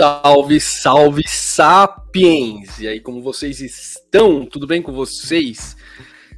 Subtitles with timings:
[0.00, 2.80] Salve, salve, sapiens!
[2.80, 4.46] E aí, como vocês estão?
[4.46, 5.76] Tudo bem com vocês?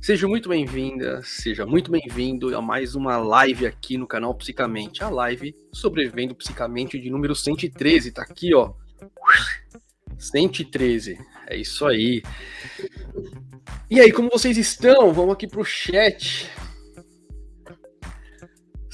[0.00, 5.04] Seja muito bem-vinda, seja muito bem-vindo a mais uma live aqui no canal Psicamente.
[5.04, 8.72] A live sobrevivendo psicamente de número 113, tá aqui, ó.
[10.18, 12.20] 113, é isso aí.
[13.88, 15.12] E aí, como vocês estão?
[15.12, 16.51] Vamos aqui pro chat.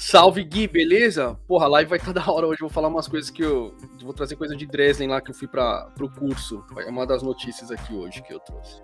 [0.01, 1.37] Salve Gui, beleza?
[1.45, 2.61] Porra, a live vai estar tá da hora hoje.
[2.61, 3.75] vou falar umas coisas que eu.
[4.01, 6.63] Vou trazer coisa de Dresden lá que eu fui para o curso.
[6.77, 8.81] É uma das notícias aqui hoje que eu trouxe.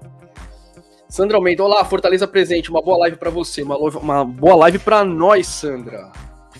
[1.07, 2.69] Sandra Almeida, olá, Fortaleza presente.
[2.69, 3.63] Uma boa live para você.
[3.63, 6.11] Uma, uma boa live para nós, Sandra.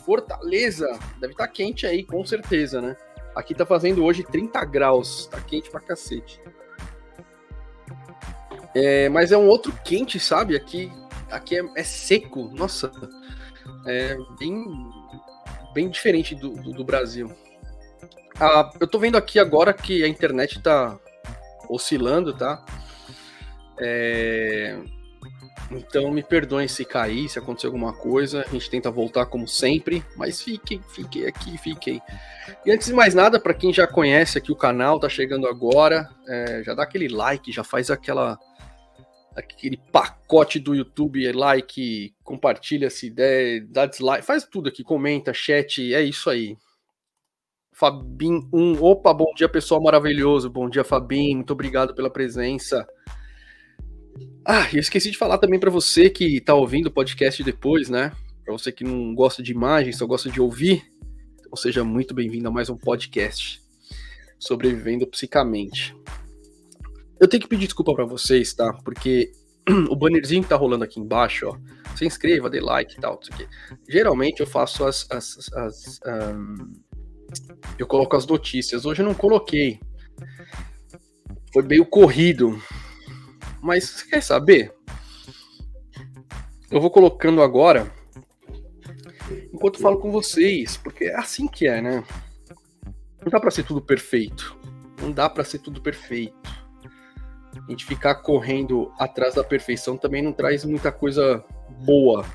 [0.06, 0.88] Fortaleza,
[1.20, 2.96] deve estar tá quente aí, com certeza, né?
[3.36, 5.28] Aqui tá fazendo hoje 30 graus.
[5.28, 6.40] Tá quente pra cacete.
[8.74, 10.56] É, mas é um outro quente, sabe?
[10.56, 10.90] Aqui,
[11.30, 12.50] aqui é, é seco.
[12.54, 12.90] Nossa
[13.86, 14.66] é bem,
[15.74, 17.32] bem diferente do, do, do Brasil.
[18.40, 20.98] Ah, eu tô vendo aqui agora que a internet tá
[21.70, 22.64] oscilando, tá?
[23.80, 24.78] É...
[25.72, 28.46] Então me perdoem se cair, se acontecer alguma coisa.
[28.48, 32.02] A gente tenta voltar como sempre, mas fiquem, fiquem aqui, fiquem.
[32.66, 36.10] E antes de mais nada, para quem já conhece aqui o canal, tá chegando agora,
[36.28, 38.38] é, já dá aquele like, já faz aquela
[39.36, 45.94] aquele pacote do YouTube, like, compartilha essa ideia, dá dislike, faz tudo aqui, comenta, chat,
[45.94, 46.58] é isso aí.
[47.74, 52.88] Fabim 1, opa, bom dia pessoal maravilhoso, bom dia Fabim, muito obrigado pela presença.
[54.48, 58.14] Ah, eu esqueci de falar também para você que tá ouvindo o podcast depois, né?
[58.46, 60.90] Para você que não gosta de imagem, só gosta de ouvir,
[61.40, 63.62] então seja muito bem-vindo a mais um podcast
[64.40, 65.96] sobrevivendo psicamente.
[67.20, 68.74] Eu tenho que pedir desculpa para vocês, tá?
[68.84, 69.32] Porque
[69.90, 71.58] o bannerzinho que tá rolando aqui embaixo, ó.
[71.96, 73.48] Se inscreva, dê like e tal, isso aqui.
[73.88, 75.10] Geralmente eu faço as.
[75.10, 76.74] as, as um,
[77.80, 78.86] eu coloco as notícias.
[78.86, 79.80] Hoje eu não coloquei.
[81.54, 82.62] Foi meio corrido.
[83.62, 84.74] Mas você quer saber?
[86.70, 87.90] Eu vou colocando agora.
[89.54, 90.76] Enquanto falo com vocês.
[90.76, 92.04] Porque é assim que é, né?
[93.22, 94.58] Não dá pra ser tudo perfeito.
[95.02, 96.65] Não dá pra ser tudo perfeito
[97.56, 101.44] a gente ficar correndo atrás da perfeição também não traz muita coisa
[101.86, 102.26] boa.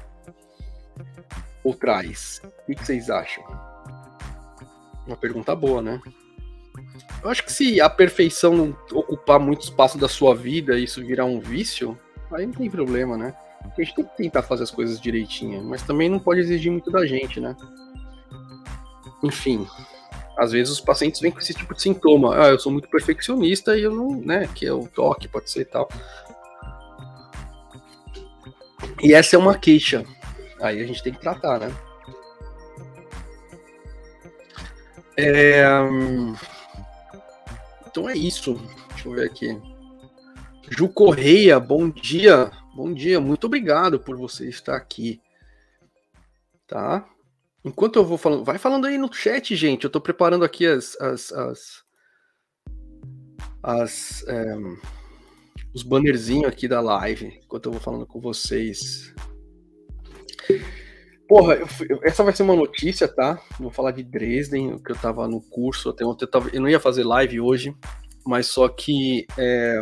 [1.63, 2.41] Ou traz?
[2.69, 3.45] O que vocês acham?
[5.07, 6.01] Uma pergunta boa, né?
[7.23, 11.05] Eu acho que se a perfeição não ocupar muito espaço da sua vida e isso
[11.05, 11.99] virar um vício,
[12.33, 13.35] aí não tem problema, né?
[13.63, 16.91] a gente tem que tentar fazer as coisas direitinho, mas também não pode exigir muito
[16.91, 17.55] da gente, né?
[19.23, 19.67] Enfim,
[20.41, 22.35] às vezes os pacientes vêm com esse tipo de sintoma.
[22.35, 25.61] Ah, eu sou muito perfeccionista e eu não, né, que é o toque, pode ser
[25.61, 25.87] e tal.
[29.03, 30.03] E essa é uma queixa.
[30.59, 31.71] Aí a gente tem que tratar, né?
[35.15, 35.63] É...
[37.87, 38.55] Então é isso.
[38.95, 39.61] Deixa eu ver aqui.
[40.71, 42.51] Ju Correia, bom dia.
[42.75, 45.21] Bom dia, muito obrigado por você estar aqui.
[46.67, 47.05] Tá?
[47.65, 49.85] Enquanto eu vou falando, vai falando aí no chat, gente.
[49.85, 50.97] Eu tô preparando aqui as.
[51.01, 51.85] as, as,
[53.63, 54.57] as é,
[55.73, 59.15] os bannerzinhos aqui da live, enquanto eu vou falando com vocês.
[61.29, 61.55] Porra,
[61.89, 63.41] eu, essa vai ser uma notícia, tá?
[63.59, 65.91] Vou falar de Dresden, que eu tava no curso.
[65.91, 67.77] Até ontem eu, tava, eu não ia fazer live hoje,
[68.27, 69.81] mas só que é,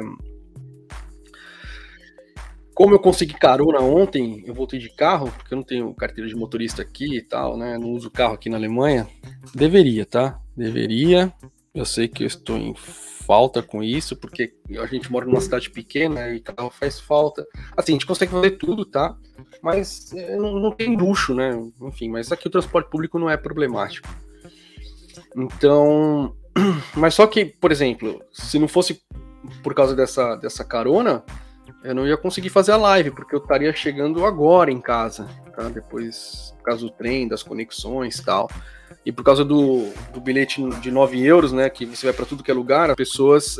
[2.78, 6.37] como eu consegui carona ontem, eu voltei de carro, porque eu não tenho carteira de
[6.37, 7.77] motorista aqui e tal, né?
[7.77, 9.05] Não uso carro aqui na Alemanha.
[9.53, 10.41] Deveria, tá?
[10.56, 11.34] Deveria.
[11.75, 15.71] Eu sei que eu estou em falta com isso, porque a gente mora numa cidade
[15.71, 17.44] pequena e carro faz falta.
[17.77, 19.17] Assim, a gente consegue fazer tudo, tá?
[19.61, 21.61] Mas é, não, não tem luxo, né?
[21.83, 24.09] Enfim, mas aqui o transporte público não é problemático.
[25.37, 26.33] Então.
[26.97, 29.00] Mas só que, por exemplo, se não fosse
[29.62, 31.25] por causa dessa, dessa carona
[31.82, 35.69] eu não ia conseguir fazer a live, porque eu estaria chegando agora em casa, tá?
[35.69, 38.50] Depois, por causa do trem, das conexões e tal.
[39.06, 41.70] E por causa do, do bilhete de 9 euros, né?
[41.70, 43.58] Que você vai para tudo que é lugar, as pessoas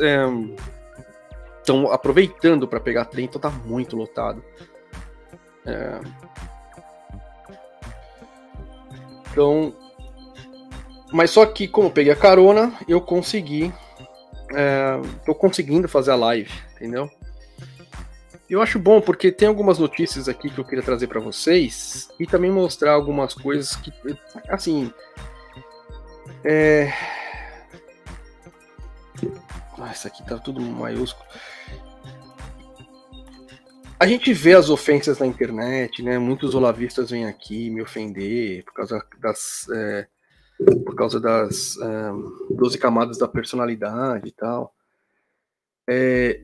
[1.58, 4.42] estão é, aproveitando para pegar trem, então tá muito lotado.
[5.64, 6.00] É...
[9.30, 9.72] Então.
[11.12, 13.72] Mas só que, como eu peguei a carona, eu consegui.
[14.54, 17.08] É, tô conseguindo fazer a live, entendeu?
[18.48, 22.26] Eu acho bom porque tem algumas notícias aqui que eu queria trazer para vocês e
[22.26, 23.92] também mostrar algumas coisas que,
[24.48, 24.92] assim,
[26.44, 26.92] é...
[29.78, 31.28] Ah, isso aqui tá tudo maiúsculo.
[34.00, 36.18] A gente vê as ofensas na internet, né?
[36.18, 40.06] Muitos olavistas vêm aqui me ofender por causa das, é,
[40.84, 44.74] por causa das um, 12 camadas da personalidade e tal.
[45.88, 46.42] É...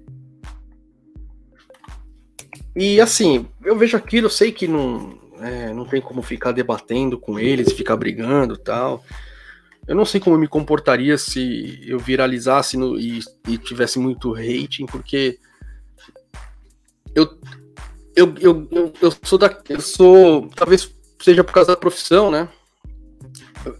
[2.77, 7.19] E assim, eu vejo aquilo, eu sei que não, é, não tem como ficar debatendo
[7.19, 9.05] com eles, ficar brigando tal.
[9.87, 14.33] Eu não sei como eu me comportaria se eu viralizasse no, e, e, tivesse muito
[14.33, 15.39] rating, porque
[17.15, 17.39] eu,
[18.17, 19.57] eu, eu, eu, eu sou da.
[19.69, 20.49] Eu sou.
[20.57, 20.91] Talvez
[21.21, 22.49] seja por causa da profissão, né?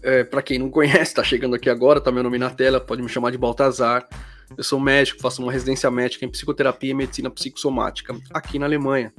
[0.03, 3.01] É, para quem não conhece, tá chegando aqui agora, tá meu nome na tela, pode
[3.01, 4.07] me chamar de Baltazar.
[4.57, 9.13] Eu sou médico, faço uma residência médica em psicoterapia e medicina psicossomática aqui na Alemanha.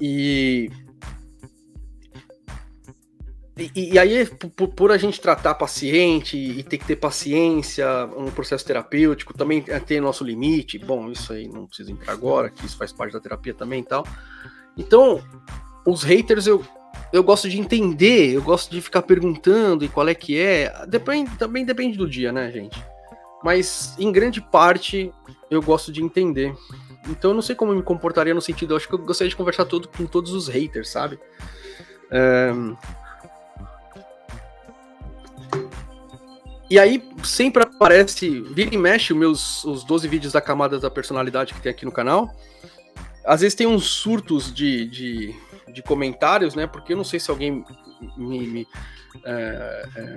[0.00, 0.70] E
[3.56, 8.28] e, e, aí, por, por, a gente tratar paciente e ter que ter paciência, um
[8.28, 10.76] processo terapêutico, também tem nosso limite.
[10.76, 13.84] Bom, isso aí não precisa entrar agora, que isso faz parte da terapia também e
[13.84, 14.04] tal.
[14.76, 15.22] Então,
[15.86, 16.64] os haters eu,
[17.12, 20.84] eu gosto de entender, eu gosto de ficar perguntando e qual é que é.
[20.88, 22.82] Depende, também depende do dia, né, gente?
[23.44, 25.12] Mas em grande parte
[25.50, 26.56] eu gosto de entender.
[27.06, 29.28] Então eu não sei como eu me comportaria no sentido, eu acho que eu gostaria
[29.28, 31.20] de conversar todo, com todos os haters, sabe?
[36.70, 40.90] E aí sempre aparece, vira e mexe os meus os 12 vídeos da camada da
[40.90, 42.34] personalidade que tem aqui no canal.
[43.26, 45.34] Às vezes tem uns surtos de, de,
[45.68, 46.66] de comentários, né?
[46.66, 47.62] Porque eu não sei se alguém
[48.16, 48.46] me.
[48.46, 48.68] me
[49.22, 50.16] é, é,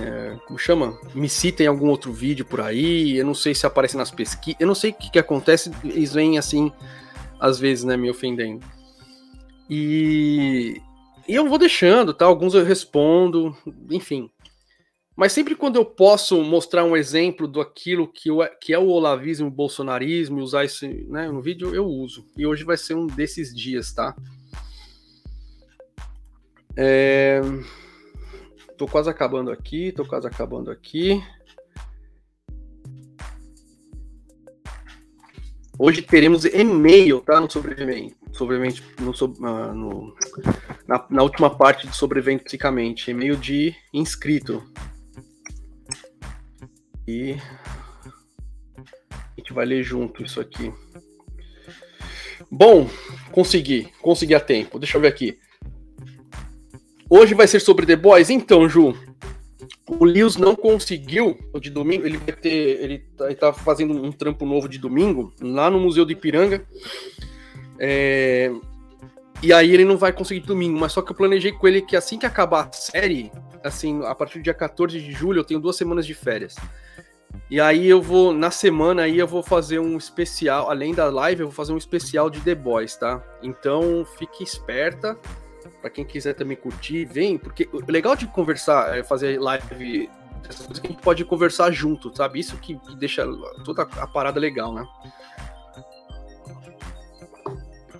[0.00, 0.98] é, como chama?
[1.14, 3.16] Me cita em algum outro vídeo por aí.
[3.16, 4.60] Eu não sei se aparece nas pesquisas.
[4.60, 5.70] Eu não sei o que, que acontece.
[5.84, 6.72] Eles vêm assim,
[7.38, 7.96] às vezes, né?
[7.96, 8.64] Me ofendendo.
[9.68, 10.80] E,
[11.28, 12.26] e eu vou deixando, tá?
[12.26, 13.56] Alguns eu respondo,
[13.90, 14.30] enfim.
[15.16, 18.88] Mas sempre quando eu posso mostrar um exemplo do aquilo que, eu, que é o
[18.88, 22.26] olavismo, o bolsonarismo, usar isso né, no vídeo, eu uso.
[22.36, 24.16] E hoje vai ser um desses dias, tá?
[26.76, 27.40] É...
[28.76, 31.22] Tô quase acabando aqui, tô quase acabando aqui.
[35.78, 37.40] Hoje teremos e-mail, tá?
[37.40, 38.16] No sobrevivente.
[38.32, 40.14] sobrevivente no, uh, no,
[40.86, 43.10] na, na, última parte do sobrevivente psicamente.
[43.10, 44.62] E-mail de inscrito.
[47.06, 47.36] E
[49.10, 50.72] a gente vai ler junto isso aqui.
[52.50, 52.88] Bom,
[53.30, 54.78] consegui, consegui a tempo.
[54.78, 55.38] Deixa eu ver aqui.
[57.16, 58.28] Hoje vai ser sobre The Boys?
[58.28, 58.92] Então, Ju,
[59.88, 62.04] o Lewis não conseguiu de domingo.
[62.04, 62.48] Ele vai ter.
[62.50, 66.66] Ele tá, ele tá, fazendo um trampo novo de domingo lá no Museu do Ipiranga.
[67.78, 68.50] É,
[69.40, 71.96] e aí ele não vai conseguir domingo, mas só que eu planejei com ele que
[71.96, 73.30] assim que acabar a série,
[73.62, 76.56] assim, a partir do dia 14 de julho, eu tenho duas semanas de férias.
[77.48, 81.42] E aí eu vou, na semana aí eu vou fazer um especial, além da live,
[81.42, 83.22] eu vou fazer um especial de The Boys, tá?
[83.40, 85.16] Então fique esperta,
[85.84, 90.08] para quem quiser também curtir, vem, porque o legal de conversar, é fazer live,
[90.48, 92.40] essas coisas que a gente pode conversar junto, sabe?
[92.40, 93.22] Isso que, deixa
[93.66, 94.82] toda a parada legal, né?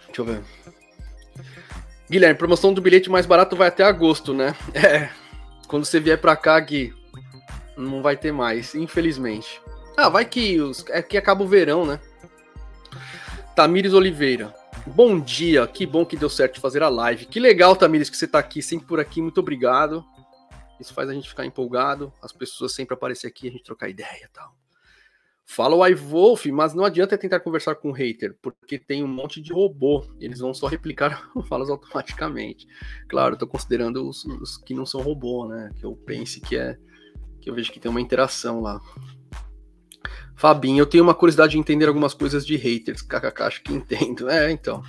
[0.07, 0.43] Deixa eu ver.
[2.11, 4.57] Guilherme, promoção do bilhete mais barato vai até agosto, né?
[4.73, 5.11] É.
[5.69, 6.95] Quando você vier pra cá, Gui,
[7.77, 9.61] não vai ter mais, infelizmente.
[9.94, 12.01] Ah, vai que os, é que acaba o verão, né?
[13.55, 14.55] Tamires Oliveira.
[14.86, 17.24] Bom dia, que bom que deu certo fazer a live.
[17.24, 20.05] Que legal, Tamires, que você tá aqui, sempre por aqui, muito obrigado.
[20.79, 24.24] Isso faz a gente ficar empolgado, as pessoas sempre aparecerem aqui, a gente trocar ideia
[24.24, 24.55] e tal.
[25.46, 29.41] Fala o iWolf, mas não adianta tentar conversar com o hater, porque tem um monte
[29.41, 30.05] de robô.
[30.20, 32.67] Eles vão só replicar falas automaticamente.
[33.08, 35.70] Claro, tô considerando os, os que não são robô, né?
[35.76, 36.79] Que eu pense que é
[37.41, 38.81] que eu vejo que tem uma interação lá.
[40.36, 43.03] Fabinho, eu tenho uma curiosidade de entender algumas coisas de haters.
[43.03, 44.29] KKK, acho que entendo.
[44.29, 44.82] É, então.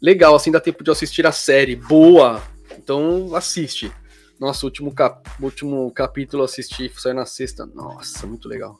[0.00, 1.76] Legal, assim dá tempo de assistir a série.
[1.76, 2.42] Boa!
[2.76, 3.92] Então assiste.
[4.40, 5.28] Nossa, o último, cap...
[5.40, 7.64] último capítulo assisti, saiu na sexta.
[7.66, 8.78] Nossa, muito legal.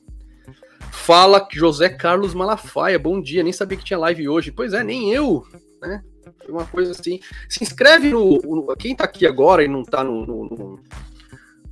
[0.90, 3.42] Fala José Carlos Malafaia, bom dia.
[3.42, 4.50] Nem sabia que tinha live hoje.
[4.50, 5.46] Pois é, nem eu.
[5.80, 6.02] Né?
[6.44, 7.20] Foi uma coisa assim.
[7.48, 8.76] Se inscreve no, no.
[8.76, 10.80] Quem tá aqui agora e não tá no, no no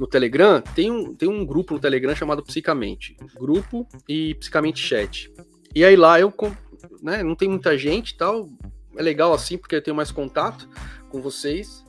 [0.07, 3.17] Telegram, tem um, tem um grupo no Telegram chamado Psicamente.
[3.39, 5.33] Grupo e Psicamente Chat.
[5.75, 6.33] E aí lá eu,
[7.03, 8.49] né, não tem muita gente e tal.
[8.97, 10.69] É legal assim, porque eu tenho mais contato
[11.11, 11.85] com vocês.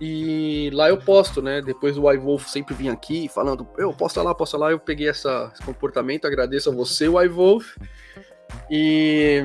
[0.00, 1.60] E lá eu posto, né?
[1.60, 4.70] Depois o iWolf sempre vinha aqui falando, eu posto lá, posto lá.
[4.70, 7.76] Eu peguei essa, esse comportamento, agradeço a você, o iWolf.
[8.70, 9.42] E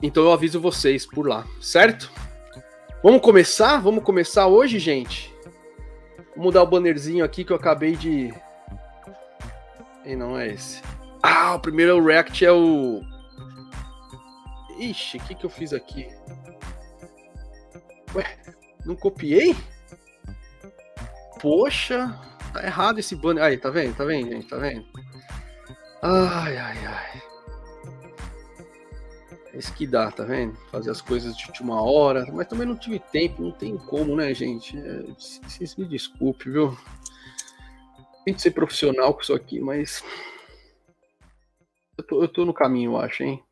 [0.00, 2.10] então eu aviso vocês por lá, certo?
[3.02, 3.78] Vamos começar?
[3.78, 5.33] Vamos começar hoje, gente?
[6.36, 8.32] Mudar o bannerzinho aqui que eu acabei de.
[10.04, 10.82] E não é esse.
[11.22, 13.02] Ah, o primeiro React é o.
[14.78, 16.08] Ixi, o que, que eu fiz aqui?
[18.14, 18.24] Ué,
[18.84, 19.56] não copiei?
[21.44, 22.18] poxa,
[22.54, 23.44] tá errado esse banner.
[23.44, 23.94] Aí, tá vendo?
[23.94, 24.48] Tá vendo, gente?
[24.48, 24.82] Tá vendo?
[26.00, 27.22] Ai, ai, ai.
[29.56, 30.56] Isso que dá, tá vendo?
[30.70, 32.26] Fazer as coisas de última hora.
[32.32, 34.76] Mas também não tive tempo, não tem como, né, gente?
[34.76, 35.02] É,
[35.46, 36.76] vocês me desculpe, viu?
[38.24, 40.02] Que ser profissional com isso aqui, mas.
[41.96, 43.44] Eu tô, eu tô no caminho, eu acho, hein?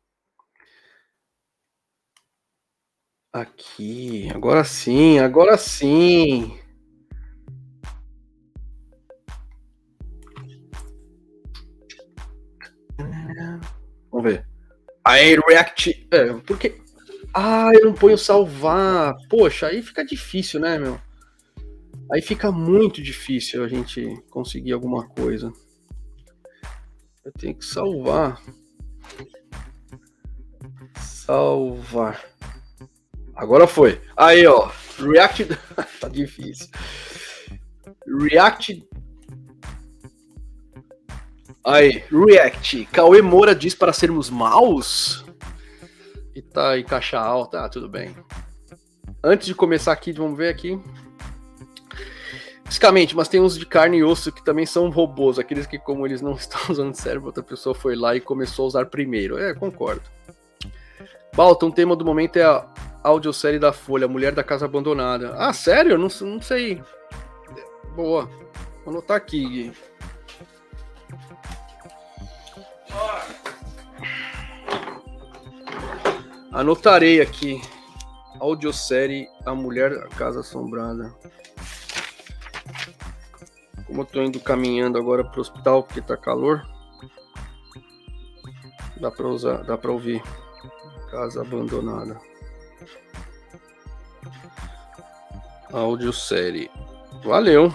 [3.31, 6.59] Aqui, agora sim, agora sim.
[14.11, 14.52] Vamos ver.
[15.05, 16.07] Aí, React.
[16.11, 16.81] É, porque.
[17.33, 19.15] Ah, eu não ponho salvar.
[19.29, 20.99] Poxa, aí fica difícil, né, meu?
[22.11, 25.51] Aí fica muito difícil a gente conseguir alguma coisa.
[27.25, 28.39] Eu tenho que salvar.
[30.99, 32.23] Salvar.
[33.35, 33.99] Agora foi.
[34.15, 34.69] Aí, ó.
[34.99, 35.47] React.
[35.99, 36.67] tá difícil.
[38.05, 38.87] React.
[41.65, 42.85] Aí, React.
[42.91, 45.23] Cauê Moura diz para sermos maus?
[46.35, 47.63] E tá em caixa alta.
[47.63, 48.15] Ah, tudo bem.
[49.23, 50.79] Antes de começar aqui, vamos ver aqui.
[52.65, 55.39] Fisicamente, mas tem uns de carne e osso que também são robôs.
[55.39, 58.67] Aqueles que, como eles não estão usando cérebro, outra pessoa foi lá e começou a
[58.67, 59.37] usar primeiro.
[59.37, 60.01] É, concordo.
[61.35, 62.65] Balta, um tema do momento é a
[63.03, 65.33] audiosérie da Folha, Mulher da Casa Abandonada.
[65.37, 65.97] Ah, sério?
[65.97, 66.81] Não, não sei.
[67.95, 68.29] Boa.
[68.83, 69.73] Vou anotar aqui, Gui.
[76.53, 77.59] Anotarei aqui.
[78.39, 81.11] Audiosérie A Mulher da Casa Assombrada.
[83.87, 86.61] Como eu tô indo caminhando agora pro hospital porque tá calor.
[89.01, 90.21] Dá pra usar, dá pra ouvir.
[91.09, 92.21] Casa abandonada.
[95.71, 96.69] Audiosérie.
[97.23, 97.73] Valeu.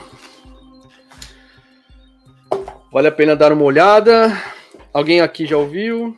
[2.93, 4.41] Vale a pena dar uma olhada.
[4.95, 6.17] Alguém aqui já ouviu?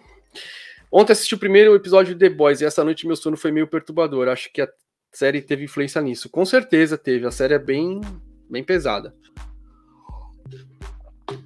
[0.92, 3.68] Ontem assisti o primeiro episódio de The Boys e essa noite meu sono foi meio
[3.68, 4.28] perturbador.
[4.28, 4.68] Acho que a
[5.12, 6.28] série teve influência nisso.
[6.28, 7.26] Com certeza teve.
[7.26, 8.00] A série é bem,
[8.48, 9.14] bem pesada.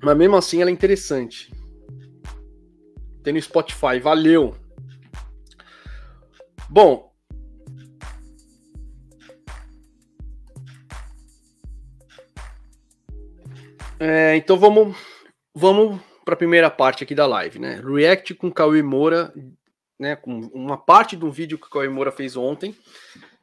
[0.02, 1.52] Mas mesmo assim ela é interessante.
[3.22, 4.00] Tem no Spotify.
[4.00, 4.56] Valeu.
[6.70, 7.14] Bom,
[14.06, 14.96] É, então vamos,
[15.54, 17.80] vamos para a primeira parte aqui da live, né?
[17.84, 19.32] React com Cauê Moura,
[19.98, 20.16] né?
[20.16, 22.74] Com uma parte de um vídeo que o Cauê Moura fez ontem.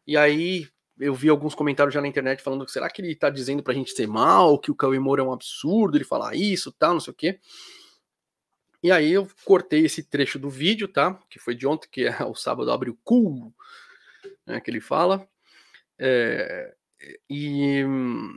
[0.05, 0.67] E aí
[1.00, 3.73] eu vi alguns comentários já na internet falando que será que ele está dizendo para
[3.73, 6.93] a gente ser mal, que o Cauê Moura é um absurdo ele falar isso, tal,
[6.93, 7.39] não sei o quê.
[8.83, 11.19] E aí eu cortei esse trecho do vídeo, tá?
[11.29, 13.53] Que foi de ontem, que é o sábado abre o cu,
[14.45, 14.59] né?
[14.59, 15.27] Que ele fala.
[16.00, 16.73] É,
[17.29, 18.35] e hum,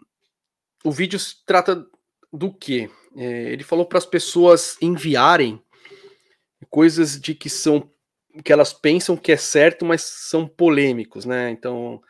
[0.84, 1.86] o vídeo trata
[2.35, 2.91] do que?
[3.17, 5.62] É, ele falou para as pessoas enviarem
[6.69, 7.91] coisas de que são
[8.43, 11.50] que elas pensam que é certo, mas são polêmicos, né?
[11.50, 12.03] Então,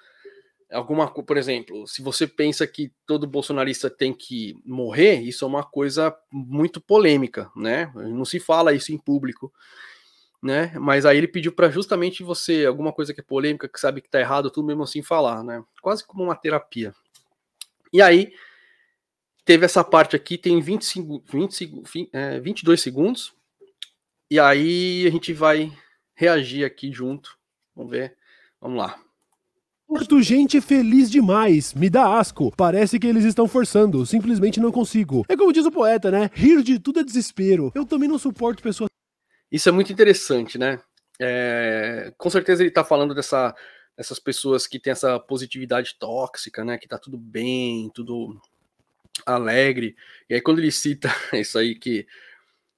[0.72, 5.62] alguma por exemplo, se você pensa que todo bolsonarista tem que morrer, isso é uma
[5.62, 7.92] coisa muito polêmica, né?
[7.94, 9.52] Não se fala isso em público,
[10.42, 10.72] né?
[10.80, 14.08] Mas aí ele pediu para justamente você alguma coisa que é polêmica, que sabe que
[14.08, 15.62] tá errado, tudo mesmo assim falar, né?
[15.82, 16.94] Quase como uma terapia.
[17.92, 18.32] E aí
[19.44, 23.32] teve essa parte aqui, tem 25, 20, é, 22 segundos.
[24.30, 25.72] E aí a gente vai
[26.14, 27.36] reagir aqui junto.
[27.74, 28.16] Vamos ver.
[28.60, 28.98] Vamos lá.
[29.86, 32.50] Curto gente feliz demais, me dá asco.
[32.56, 35.24] Parece que eles estão forçando, simplesmente não consigo.
[35.28, 36.30] É como diz o poeta, né?
[36.32, 37.70] Rir de tudo é desespero.
[37.74, 38.88] Eu também não suporto pessoas.
[39.52, 40.80] Isso é muito interessante, né?
[41.20, 42.12] É...
[42.16, 43.54] Com certeza ele tá falando dessa,
[43.96, 46.78] dessas pessoas que têm essa positividade tóxica, né?
[46.78, 48.40] Que tá tudo bem, tudo
[49.24, 49.96] alegre.
[50.28, 52.06] E aí, quando ele cita isso aí, que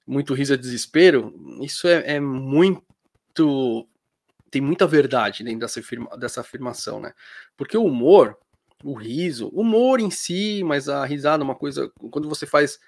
[0.07, 3.89] muito riso é desespero, isso é, é muito.
[4.51, 7.13] Tem muita verdade dentro dessa, afirma, dessa afirmação, né?
[7.57, 8.39] Porque o humor,
[8.85, 11.91] o riso, o humor em si, mas a risada é uma coisa.
[12.11, 12.79] Quando você faz.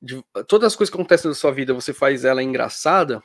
[0.00, 3.22] De, todas as coisas que acontecem na sua vida, você faz ela engraçada.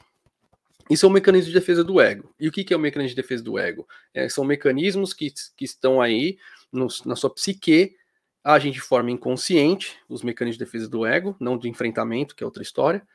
[0.90, 2.34] Isso é um mecanismo de defesa do ego.
[2.40, 3.88] E o que, que é o um mecanismo de defesa do ego?
[4.12, 6.40] É, são mecanismos que, que estão aí
[6.72, 7.96] no, na sua psique
[8.44, 12.46] agem de forma inconsciente, os mecanismos de defesa do ego, não do enfrentamento, que é
[12.46, 13.06] outra história.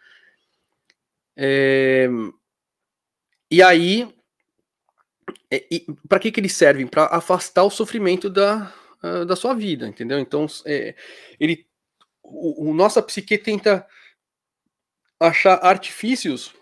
[1.37, 2.09] É...
[3.51, 4.13] E aí,
[5.51, 5.63] é,
[6.09, 6.87] para que, que eles servem?
[6.87, 10.19] Para afastar o sofrimento da, uh, da sua vida, entendeu?
[10.19, 10.95] Então, é,
[11.39, 11.67] ele,
[12.23, 13.87] o, o, nossa psique tenta
[15.21, 16.55] achar artifícios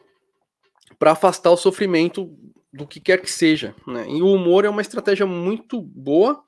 [0.99, 2.37] para afastar o sofrimento
[2.73, 3.75] do que quer que seja.
[3.87, 4.09] Né?
[4.09, 6.45] E o humor é uma estratégia muito boa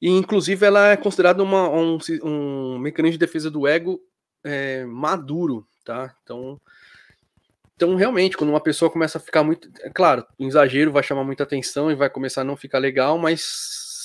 [0.00, 4.00] E, inclusive, ela é considerada uma, um, um mecanismo de defesa do ego
[4.42, 6.14] é, maduro, tá?
[6.22, 6.60] Então,
[7.76, 9.68] então, realmente, quando uma pessoa começa a ficar muito.
[9.80, 13.18] É claro, o exagero vai chamar muita atenção e vai começar a não ficar legal,
[13.18, 13.42] mas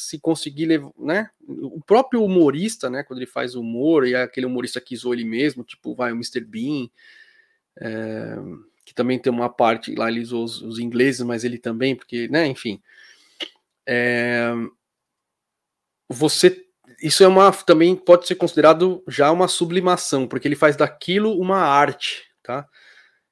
[0.10, 0.92] se conseguir levar.
[0.98, 1.30] Né?
[1.48, 3.04] O próprio humorista, né?
[3.04, 6.16] Quando ele faz humor, e é aquele humorista que zoou ele mesmo, tipo, vai o
[6.16, 6.42] Mr.
[6.42, 6.90] Bean,
[7.80, 8.36] é,
[8.84, 12.28] que também tem uma parte lá, ele usou os, os, ingleses, mas ele também, porque,
[12.28, 12.82] né, enfim.
[13.86, 14.52] É,
[16.10, 16.66] você
[17.02, 21.60] isso é uma também pode ser considerado já uma sublimação, porque ele faz daquilo uma
[21.60, 22.68] arte, tá?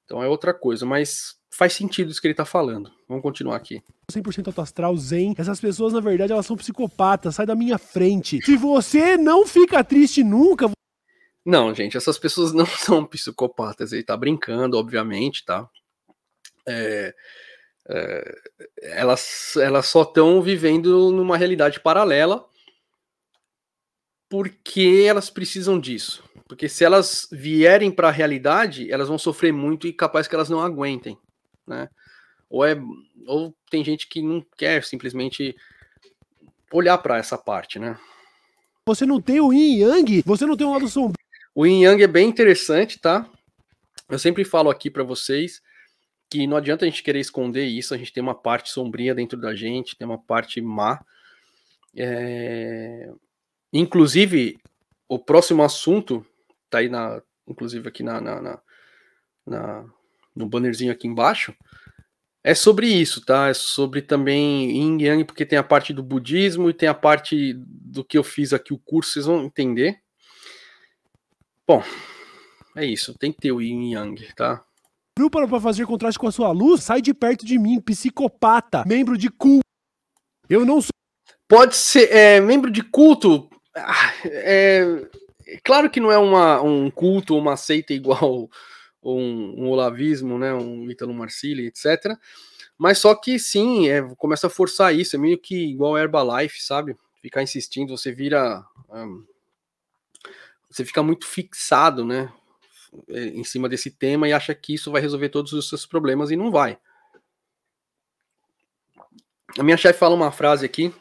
[0.06, 2.92] Então é outra coisa, mas faz sentido isso que ele tá falando.
[3.10, 3.82] Vamos continuar aqui.
[4.12, 5.34] 100% autoastral, zen.
[5.38, 7.36] Essas pessoas, na verdade, elas são psicopatas.
[7.36, 8.42] Sai da minha frente.
[8.42, 10.70] Se você não fica triste nunca...
[11.46, 13.92] Não, gente, essas pessoas não são psicopatas.
[13.92, 15.68] Ele tá brincando, obviamente, tá?
[16.66, 17.14] É,
[17.90, 18.36] é,
[18.82, 22.46] elas, elas só estão vivendo numa realidade paralela
[24.30, 26.24] porque elas precisam disso.
[26.48, 30.50] Porque se elas vierem para a realidade, elas vão sofrer muito e capaz que elas
[30.50, 31.18] não aguentem,
[31.66, 31.90] né?
[32.50, 32.80] Ou é
[33.26, 35.56] ou tem gente que não quer simplesmente
[36.72, 38.00] olhar para essa parte, né?
[38.86, 41.18] Você não tem o yin yang, você não tem um lado sombrio.
[41.54, 43.30] O yin yang é bem interessante, tá?
[44.08, 45.62] Eu sempre falo aqui para vocês
[46.30, 49.40] que não adianta a gente querer esconder isso, a gente tem uma parte sombria dentro
[49.40, 51.04] da gente, tem uma parte má.
[51.96, 53.12] É...
[53.80, 54.58] Inclusive,
[55.08, 56.26] o próximo assunto
[56.68, 58.62] tá aí na, inclusive aqui na, na, na,
[59.46, 59.86] na
[60.36, 61.56] no bannerzinho aqui embaixo,
[62.44, 63.50] é sobre isso, tá?
[63.50, 67.54] É sobre também Yin Yang, porque tem a parte do budismo e tem a parte
[67.56, 70.00] do que eu fiz aqui, o curso, vocês vão entender.
[71.68, 71.84] Bom,
[72.76, 74.64] é isso, tem que ter o Yin Yang, tá?
[75.20, 76.84] Viu para fazer contraste com a sua luz?
[76.84, 79.62] Sai de perto de mim, psicopata, membro de culto.
[80.50, 80.90] Eu não sou.
[81.48, 83.50] Pode ser, é, membro de culto.
[83.78, 85.08] Ah, é,
[85.64, 88.50] claro que não é uma, um culto uma seita igual
[89.04, 92.18] um, um olavismo, né, um Ítalo Marcilli, etc.
[92.78, 96.96] Mas só que sim, é, começa a forçar isso, é meio que igual Herbalife, sabe?
[97.22, 98.64] Ficar insistindo, você vira.
[98.90, 99.26] Um,
[100.70, 102.32] você fica muito fixado, né?
[103.10, 106.32] É, em cima desse tema e acha que isso vai resolver todos os seus problemas
[106.32, 106.78] e não vai.
[109.58, 110.94] A minha chefe fala uma frase aqui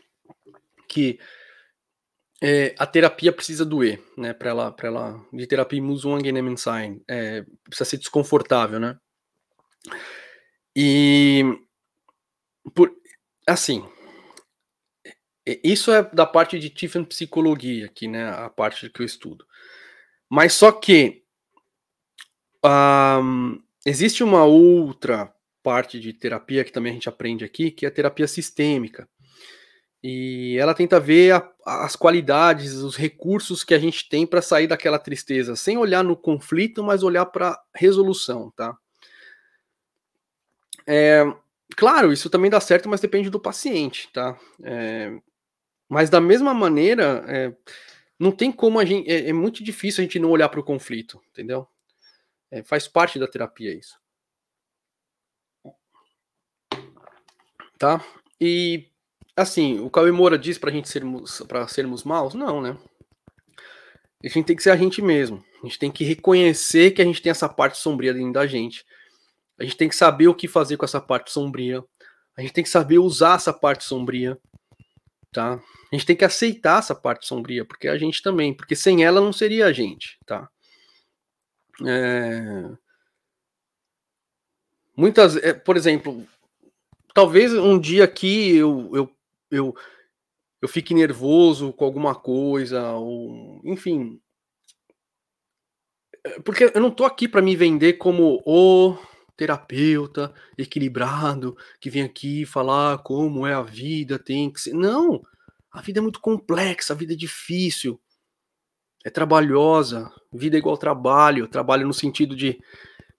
[0.89, 1.19] que
[2.43, 4.33] é, a terapia precisa doer, né?
[4.33, 6.21] Para ela, para ela, de terapia Musung
[6.57, 8.99] sein, é, precisa ser desconfortável, né?
[10.75, 11.43] E
[12.75, 12.93] por,
[13.47, 13.89] assim,
[15.47, 18.29] isso é da parte de Tiffin psicologia aqui, né?
[18.31, 19.47] A parte que eu estudo.
[20.29, 21.23] Mas só que
[22.65, 27.89] um, existe uma outra parte de terapia que também a gente aprende aqui, que é
[27.89, 29.09] a terapia sistêmica.
[30.03, 34.67] E ela tenta ver a, as qualidades, os recursos que a gente tem para sair
[34.67, 38.77] daquela tristeza, sem olhar no conflito, mas olhar para resolução, tá?
[40.87, 41.25] É,
[41.77, 44.39] claro, isso também dá certo, mas depende do paciente, tá?
[44.63, 45.19] É,
[45.89, 47.53] mas da mesma maneira, é,
[48.19, 49.11] não tem como a gente.
[49.11, 51.67] É, é muito difícil a gente não olhar para o conflito, entendeu?
[52.51, 53.99] É, faz parte da terapia isso.
[57.79, 58.03] Tá?
[58.41, 58.89] E
[59.37, 62.35] assim, o Cauê Moura diz pra gente sermos, pra sermos maus?
[62.35, 62.77] Não, né?
[64.25, 65.45] A gente tem que ser a gente mesmo.
[65.63, 68.85] A gente tem que reconhecer que a gente tem essa parte sombria dentro da gente.
[69.59, 71.85] A gente tem que saber o que fazer com essa parte sombria.
[72.37, 74.39] A gente tem que saber usar essa parte sombria.
[75.33, 75.61] Tá?
[75.93, 79.21] A gente tem que aceitar essa parte sombria, porque a gente também, porque sem ela
[79.21, 80.49] não seria a gente, tá?
[81.87, 82.71] É...
[84.97, 86.27] Muitas, é, por exemplo,
[87.15, 89.16] talvez um dia aqui eu, eu
[89.51, 89.75] eu,
[90.61, 94.21] eu fique nervoso com alguma coisa, ou enfim.
[96.25, 98.97] É, porque eu não tô aqui para me vender como o
[99.37, 104.73] terapeuta equilibrado que vem aqui falar como é a vida, tem que ser.
[104.75, 105.23] Não!
[105.71, 108.01] A vida é muito complexa, a vida é difícil,
[109.05, 112.59] é trabalhosa, vida é igual trabalho, trabalho no sentido de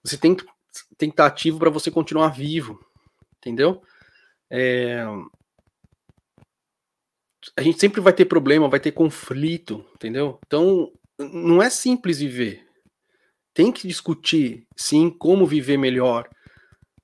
[0.02, 0.36] você tem,
[0.96, 2.78] tem que estar ativo para você continuar vivo,
[3.38, 3.82] entendeu?
[4.50, 5.04] É,
[7.56, 10.38] a gente sempre vai ter problema, vai ter conflito, entendeu?
[10.46, 12.66] Então, não é simples viver.
[13.52, 16.28] Tem que discutir, sim, como viver melhor,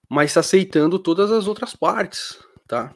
[0.08, 2.94] mas aceitando todas as outras partes, tá?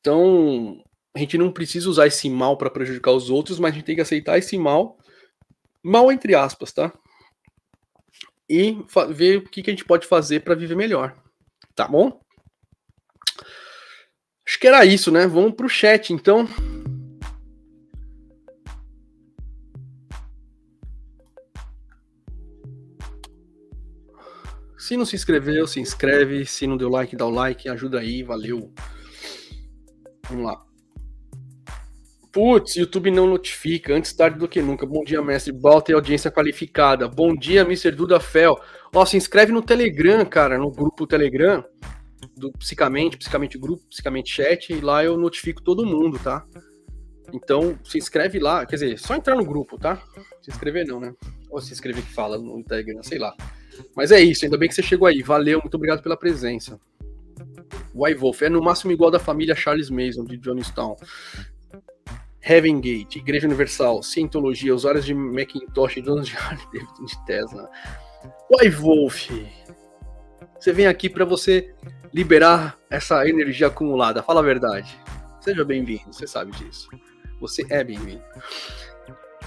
[0.00, 0.82] Então,
[1.14, 3.94] a gente não precisa usar esse mal para prejudicar os outros, mas a gente tem
[3.94, 4.98] que aceitar esse mal,
[5.82, 6.92] mal entre aspas, tá?
[8.48, 8.78] E
[9.10, 11.14] ver o que, que a gente pode fazer para viver melhor,
[11.74, 12.20] tá bom?
[14.50, 15.28] Acho que era isso, né?
[15.28, 16.48] Vamos pro chat, então.
[24.76, 26.44] Se não se inscreveu, se inscreve.
[26.44, 27.68] Se não deu like, dá o like.
[27.68, 28.72] Ajuda aí, valeu.
[30.28, 30.60] Vamos lá.
[32.32, 33.94] Putz, YouTube não notifica.
[33.94, 34.84] Antes tarde do que nunca.
[34.84, 37.06] Bom dia, mestre Balta e audiência qualificada.
[37.06, 37.92] Bom dia, Mr.
[37.92, 38.60] Duda Fel.
[38.92, 41.64] Ó, se inscreve no Telegram, cara, no grupo Telegram
[42.36, 46.44] do Psicamente, Psicamente Grupo, Psicamente Chat, e lá eu notifico todo mundo, tá?
[47.32, 50.02] Então, se inscreve lá, quer dizer, só entrar no grupo, tá?
[50.42, 51.14] Se inscrever não, né?
[51.50, 53.34] Ou se inscrever que fala no Telegram, sei lá.
[53.94, 55.22] Mas é isso, ainda bem que você chegou aí.
[55.22, 56.78] Valeu, muito obrigado pela presença.
[57.94, 60.96] White Wolf é no máximo igual da família Charles Mason, de Johnstown.
[62.42, 67.70] Heaven Gate, Igreja Universal, Cientologia, usuários de Macintosh donos de Harley Davidson de Tesla.
[68.50, 69.30] White Wolf,
[70.58, 71.74] você vem aqui para você
[72.12, 74.22] liberar essa energia acumulada.
[74.22, 74.98] Fala a verdade.
[75.40, 76.88] Seja bem-vindo, você sabe disso.
[77.40, 78.22] Você é bem-vindo.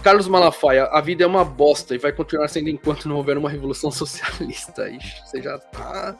[0.04, 3.49] Carlos Malafaia, a vida é uma bosta e vai continuar sendo enquanto não houver uma
[3.49, 4.89] revolução socialista.
[4.89, 6.17] Ixi, você já tá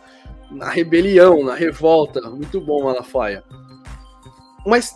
[0.52, 2.22] na rebelião, na revolta.
[2.30, 3.44] Muito bom, Malafaia.
[4.66, 4.96] Mas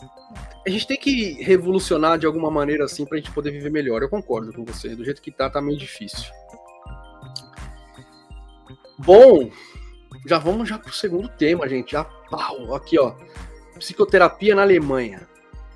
[0.66, 4.02] a gente tem que revolucionar de alguma maneira assim pra gente poder viver melhor.
[4.02, 4.96] Eu concordo com você.
[4.96, 6.32] Do jeito que tá, tá meio difícil.
[9.00, 9.50] Bom,
[10.28, 11.92] já vamos já pro segundo tema, gente.
[11.92, 13.16] Já pau, aqui ó.
[13.80, 15.28] Psicoterapia na Alemanha.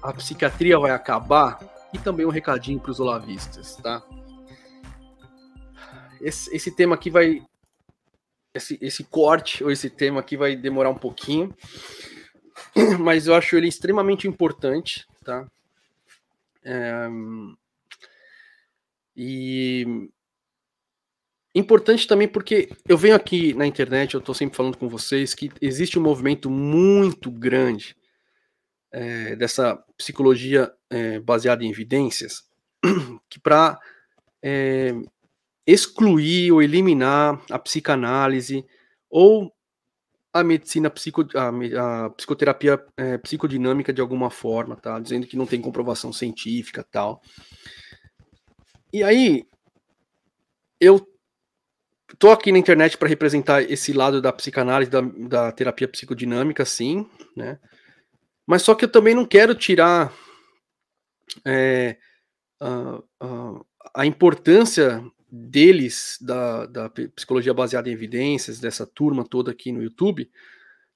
[0.02, 1.60] A psiquiatria vai acabar?
[1.94, 4.04] E também um recadinho para os olavistas, tá?
[6.20, 7.42] Esse, esse tema aqui vai.
[8.54, 11.56] Esse, esse corte, ou esse tema aqui vai demorar um pouquinho.
[13.00, 15.48] Mas eu acho ele extremamente importante, tá?
[16.64, 17.08] É,
[19.16, 20.10] e
[21.54, 25.52] Importante também porque eu venho aqui na internet, eu estou sempre falando com vocês que
[25.62, 27.96] existe um movimento muito grande
[28.92, 32.44] é, dessa psicologia é, baseada em evidências,
[33.30, 33.78] que para
[34.42, 34.94] é,
[35.68, 38.66] excluir ou eliminar a psicanálise
[39.10, 39.54] ou
[40.34, 44.98] a medicina psico, a, a psicoterapia é, psicodinâmica de alguma forma, tá?
[45.00, 47.22] Dizendo que não tem comprovação científica tal.
[48.94, 49.46] E aí
[50.80, 51.06] eu
[52.18, 57.08] tô aqui na internet para representar esse lado da psicanálise, da, da terapia psicodinâmica, sim,
[57.36, 57.60] né?
[58.46, 60.14] Mas só que eu também não quero tirar
[61.46, 61.98] é,
[62.60, 63.62] a, a,
[63.96, 70.30] a, importância deles, da, da psicologia baseada em evidências, dessa turma toda aqui no YouTube,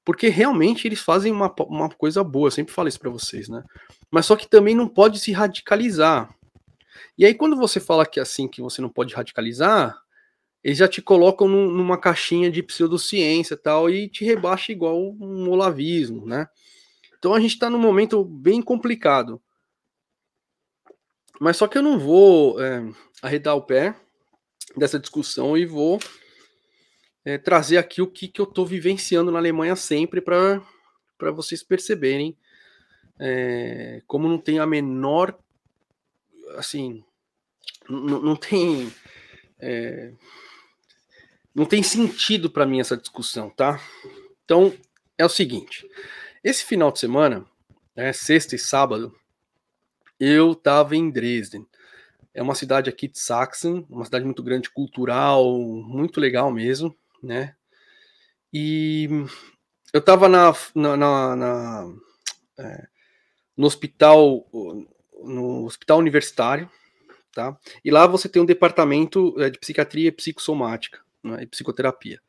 [0.04, 3.64] porque realmente eles fazem uma, uma coisa boa, eu sempre falo isso para vocês, né?
[4.12, 6.30] Mas só que também não pode se radicalizar.
[7.18, 9.98] E aí, quando você fala que é assim, que você não pode radicalizar,
[10.66, 15.48] eles já te colocam num, numa caixinha de pseudociência tal, e te rebaixa igual um
[15.48, 16.50] olavismo, né?
[17.20, 19.40] Então a gente está num momento bem complicado.
[21.40, 22.84] Mas só que eu não vou é,
[23.22, 23.96] arredar o pé
[24.76, 26.00] dessa discussão e vou
[27.24, 30.64] é, trazer aqui o que, que eu estou vivenciando na Alemanha sempre para
[31.32, 32.36] vocês perceberem
[33.20, 35.38] é, como não tem a menor.
[36.56, 37.04] Assim.
[37.88, 38.92] Não tem.
[39.60, 40.12] É,
[41.56, 43.80] não tem sentido para mim essa discussão, tá?
[44.44, 44.74] Então,
[45.18, 45.90] é o seguinte:
[46.44, 47.46] esse final de semana,
[47.96, 49.16] né, sexta e sábado,
[50.20, 51.66] eu estava em Dresden.
[52.34, 57.56] É uma cidade aqui de Sachsen, uma cidade muito grande, cultural, muito legal mesmo, né?
[58.52, 59.08] E
[59.94, 61.94] eu estava na, na, na, na
[62.60, 62.88] é,
[63.56, 64.46] no hospital,
[65.24, 66.70] no hospital universitário,
[67.34, 67.58] tá?
[67.86, 72.22] E lá você tem um departamento é, de psiquiatria e psicossomática né, e psicoterapia.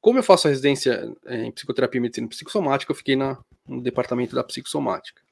[0.00, 3.80] Como eu faço a residência é, em psicoterapia e medicina psicossomática, eu fiquei na, no
[3.80, 5.22] departamento da psicossomática.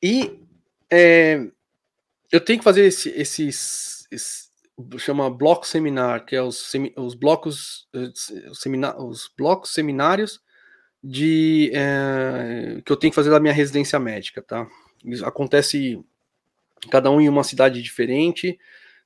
[0.00, 0.38] E
[0.88, 1.48] é,
[2.30, 4.48] eu tenho que fazer esse, esses, esse,
[4.98, 8.12] chama bloco seminar, que é os, os blocos eh,
[8.48, 10.40] os, semina, os blocos seminários
[11.02, 14.68] de é, que eu tenho que fazer da minha residência médica, tá?
[15.04, 16.00] Isso acontece
[16.90, 18.58] cada um em uma cidade diferente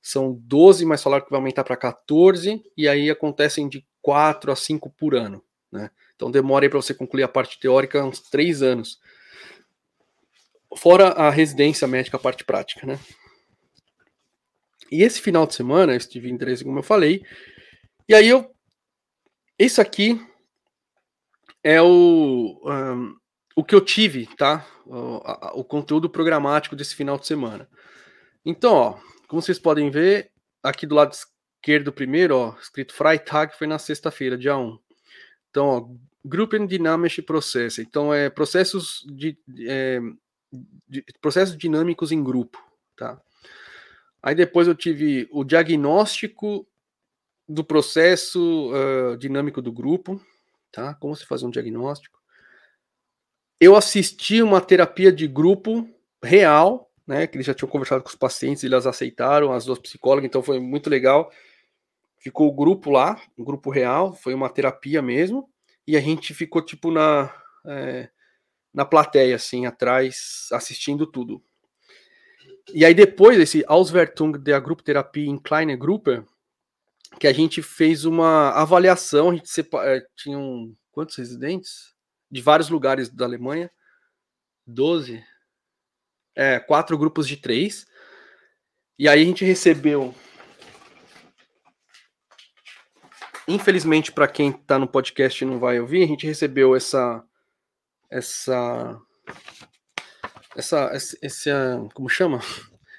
[0.03, 4.57] são 12, mas falaram que vai aumentar para 14, e aí acontecem de 4 a
[4.57, 5.43] 5 por ano.
[5.71, 5.91] Né?
[6.17, 9.01] Então demora aí para você concluir a parte teórica uns 3 anos.
[10.77, 12.99] Fora a residência médica, a parte prática, né?
[14.91, 17.25] E esse final de semana, eu estive em Dresden, como eu falei,
[18.07, 18.55] e aí eu.
[19.59, 20.21] Isso aqui
[21.63, 23.17] é o, um,
[23.55, 24.67] o que eu tive, tá?
[24.85, 27.69] O, a, o conteúdo programático desse final de semana.
[28.45, 28.99] Então, ó,
[29.33, 30.31] como vocês podem ver,
[30.63, 34.79] aqui do lado esquerdo primeiro, ó, escrito Freitag foi na sexta-feira, dia 1.
[35.49, 35.89] Então, ó,
[36.23, 37.81] Gruppen Dynamische Prozesse.
[37.81, 40.01] Então, é processos, de, é,
[40.87, 42.63] de, processos dinâmicos em grupo,
[42.95, 43.19] tá?
[44.23, 46.69] Aí depois eu tive o diagnóstico
[47.49, 50.21] do processo uh, dinâmico do grupo,
[50.71, 50.93] tá?
[50.97, 52.21] Como se faz um diagnóstico.
[53.59, 55.89] Eu assisti uma terapia de grupo
[56.23, 57.27] real, né?
[57.27, 60.61] Que eles já tinham conversado com os pacientes, eles aceitaram, as duas psicólogas, então foi
[60.61, 61.31] muito legal.
[62.19, 65.51] Ficou o grupo lá, um grupo real, foi uma terapia mesmo
[65.87, 67.33] e a gente ficou tipo na
[67.67, 68.09] é,
[68.73, 71.43] na plateia assim atrás assistindo tudo.
[72.73, 76.23] E aí depois esse Auswertung der Grupptherapie in kleine Gruppe,
[77.19, 81.93] que a gente fez uma avaliação, a gente é, tinham quantos residentes
[82.31, 83.71] de vários lugares da Alemanha,
[84.67, 85.23] 12,
[86.37, 87.87] é, quatro grupos de três.
[88.99, 90.15] E aí a gente recebeu
[93.47, 97.23] infelizmente, para quem está no podcast e não vai ouvir, a gente recebeu essa.
[98.11, 99.01] Essa.
[100.57, 100.91] Essa.
[101.23, 101.51] Esse,
[101.95, 102.41] como chama?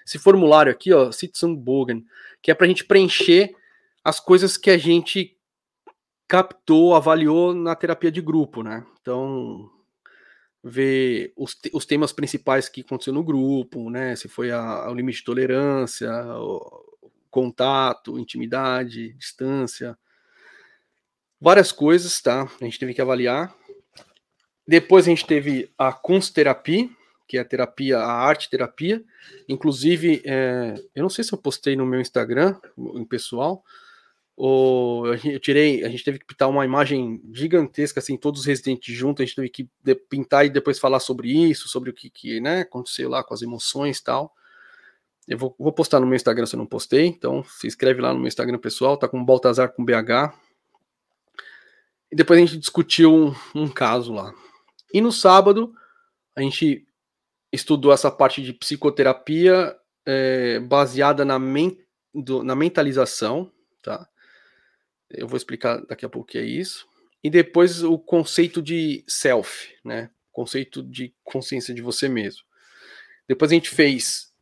[0.05, 2.05] Esse formulário aqui, ó, Sitzungsbogen,
[2.41, 3.55] que é para a gente preencher
[4.03, 5.37] as coisas que a gente
[6.27, 8.85] captou, avaliou na terapia de grupo, né?
[8.99, 9.69] Então,
[10.63, 14.15] ver os, os temas principais que aconteceu no grupo, né?
[14.15, 16.83] Se foi a, o limite de tolerância, o
[17.29, 19.97] contato, intimidade, distância,
[21.41, 22.49] várias coisas, tá?
[22.61, 23.53] A gente teve que avaliar.
[24.65, 26.95] Depois a gente teve a Kunstterapie,
[27.27, 29.03] que é a terapia, a arte terapia.
[29.49, 33.63] Inclusive, é, eu não sei se eu postei no meu Instagram, em pessoal,
[34.35, 38.95] ou eu tirei, a gente teve que pintar uma imagem gigantesca, assim, todos os residentes
[38.95, 39.69] juntos, a gente teve que
[40.09, 43.41] pintar e depois falar sobre isso, sobre o que, que né, aconteceu lá com as
[43.41, 44.33] emoções e tal.
[45.27, 48.13] Eu vou, vou postar no meu Instagram se eu não postei, então se inscreve lá
[48.13, 50.33] no meu Instagram pessoal, tá com Baltazar com BH,
[52.13, 54.31] e depois a gente discutiu um, um caso lá.
[54.93, 55.73] E no sábado,
[56.35, 56.85] a gente
[57.51, 61.75] estudou essa parte de psicoterapia é, baseada na, men
[62.13, 64.07] do, na mentalização, tá?
[65.13, 66.87] Eu vou explicar daqui a pouco o que é isso.
[67.23, 70.09] E depois o conceito de self, né?
[70.31, 72.41] Conceito de consciência de você mesmo.
[73.27, 74.33] Depois a gente fez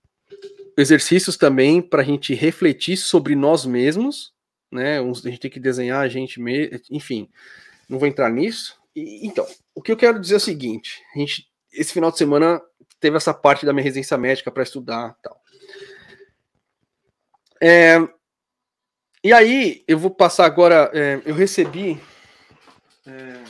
[0.77, 4.33] exercícios também para a gente refletir sobre nós mesmos,
[4.71, 4.99] né?
[4.99, 7.29] A gente tem que desenhar a gente mesmo, enfim,
[7.87, 8.79] não vou entrar nisso.
[8.95, 12.17] E, então, o que eu quero dizer é o seguinte: a gente, esse final de
[12.17, 12.61] semana
[12.99, 15.39] teve essa parte da minha residência médica para estudar tal.
[17.61, 17.97] É,
[19.23, 20.89] e aí, eu vou passar agora.
[20.93, 22.01] É, eu recebi.
[23.05, 23.43] É,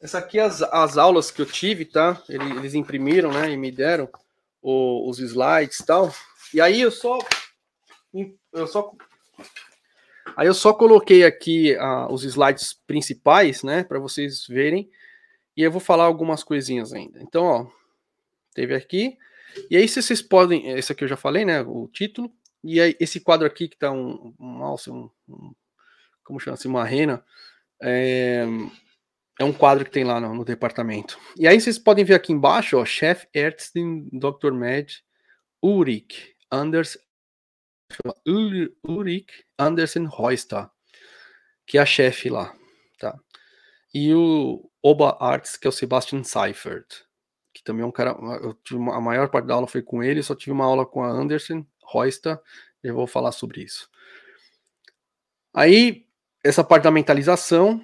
[0.00, 2.22] essa aqui é as, as aulas que eu tive, tá?
[2.28, 3.50] Eles, eles imprimiram, né?
[3.50, 4.08] E me deram
[4.62, 6.14] o, os slides e tal.
[6.52, 7.18] E aí eu só.
[8.52, 8.94] Eu só
[10.36, 14.90] Aí eu só coloquei aqui uh, os slides principais, né, para vocês verem,
[15.56, 17.20] e eu vou falar algumas coisinhas ainda.
[17.22, 17.66] Então, ó,
[18.52, 19.16] teve aqui,
[19.70, 22.32] e aí se vocês podem, esse aqui eu já falei, né, o título,
[22.64, 25.54] e aí esse quadro aqui que tá um, um alce, um, um,
[26.24, 27.22] como chama assim, uma rena,
[27.82, 28.46] é,
[29.38, 31.18] é um quadro que tem lá no, no, departamento.
[31.36, 34.52] E aí vocês podem ver aqui embaixo, ó, Chef Ärztin Dr.
[34.52, 35.02] Med
[35.62, 36.98] Ulrich Anders
[38.24, 40.68] Ulrich Andersen Royster,
[41.66, 42.56] que é a chefe lá,
[42.98, 43.18] tá?
[43.92, 47.04] E o Oberarzt, que é o Sebastian Seifert,
[47.52, 48.10] que também é um cara,
[48.42, 50.84] eu tive uma, a maior parte da aula foi com ele, só tive uma aula
[50.84, 52.40] com a Andersen Royster,
[52.82, 53.88] e eu vou falar sobre isso.
[55.52, 56.06] Aí,
[56.42, 57.80] essa parte da mentalização,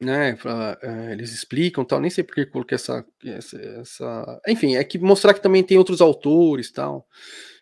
[0.00, 4.82] né, pra, é, eles explicam tal, nem sei porque coloquei essa, essa, essa, enfim, é
[4.82, 7.06] que mostrar que também tem outros autores tal,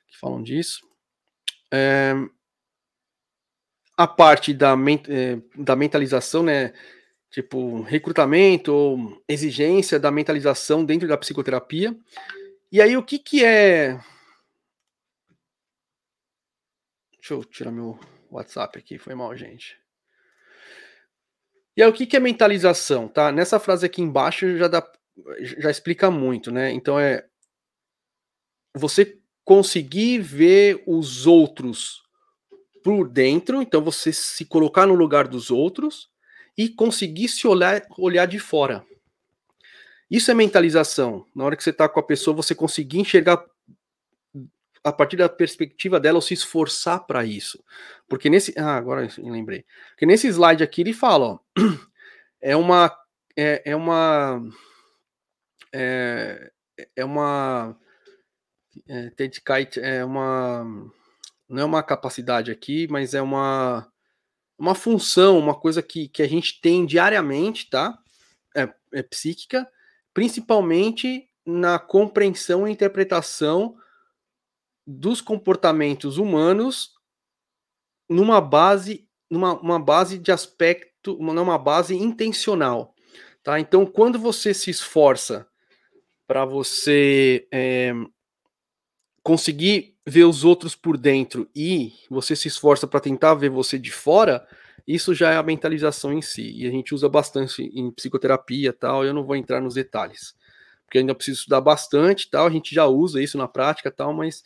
[0.09, 0.81] que falam disso.
[1.72, 2.14] É,
[4.00, 4.74] a parte da,
[5.09, 6.72] é, da mentalização, né?
[7.31, 11.94] Tipo, recrutamento ou exigência da mentalização dentro da psicoterapia.
[12.72, 14.00] E aí, o que que é.
[17.20, 19.78] Deixa eu tirar meu WhatsApp aqui, foi mal, gente.
[21.76, 23.30] E aí, o que que é mentalização, tá?
[23.30, 24.90] Nessa frase aqui embaixo já dá,
[25.40, 26.72] já explica muito, né?
[26.72, 27.26] Então é
[28.74, 32.02] você conseguir ver os outros
[32.83, 36.09] por dentro, então você se colocar no lugar dos outros
[36.56, 38.85] e conseguir se olhar, olhar de fora.
[40.11, 41.26] Isso é mentalização.
[41.35, 43.44] Na hora que você está com a pessoa, você conseguir enxergar
[44.82, 47.62] a partir da perspectiva dela ou se esforçar para isso.
[48.08, 48.54] Porque nesse.
[48.58, 49.64] Ah, agora eu lembrei.
[49.90, 51.38] Porque nesse slide aqui ele fala, ó,
[52.40, 52.96] é uma.
[53.36, 54.42] É, é uma.
[55.72, 56.50] É,
[56.96, 57.76] é uma
[58.88, 59.12] é,
[59.78, 60.64] é uma.
[61.48, 63.90] Não é uma capacidade aqui, mas é uma.
[64.58, 67.98] uma função, uma coisa que, que a gente tem diariamente, tá?
[68.56, 69.68] É, é psíquica,
[70.14, 73.76] principalmente na compreensão e interpretação
[74.90, 76.94] dos comportamentos humanos
[78.09, 82.94] numa base, numa uma base de aspecto, numa base intencional,
[83.42, 83.61] tá?
[83.61, 85.46] Então, quando você se esforça
[86.26, 87.92] para você é,
[89.22, 93.92] conseguir ver os outros por dentro e você se esforça para tentar ver você de
[93.92, 94.46] fora,
[94.87, 96.50] isso já é a mentalização em si.
[96.53, 99.05] E a gente usa bastante em psicoterapia tal.
[99.05, 100.35] Eu não vou entrar nos detalhes,
[100.85, 102.46] porque ainda preciso estudar bastante tal.
[102.46, 104.42] A gente já usa isso na prática tal, mas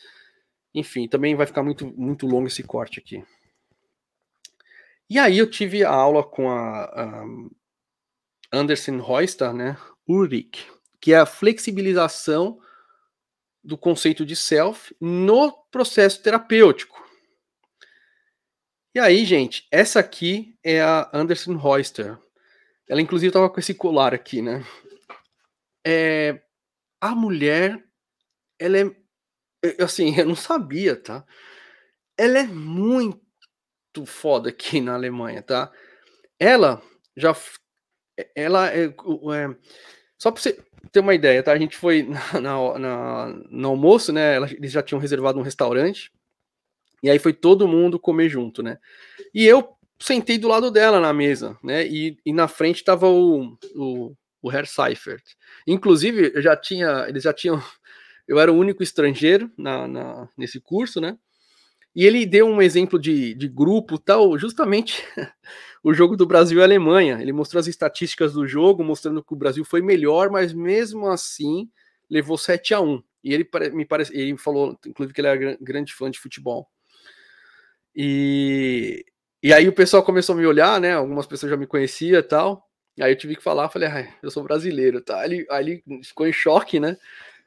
[0.74, 3.24] enfim, também vai ficar muito, muito longo esse corte aqui.
[5.08, 7.24] E aí eu tive a aula com a, a
[8.52, 9.76] Anderson Royster, né,
[10.08, 10.66] Ulrich,
[11.00, 12.58] que é a flexibilização
[13.62, 17.02] do conceito de self no processo terapêutico.
[18.94, 22.16] E aí, gente, essa aqui é a Anderson Royster.
[22.88, 24.64] Ela, inclusive, estava com esse colar aqui, né?
[25.84, 26.40] É,
[27.00, 27.84] a mulher,
[28.58, 29.03] ela é.
[29.80, 31.24] Assim, eu não sabia, tá?
[32.16, 33.20] Ela é muito
[34.06, 35.72] foda aqui na Alemanha, tá?
[36.38, 36.82] Ela
[37.16, 37.34] já.
[38.34, 38.86] Ela é.
[38.86, 38.94] é
[40.18, 40.58] só pra você
[40.92, 41.52] ter uma ideia, tá?
[41.52, 44.36] A gente foi na, na, na, no almoço, né?
[44.36, 46.12] Eles já tinham reservado um restaurante.
[47.02, 48.78] E aí foi todo mundo comer junto, né?
[49.34, 51.86] E eu sentei do lado dela na mesa, né?
[51.86, 55.22] E, e na frente tava o, o, o Herr Seifert.
[55.66, 57.62] Inclusive, eu já tinha, eles já tinham.
[58.26, 61.18] Eu era o único estrangeiro na, na, nesse curso, né?
[61.94, 65.04] E ele deu um exemplo de, de grupo tal, justamente
[65.82, 67.18] o jogo do Brasil e Alemanha.
[67.20, 71.70] Ele mostrou as estatísticas do jogo, mostrando que o Brasil foi melhor, mas mesmo assim
[72.10, 75.94] levou 7 a 1 E ele me parece, ele falou, inclusive, que ele era grande
[75.94, 76.68] fã de futebol.
[77.94, 79.04] E,
[79.42, 80.94] e aí o pessoal começou a me olhar, né?
[80.94, 82.68] Algumas pessoas já me conheciam e tal.
[83.00, 85.24] Aí eu tive que falar, falei, ah, eu sou brasileiro, tá?
[85.24, 86.96] Ele, aí ele ficou em choque, né?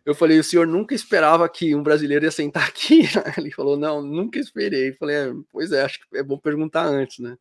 [0.07, 3.01] Eu falei, o senhor nunca esperava que um brasileiro ia sentar aqui?
[3.37, 4.91] Ele falou, não, nunca esperei.
[4.91, 7.37] Eu falei, é, pois é, acho que é bom perguntar antes, né?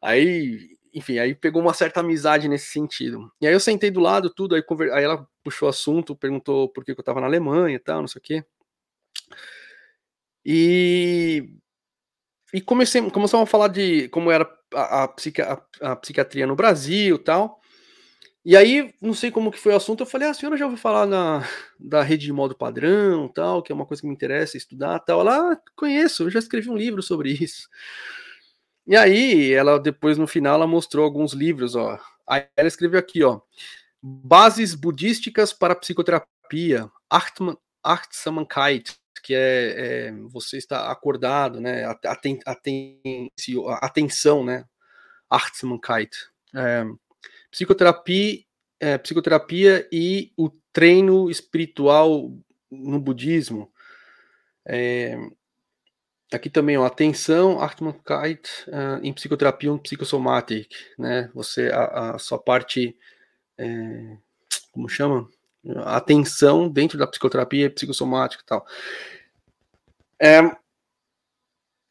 [0.00, 3.32] Aí, enfim, aí pegou uma certa amizade nesse sentido.
[3.40, 4.92] E aí eu sentei do lado, tudo, aí, conver...
[4.92, 8.18] aí ela puxou assunto, perguntou por que eu tava na Alemanha e tal, não sei
[8.18, 8.44] o quê.
[10.44, 11.48] E,
[12.52, 15.40] e comecei, começamos a falar de como era a, a, psiqui...
[15.40, 17.61] a, a psiquiatria no Brasil e tal.
[18.44, 20.64] E aí, não sei como que foi o assunto, eu falei, ah, a senhora já
[20.64, 21.46] ouviu falar na,
[21.78, 25.20] da rede de modo padrão, tal, que é uma coisa que me interessa estudar, tal.
[25.20, 27.68] Ela, ah, conheço, eu já escrevi um livro sobre isso.
[28.86, 31.98] E aí, ela depois no final ela mostrou alguns livros, ó.
[32.26, 33.40] Aí ela escreveu aqui, ó,
[34.02, 36.90] Bases budísticas para psicoterapia,
[37.84, 41.84] Achtsamkeit, que é, é, você está acordado, né?
[41.84, 43.30] Aten, aten,
[43.80, 44.64] atenção, né?
[45.30, 46.10] Achtsamkeit.
[46.54, 46.84] É,
[47.52, 48.40] psicoterapia,
[48.80, 52.32] é, psicoterapia e o treino espiritual
[52.68, 53.70] no budismo.
[54.66, 55.16] É,
[56.32, 60.66] Aqui também, ó, atenção, Artmankeit, uh, em psicoterapia um psicossomatic,
[60.98, 61.30] né?
[61.34, 62.96] Você, a, a sua parte,
[63.58, 64.16] é,
[64.72, 65.28] como chama?
[65.84, 68.66] Atenção dentro da psicoterapia psicossomática e tal.
[70.20, 70.40] É,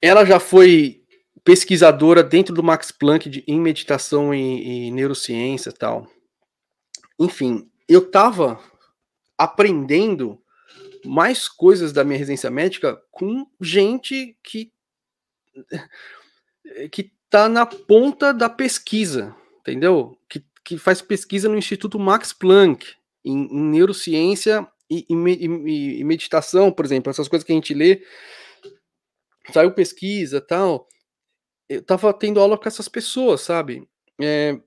[0.02, 1.00] ela já foi
[1.43, 6.08] pesquisadora dentro do Max Planck de, em meditação e, e neurociência e tal.
[7.19, 8.60] Enfim, eu tava
[9.38, 10.41] aprendendo
[11.06, 14.71] mais coisas da minha residência médica com gente que
[16.91, 20.17] que tá na ponta da pesquisa, entendeu?
[20.30, 25.45] Que, que faz pesquisa no Instituto Max Planck em, em neurociência e, e,
[25.99, 28.04] e, meditação, por exemplo, essas coisas que a gente lê,
[29.51, 30.88] saiu pesquisa tal.
[31.71, 33.88] Eu tava tendo aula com essas pessoas, sabe?
[34.19, 34.60] É,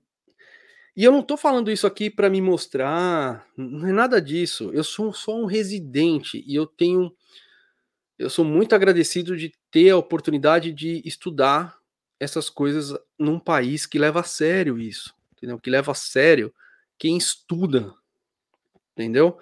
[0.95, 4.71] e eu não estou falando isso aqui para me mostrar, não é nada disso.
[4.73, 7.15] Eu sou só um residente e eu tenho.
[8.17, 11.77] Eu sou muito agradecido de ter a oportunidade de estudar
[12.19, 15.59] essas coisas num país que leva a sério isso, entendeu?
[15.59, 16.51] Que leva a sério
[16.97, 17.93] quem estuda,
[18.93, 19.37] entendeu?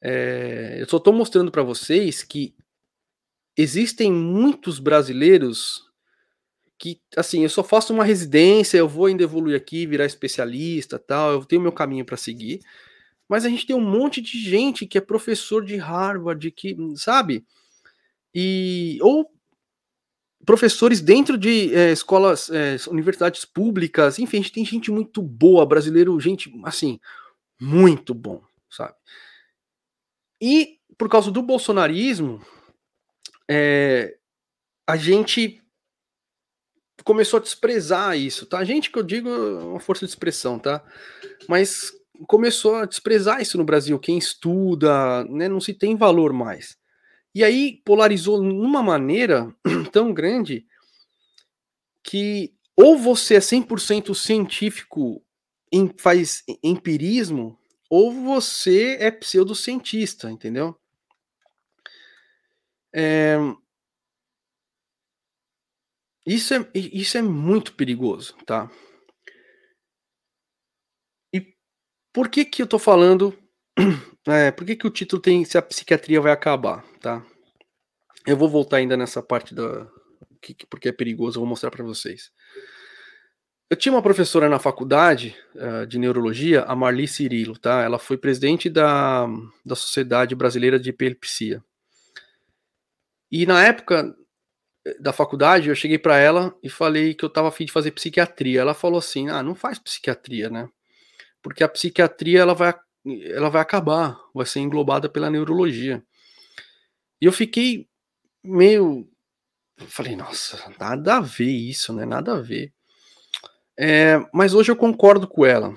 [0.00, 2.54] É, eu só estou mostrando para vocês que
[3.56, 5.83] existem muitos brasileiros
[6.78, 11.32] que, assim, eu só faço uma residência, eu vou ainda evoluir aqui, virar especialista, tal,
[11.32, 12.60] eu tenho meu caminho para seguir.
[13.28, 17.44] Mas a gente tem um monte de gente que é professor de Harvard, que, sabe?
[18.34, 19.30] E ou
[20.44, 25.64] professores dentro de é, escolas, é, universidades públicas, enfim, a gente tem gente muito boa,
[25.64, 27.00] brasileiro, gente, assim,
[27.58, 28.94] muito bom, sabe?
[30.40, 32.44] E por causa do bolsonarismo,
[33.50, 34.16] é,
[34.86, 35.63] a gente
[37.02, 38.62] começou a desprezar isso, tá?
[38.64, 40.84] Gente que eu digo é uma força de expressão, tá?
[41.48, 41.92] Mas
[42.26, 43.98] começou a desprezar isso no Brasil.
[43.98, 46.76] Quem estuda, né, não se tem valor mais.
[47.34, 49.52] E aí polarizou numa maneira
[49.90, 50.64] tão grande
[52.02, 55.22] que ou você é 100% científico,
[55.72, 60.76] em, faz empirismo, ou você é pseudocientista, entendeu?
[62.92, 63.36] É...
[66.26, 68.70] Isso, é, isso é muito perigoso, tá?
[71.32, 71.54] E
[72.12, 73.36] por que que eu tô falando...
[74.26, 77.22] É, por que que o título tem se a psiquiatria vai acabar, tá?
[78.26, 79.86] Eu vou voltar ainda nessa parte da...
[80.70, 82.32] Porque é perigoso, eu vou mostrar para vocês.
[83.70, 87.82] Eu tinha uma professora na faculdade uh, de neurologia, a Marli Cirilo, tá?
[87.82, 89.26] Ela foi presidente da,
[89.62, 91.62] da Sociedade Brasileira de Epilepsia.
[93.30, 94.16] E na época
[95.00, 98.60] da faculdade, eu cheguei para ela e falei que eu estava afim de fazer psiquiatria.
[98.60, 100.68] Ela falou assim: "Ah, não faz psiquiatria, né?
[101.42, 102.74] Porque a psiquiatria ela vai
[103.06, 106.04] ela vai acabar, vai ser englobada pela neurologia".
[107.20, 107.88] E eu fiquei
[108.44, 109.08] meio
[109.88, 112.04] falei: "Nossa, nada a ver isso, né?
[112.06, 112.72] Nada a ver".
[113.78, 115.74] É, mas hoje eu concordo com ela,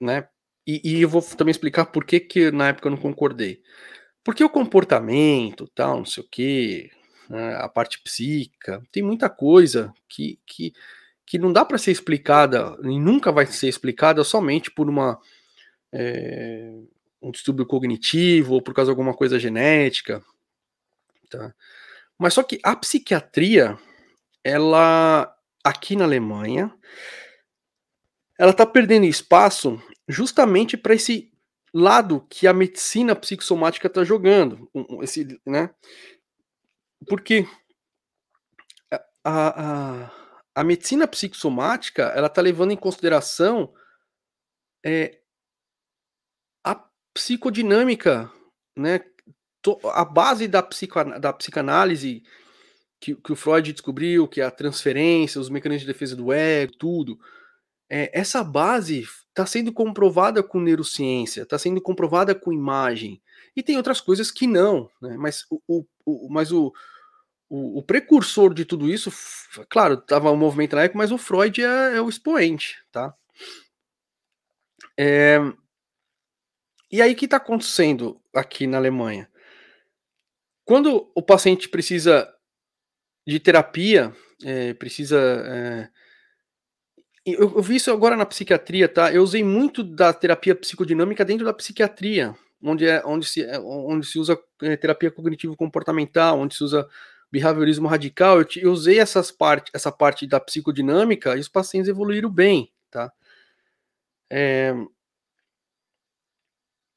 [0.00, 0.28] né?
[0.66, 3.60] E, e, eu vou também explicar por que, que na época eu não concordei.
[4.24, 6.90] Porque o comportamento, tal, não sei o que,
[7.32, 10.74] né, a parte psíquica, tem muita coisa que, que,
[11.24, 15.18] que não dá para ser explicada e nunca vai ser explicada somente por uma
[15.90, 16.74] é,
[17.22, 20.22] um distúrbio cognitivo ou por causa de alguma coisa genética,
[21.30, 21.54] tá?
[22.18, 23.78] Mas só que a psiquiatria,
[24.44, 26.70] ela aqui na Alemanha,
[28.38, 31.32] ela está perdendo espaço justamente para esse
[31.72, 34.68] lado que a medicina psicossomática está jogando,
[35.00, 35.70] esse, né?
[37.08, 37.46] Porque
[39.24, 40.10] a, a,
[40.54, 43.72] a medicina psicossomática ela está levando em consideração
[44.84, 45.20] é,
[46.64, 46.74] a
[47.14, 48.30] psicodinâmica,
[48.76, 49.00] né?
[49.92, 52.24] A base da, psico, da psicanálise
[53.00, 56.72] que, que o Freud descobriu, que é a transferência, os mecanismos de defesa do ego,
[56.76, 57.18] tudo.
[57.88, 63.22] É, essa base está sendo comprovada com neurociência, está sendo comprovada com imagem.
[63.54, 65.16] E tem outras coisas que não, né?
[65.16, 66.72] Mas o, o, o mas o,
[67.54, 69.12] o, o, precursor de tudo isso,
[69.68, 73.14] claro, estava o movimento na época, mas o Freud é, é o expoente, tá?
[74.98, 75.38] É,
[76.90, 79.28] e aí o que está acontecendo aqui na Alemanha?
[80.64, 82.26] Quando o paciente precisa
[83.26, 85.18] de terapia, é, precisa.
[85.20, 85.88] É...
[87.26, 89.12] Eu, eu, vi isso agora na psiquiatria, tá?
[89.12, 94.06] Eu usei muito da terapia psicodinâmica dentro da psiquiatria, onde, é, onde, se, é, onde
[94.06, 96.88] se usa é, terapia cognitivo-comportamental, onde se usa
[97.32, 98.40] behaviorismo radical.
[98.40, 103.12] Eu, eu usei essas parte, essa parte da psicodinâmica e os pacientes evoluíram bem, tá?
[104.30, 104.74] É...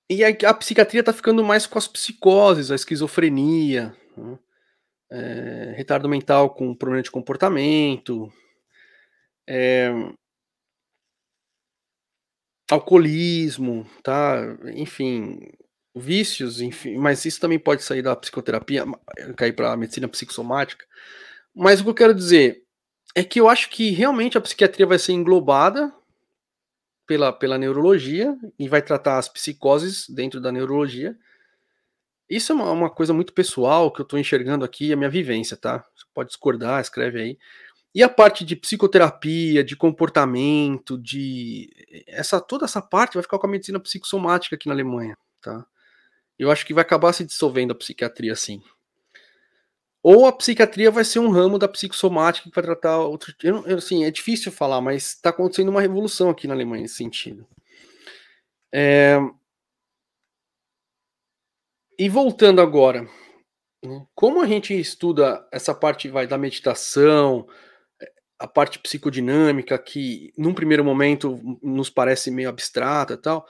[0.10, 3.96] E a, a psiquiatria está ficando mais com as psicoses, a esquizofrenia.
[4.16, 4.38] Né?
[5.12, 8.32] é, retardo mental com problema de comportamento,
[9.48, 9.90] é,
[12.70, 14.42] alcoolismo, tá?
[14.76, 15.40] Enfim,
[15.96, 18.86] vícios, enfim, mas isso também pode sair da psicoterapia,
[19.38, 20.86] cair para a medicina psicossomática.
[21.54, 22.64] Mas o que eu quero dizer
[23.16, 25.94] é que eu acho que realmente a psiquiatria vai ser englobada
[27.08, 31.18] pela, pela neurologia e vai tratar as psicoses dentro da neurologia
[32.30, 35.56] isso é uma, uma coisa muito pessoal que eu estou enxergando aqui, a minha vivência,
[35.56, 35.86] tá?
[35.96, 37.38] Você pode discordar, escreve aí.
[37.94, 41.70] E a parte de psicoterapia, de comportamento, de
[42.08, 45.66] essa toda essa parte vai ficar com a medicina psicossomática aqui na Alemanha, tá?
[46.38, 48.62] Eu acho que vai acabar se dissolvendo a psiquiatria assim.
[50.04, 53.34] Ou a psiquiatria vai ser um ramo da psicossomática que vai tratar outro.
[53.42, 56.96] Eu, eu, assim, é difícil falar, mas está acontecendo uma revolução aqui na Alemanha nesse
[56.96, 57.48] sentido.
[58.72, 59.18] É,
[61.98, 63.08] e voltando agora,
[63.84, 67.48] né, como a gente estuda essa parte vai da meditação,
[68.38, 73.48] a parte psicodinâmica que num primeiro momento nos parece meio abstrata, tal,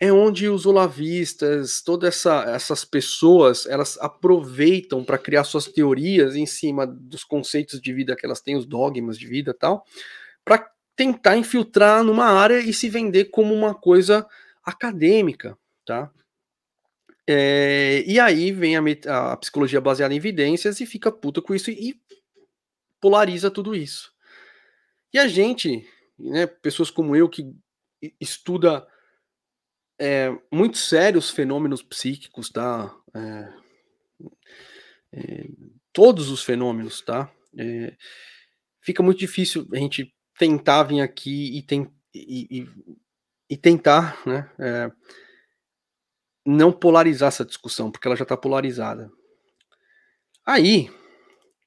[0.00, 6.46] é onde os olavistas, todas essa, essas pessoas, elas aproveitam para criar suas teorias em
[6.46, 9.84] cima dos conceitos de vida que elas têm, os dogmas de vida, tal,
[10.44, 14.26] para tentar infiltrar numa área e se vender como uma coisa
[14.64, 16.10] acadêmica, tá?
[17.26, 21.70] É, e aí vem a, a, psicologia baseada em evidências e fica puta com isso
[21.70, 21.98] e,
[23.00, 24.12] polariza tudo isso.
[25.12, 25.86] E a gente,
[26.18, 27.54] né, pessoas como eu que
[28.20, 28.86] estuda
[29.98, 32.94] é, muito sério os fenômenos psíquicos, tá?
[33.14, 33.52] É,
[35.12, 35.48] é
[35.92, 37.30] todos os fenômenos, tá?
[37.56, 37.96] É,
[38.80, 42.68] fica muito difícil a gente tentar vir aqui e, tem, e, e,
[43.50, 44.50] e tentar, né?
[44.58, 44.90] É,
[46.46, 49.10] não polarizar essa discussão, porque ela já está polarizada.
[50.44, 50.90] Aí,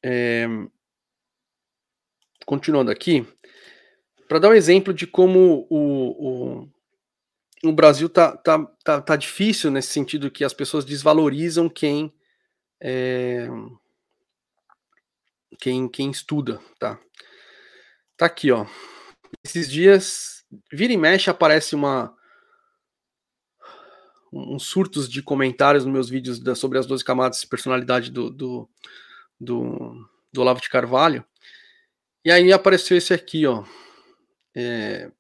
[0.04, 0.46] é,
[2.46, 3.26] continuando aqui,
[4.28, 6.70] para dar um exemplo de como o, o,
[7.64, 12.14] o Brasil tá, tá, tá, tá, difícil nesse sentido que as pessoas desvalorizam quem
[12.80, 13.48] é,
[15.60, 17.00] quem, quem estuda, tá?
[18.16, 18.66] Tá aqui, ó.
[19.44, 22.16] Esses dias, vira e mexe, aparece uma
[24.32, 28.30] uns surtos de comentários nos meus vídeos da, sobre as 12 camadas de personalidade do,
[28.30, 28.70] do,
[29.40, 31.26] do, do Olavo de Carvalho.
[32.26, 33.64] E aí apareceu esse aqui, ó.
[34.56, 35.12] É,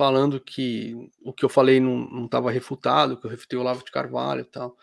[0.00, 3.90] falando que o que eu falei não estava refutado, que eu refutei o Olavo de
[3.90, 4.74] Carvalho e tal.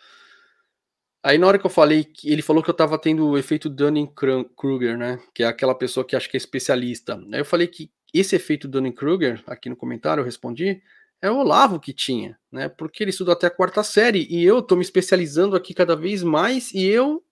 [1.23, 3.67] Aí na hora que eu falei, que ele falou que eu estava tendo o efeito
[3.67, 5.19] Dunning-Kruger, né?
[5.33, 7.15] Que é aquela pessoa que acha que é especialista.
[7.33, 10.83] Aí eu falei que esse efeito Dunning-Kruger, aqui no comentário eu respondi,
[11.19, 12.69] é o Olavo que tinha, né?
[12.69, 16.21] Porque ele estudou até a quarta série e eu tô me especializando aqui cada vez
[16.21, 17.23] mais e eu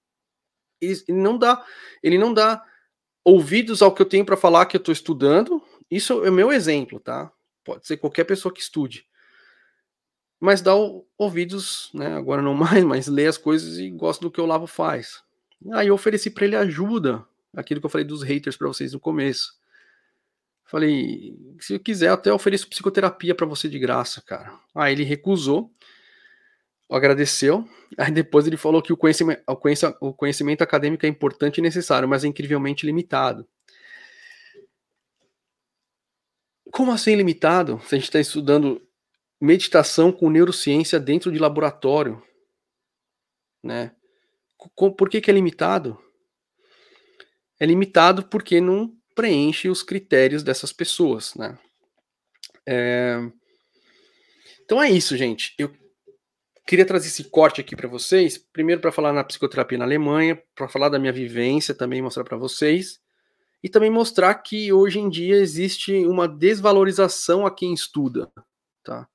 [0.81, 1.63] ele não dá,
[2.01, 2.63] ele não dá
[3.23, 5.61] ouvidos ao que eu tenho para falar que eu estou estudando.
[5.91, 7.31] Isso é o meu exemplo, tá?
[7.65, 9.05] Pode ser qualquer pessoa que estude.
[10.39, 10.73] Mas dá
[11.17, 12.15] ouvidos, né?
[12.15, 15.23] Agora não mais, mas lê as coisas e gosta do que o Olavo faz.
[15.73, 18.99] Aí eu ofereci para ele ajuda, aquilo que eu falei dos haters para vocês no
[18.99, 19.53] começo.
[20.63, 24.53] Falei, se quiser, até ofereço psicoterapia para você de graça, cara.
[24.73, 25.71] Aí ele recusou,
[26.89, 27.67] agradeceu.
[27.97, 29.41] Aí depois ele falou que o conhecimento,
[29.99, 33.47] o conhecimento acadêmico é importante e necessário, mas é incrivelmente limitado.
[36.75, 37.79] Como assim limitado?
[37.85, 38.85] Se a gente está estudando
[39.39, 42.21] meditação com neurociência dentro de laboratório,
[43.63, 43.95] né?
[44.75, 45.97] Por que, que é limitado?
[47.57, 51.57] É limitado porque não preenche os critérios dessas pessoas, né?
[52.67, 53.21] É...
[54.65, 55.55] Então é isso, gente.
[55.57, 55.73] Eu
[56.67, 60.67] queria trazer esse corte aqui para vocês, primeiro para falar na psicoterapia na Alemanha, para
[60.67, 62.99] falar da minha vivência, também mostrar para vocês
[63.63, 68.31] e também mostrar que hoje em dia existe uma desvalorização a quem estuda,
[68.83, 69.07] tá?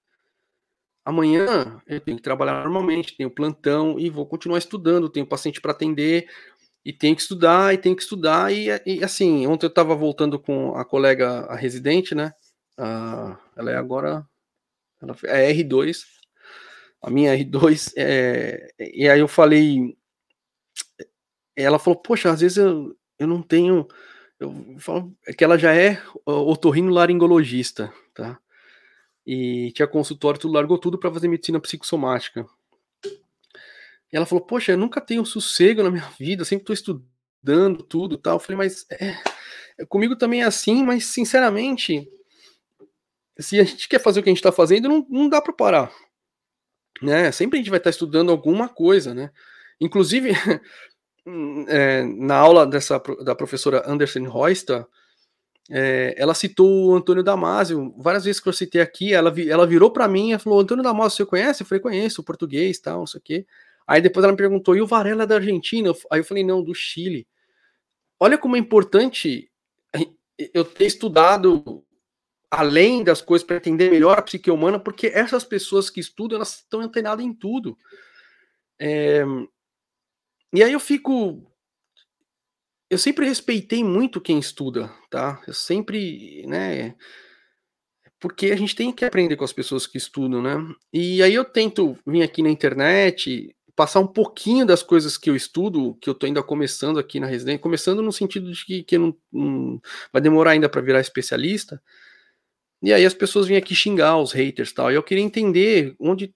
[1.05, 5.73] Amanhã eu tenho que trabalhar normalmente, tenho plantão e vou continuar estudando, tenho paciente para
[5.73, 6.29] atender,
[6.85, 10.39] e tenho que estudar, e tenho que estudar, e, e assim, ontem eu estava voltando
[10.39, 12.33] com a colega, a residente, né?
[13.57, 14.27] Ela é agora,
[15.01, 16.05] ela é R2,
[17.03, 19.97] a minha R2, é, e aí eu falei,
[21.55, 23.87] ela falou, poxa, às vezes eu, eu não tenho,
[24.41, 28.41] eu falo é que ela já é otorrino laringologista, tá?
[29.27, 32.47] E tinha consultório, tudo largou tudo para fazer medicina psicossomática.
[33.05, 38.17] E ela falou, poxa, eu nunca tenho sossego na minha vida, sempre estou estudando tudo
[38.17, 38.37] tal.
[38.37, 39.15] Eu falei, mas é,
[39.79, 42.11] é, comigo também é assim, mas sinceramente,
[43.39, 45.53] se a gente quer fazer o que a gente está fazendo, não, não dá para
[45.53, 45.93] parar.
[47.03, 47.31] Né?
[47.31, 49.31] Sempre a gente vai estar tá estudando alguma coisa, né?
[49.79, 50.33] Inclusive,
[51.69, 54.87] é, na aula dessa, da professora Anderson Royster,
[55.71, 59.91] é, ela citou o Antônio Damasio, várias vezes que eu citei aqui, ela, ela virou
[59.91, 61.63] para mim e falou, Antônio Damasio, você conhece?
[61.63, 63.47] Eu falei, conheço, português, tal, não sei o quê.
[63.87, 65.93] Aí depois ela me perguntou, e o Varela é da Argentina?
[66.11, 67.27] Aí eu falei, não, do Chile.
[68.19, 69.51] Olha como é importante
[70.55, 71.85] eu ter estudado
[72.51, 76.57] além das coisas para entender melhor a psique humana, porque essas pessoas que estudam, elas
[76.57, 77.79] estão antenadas em tudo.
[78.79, 79.25] É...
[80.53, 81.47] E aí eu fico.
[82.89, 85.41] Eu sempre respeitei muito quem estuda, tá?
[85.47, 86.97] Eu sempre, né?
[88.19, 90.57] Porque a gente tem que aprender com as pessoas que estudam, né?
[90.93, 95.37] E aí eu tento vir aqui na internet, passar um pouquinho das coisas que eu
[95.37, 98.99] estudo, que eu estou ainda começando aqui na residência, começando no sentido de que, que
[98.99, 99.81] não, não
[100.13, 101.81] vai demorar ainda para virar especialista.
[102.83, 104.91] E aí as pessoas vêm aqui xingar os haters tal.
[104.91, 106.35] E eu queria entender onde,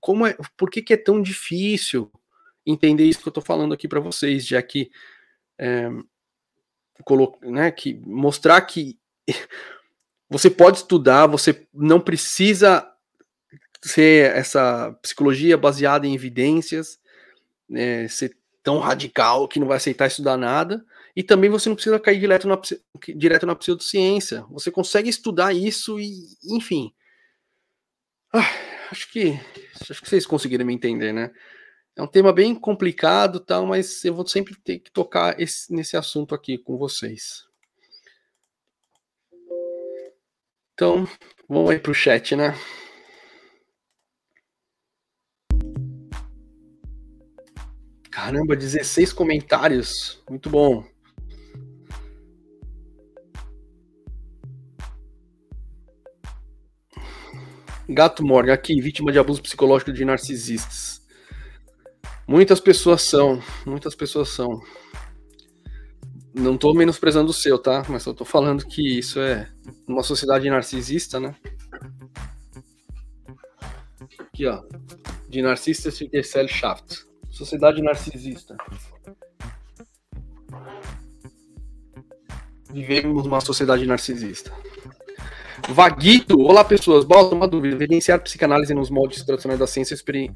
[0.00, 2.10] como é, por que, que é tão difícil
[2.66, 4.90] entender isso que eu estou falando aqui para vocês, já que
[5.58, 5.88] é,
[7.42, 8.98] né, que mostrar que
[10.28, 12.86] você pode estudar, você não precisa
[13.82, 16.98] ser essa psicologia baseada em evidências,
[17.68, 20.84] né, ser tão radical que não vai aceitar estudar nada,
[21.16, 22.60] e também você não precisa cair direto na,
[23.16, 24.42] direto na pseudociência.
[24.50, 26.92] Você consegue estudar isso e, enfim.
[28.32, 28.48] Ah,
[28.90, 29.38] acho que
[29.90, 31.32] acho que vocês conseguiram me entender, né?
[32.00, 35.98] É um tema bem complicado, tal, mas eu vou sempre ter que tocar esse, nesse
[35.98, 37.44] assunto aqui com vocês.
[40.72, 41.06] Então,
[41.46, 42.54] vamos aí para o chat, né?
[48.10, 50.24] Caramba, 16 comentários.
[50.26, 50.82] Muito bom.
[57.86, 60.99] Gato Morgan, aqui, vítima de abuso psicológico de narcisistas.
[62.30, 64.62] Muitas pessoas são, muitas pessoas são.
[66.32, 67.84] Não tô menosprezando o seu, tá?
[67.88, 69.50] Mas eu tô falando que isso é
[69.84, 71.34] uma sociedade narcisista, né?
[74.16, 74.62] Aqui, ó.
[75.28, 77.04] De narcisistas Gesellschaft.
[77.32, 78.56] Sociedade narcisista.
[82.72, 84.52] Vivemos uma sociedade narcisista.
[85.68, 87.74] Vaguito, olá pessoas, bota uma dúvida.
[87.74, 90.32] Evidenciar psicanálise nos moldes tradicionais da ciência, experi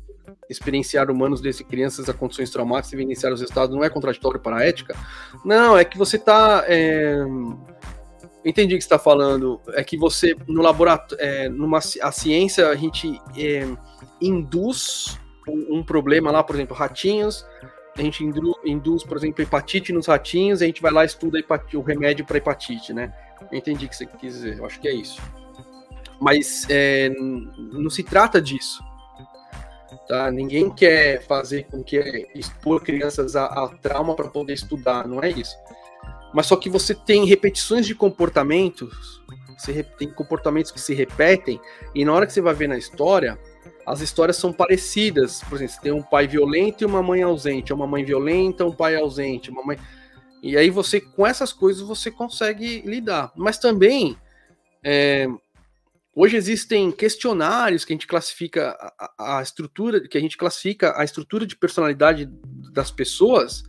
[0.48, 4.56] experienciar humanos desde crianças a condições traumáticas e evidenciar os estados não é contraditório para
[4.58, 4.96] a ética?
[5.44, 6.64] Não, é que você está.
[6.66, 7.18] É...
[8.44, 9.60] Entendi o que está falando.
[9.68, 13.66] É que você, no laboratório, é, numa, a ciência, a gente é,
[14.20, 15.18] induz
[15.48, 17.46] um, um problema lá, por exemplo, ratinhos,
[17.96, 18.24] a gente
[18.64, 21.38] induz, por exemplo, hepatite nos ratinhos, e a gente vai lá e estuda
[21.74, 23.12] o remédio para hepatite, né?
[23.52, 25.20] Eu entendi o que você quis dizer, eu acho que é isso.
[26.20, 28.82] Mas é, não se trata disso.
[30.08, 30.30] Tá?
[30.30, 35.30] Ninguém quer fazer com que expor crianças a, a trauma para poder estudar, não é
[35.30, 35.56] isso.
[36.32, 39.22] Mas só que você tem repetições de comportamentos,
[39.56, 41.60] você tem comportamentos que se repetem,
[41.94, 43.38] e na hora que você vai ver na história,
[43.86, 45.42] as histórias são parecidas.
[45.42, 48.72] Por exemplo, você tem um pai violento e uma mãe ausente, uma mãe violenta, um
[48.72, 49.78] pai ausente, uma mãe.
[50.42, 53.32] E aí você, com essas coisas, você consegue lidar.
[53.36, 54.16] Mas também,
[54.82, 55.28] é,
[56.14, 61.04] hoje existem questionários que a gente classifica a, a, estrutura, que a gente classifica a
[61.04, 62.28] estrutura de personalidade
[62.72, 63.64] das pessoas.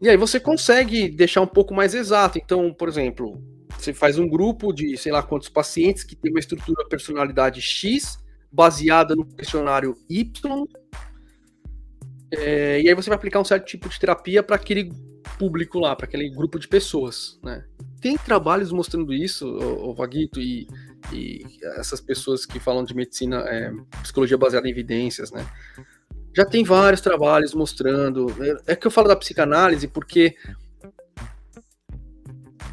[0.00, 2.38] E aí você consegue deixar um pouco mais exato.
[2.38, 3.42] Então, por exemplo,
[3.78, 8.18] você faz um grupo de sei lá quantos pacientes que tem uma estrutura personalidade X
[8.52, 10.64] baseada no questionário Y.
[12.30, 14.90] É, e aí você vai aplicar um certo tipo de terapia para aquele
[15.38, 17.64] público lá, para aquele grupo de pessoas, né?
[18.00, 20.66] Tem trabalhos mostrando isso, o, Vaguito, e,
[21.12, 21.44] e,
[21.76, 23.72] essas pessoas que falam de medicina, é,
[24.02, 25.46] psicologia baseada em evidências, né?
[26.34, 28.26] Já tem vários trabalhos mostrando.
[28.66, 30.36] É, é que eu falo da psicanálise porque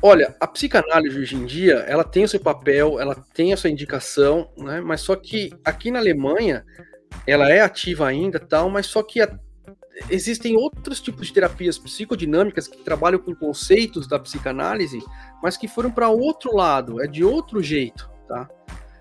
[0.05, 3.69] Olha, a psicanálise hoje em dia, ela tem o seu papel, ela tem a sua
[3.69, 4.81] indicação, né?
[4.81, 6.65] Mas só que aqui na Alemanha,
[7.25, 9.39] ela é ativa ainda, tal, mas só que a,
[10.09, 14.99] existem outros tipos de terapias psicodinâmicas que trabalham com conceitos da psicanálise,
[15.41, 18.49] mas que foram para outro lado, é de outro jeito, tá?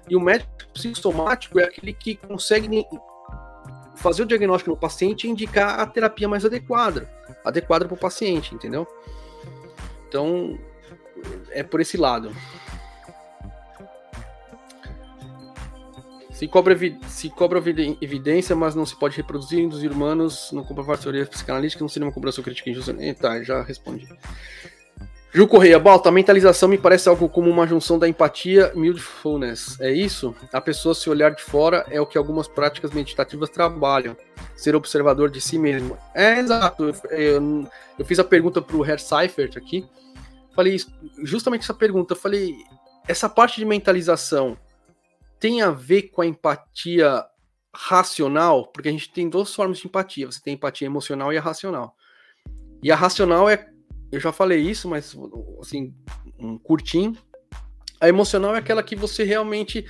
[0.09, 2.87] E o médico psicossomático é aquele que consegue
[3.97, 7.09] fazer o diagnóstico no paciente e indicar a terapia mais adequada,
[7.45, 8.87] adequada para o paciente, entendeu?
[10.09, 10.59] Então,
[11.51, 12.35] é por esse lado.
[16.33, 16.77] Se cobra,
[17.07, 17.63] se cobra
[18.01, 22.13] evidência, mas não se pode reproduzir, induzir humanos, não comprovar teoria psicanalítica, não seria uma
[22.13, 22.93] cobrança crítica injusta.
[23.21, 24.09] Tá, já respondi.
[25.35, 29.81] Ju Correia, Balta, a mentalização me parece algo como uma junção da empatia e mindfulness.
[29.81, 30.35] É isso?
[30.53, 34.15] A pessoa se olhar de fora é o que algumas práticas meditativas trabalham.
[34.55, 35.97] Ser observador de si mesmo.
[36.15, 36.85] É, exato.
[36.85, 37.69] Eu, eu,
[37.99, 39.89] eu fiz a pergunta para o Herr Seifert aqui,
[40.55, 40.77] falei
[41.23, 42.15] justamente essa pergunta.
[42.15, 42.55] Falei,
[43.09, 44.55] essa parte de mentalização
[45.41, 47.25] tem a ver com a empatia
[47.75, 48.67] racional?
[48.67, 50.31] Porque a gente tem duas formas de empatia.
[50.31, 51.97] Você tem empatia emocional e a racional.
[52.83, 53.72] E a racional é,
[54.13, 55.17] eu já falei isso, mas
[55.61, 55.95] assim,
[56.39, 57.17] um curtinho.
[57.99, 59.87] A emocional é aquela que você realmente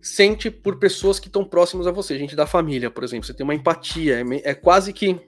[0.00, 3.26] sente por pessoas que estão próximas a você, gente da família, por exemplo.
[3.26, 5.20] Você tem uma empatia, é, é quase que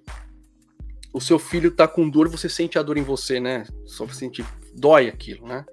[1.13, 3.67] o seu filho tá com dor, você sente a dor em você, né?
[3.85, 5.67] Só você sentir, dói aquilo, né?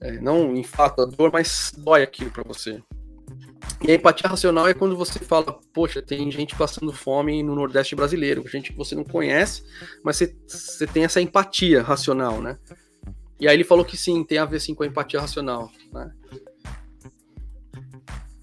[0.00, 2.82] É, não fato a dor, mas dói aquilo para você.
[3.86, 7.94] E a empatia racional é quando você fala, poxa, tem gente passando fome no Nordeste
[7.94, 9.62] brasileiro, gente que você não conhece,
[10.02, 12.58] mas você, você tem essa empatia racional, né?
[13.38, 16.10] E aí ele falou que sim, tem a ver sim com a empatia racional, né?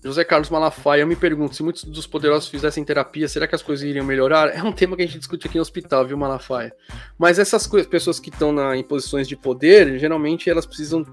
[0.04, 3.62] José Carlos Malafaia, eu me pergunto, se muitos dos poderosos fizessem terapia, será que as
[3.62, 4.50] coisas iriam melhorar?
[4.50, 6.74] É um tema que a gente discute aqui no hospital, viu, Malafaia?
[7.20, 11.06] Mas essas pessoas que estão na, em posições de poder, geralmente elas precisam.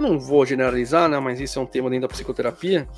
[0.00, 1.20] Eu não vou generalizar, né?
[1.20, 2.88] Mas isso é um tema dentro da psicoterapia.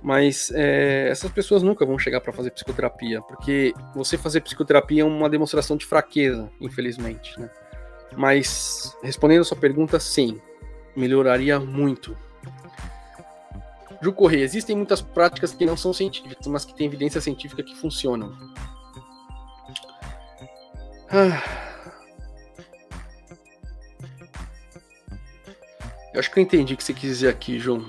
[0.00, 5.04] Mas é, essas pessoas nunca vão chegar para fazer psicoterapia, porque você fazer psicoterapia é
[5.04, 7.50] uma demonstração de fraqueza, infelizmente, né?
[8.16, 10.40] Mas respondendo a sua pergunta, sim,
[10.96, 12.16] melhoraria muito.
[14.00, 17.76] Ju Correia, existem muitas práticas que não são científicas, mas que têm evidência científica que
[17.76, 18.32] funcionam.
[21.10, 21.71] Ah.
[26.12, 27.88] Eu acho que eu entendi o que você quis dizer aqui, João.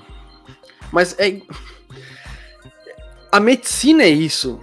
[0.90, 1.40] Mas é.
[3.30, 4.60] A medicina é isso,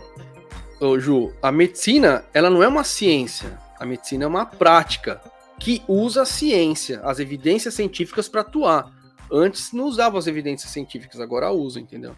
[0.80, 1.34] ô, Ju.
[1.42, 3.60] A medicina, ela não é uma ciência.
[3.80, 5.22] A medicina é uma prática
[5.60, 8.92] que usa a ciência, as evidências científicas para atuar.
[9.32, 12.16] Antes não usava as evidências científicas, agora usa, entendeu?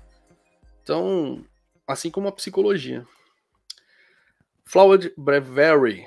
[0.81, 1.43] Então,
[1.87, 3.05] assim como a psicologia.
[4.65, 6.05] Flowered Brevery.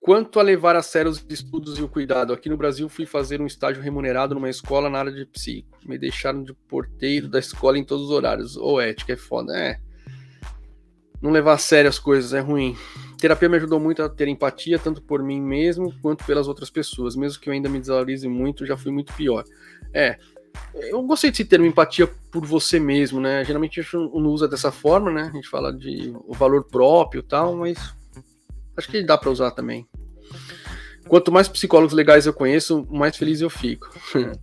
[0.00, 3.40] Quanto a levar a sério os estudos e o cuidado, aqui no Brasil fui fazer
[3.40, 5.76] um estágio remunerado numa escola na área de psico.
[5.84, 8.56] Me deixaram de porteiro da escola em todos os horários.
[8.56, 9.56] Ou oh, ética é foda.
[9.58, 9.80] É.
[11.20, 12.76] Não levar a sério as coisas é ruim.
[13.18, 17.16] Terapia me ajudou muito a ter empatia, tanto por mim mesmo quanto pelas outras pessoas.
[17.16, 19.44] Mesmo que eu ainda me desvalorize muito, já fui muito pior.
[19.92, 20.16] É,
[20.74, 23.44] eu gostei desse termo empatia por você mesmo, né?
[23.44, 25.22] Geralmente a gente não usa dessa forma, né?
[25.22, 27.97] A gente fala de o valor próprio e tal, mas
[28.78, 29.86] acho que dá para usar também.
[31.08, 33.90] Quanto mais psicólogos legais eu conheço, mais feliz eu fico.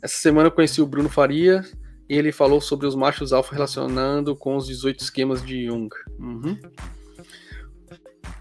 [0.00, 1.64] Essa semana eu conheci o Bruno Faria
[2.08, 5.88] e ele falou sobre os machos alfa relacionando com os 18 esquemas de Jung.
[6.18, 6.58] Uhum.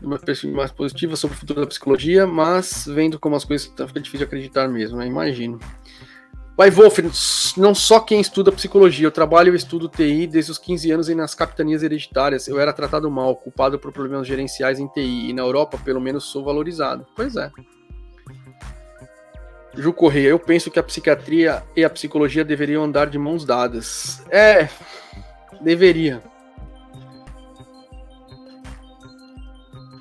[0.01, 3.99] Uma perspectiva mais positiva sobre o futuro da psicologia, mas vendo como as coisas fica
[4.01, 5.07] difícil de acreditar mesmo, né?
[5.07, 5.59] Imagino.
[6.55, 6.99] Vai, Wolf,
[7.57, 11.15] não só quem estuda psicologia, eu trabalho e estudo TI desde os 15 anos e
[11.15, 15.41] nas capitanias hereditárias eu era tratado mal, culpado por problemas gerenciais em TI, e na
[15.41, 17.07] Europa, pelo menos, sou valorizado.
[17.15, 17.51] Pois é.
[19.75, 24.23] Ju Correia, eu penso que a psiquiatria e a psicologia deveriam andar de mãos dadas.
[24.29, 24.69] É,
[25.59, 26.21] deveria.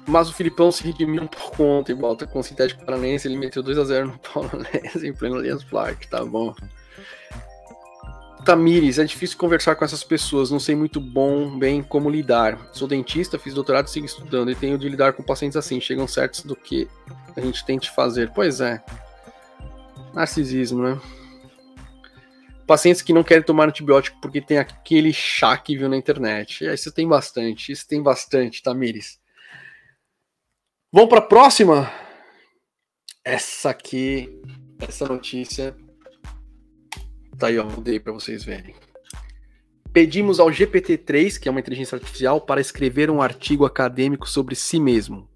[0.06, 3.62] Mas o Filipão se redimiu um pouco ontem, volta com o Sintético Paranense, ele meteu
[3.62, 6.54] 2x0 no Paulo Paulonense em pleno Allianz Parque, tá bom.
[8.44, 12.58] Tamires, é difícil conversar com essas pessoas, não sei muito bom, bem como lidar.
[12.72, 16.08] Sou dentista, fiz doutorado e sigo estudando, e tenho de lidar com pacientes assim, chegam
[16.08, 16.88] certos do que
[17.36, 18.32] a gente tente fazer.
[18.34, 18.82] Pois é.
[20.12, 21.00] Narcisismo, né?
[22.66, 26.64] Pacientes que não querem tomar antibiótico porque tem aquele chá que viu na internet.
[26.64, 29.21] Isso tem bastante, isso tem bastante, Tamires.
[30.94, 31.90] Vamos para a próxima?
[33.24, 34.28] Essa aqui,
[34.78, 35.74] essa notícia.
[37.38, 38.74] Tá aí, ó, mudei para vocês verem.
[39.90, 44.78] Pedimos ao GPT-3, que é uma inteligência artificial, para escrever um artigo acadêmico sobre si
[44.78, 45.30] mesmo.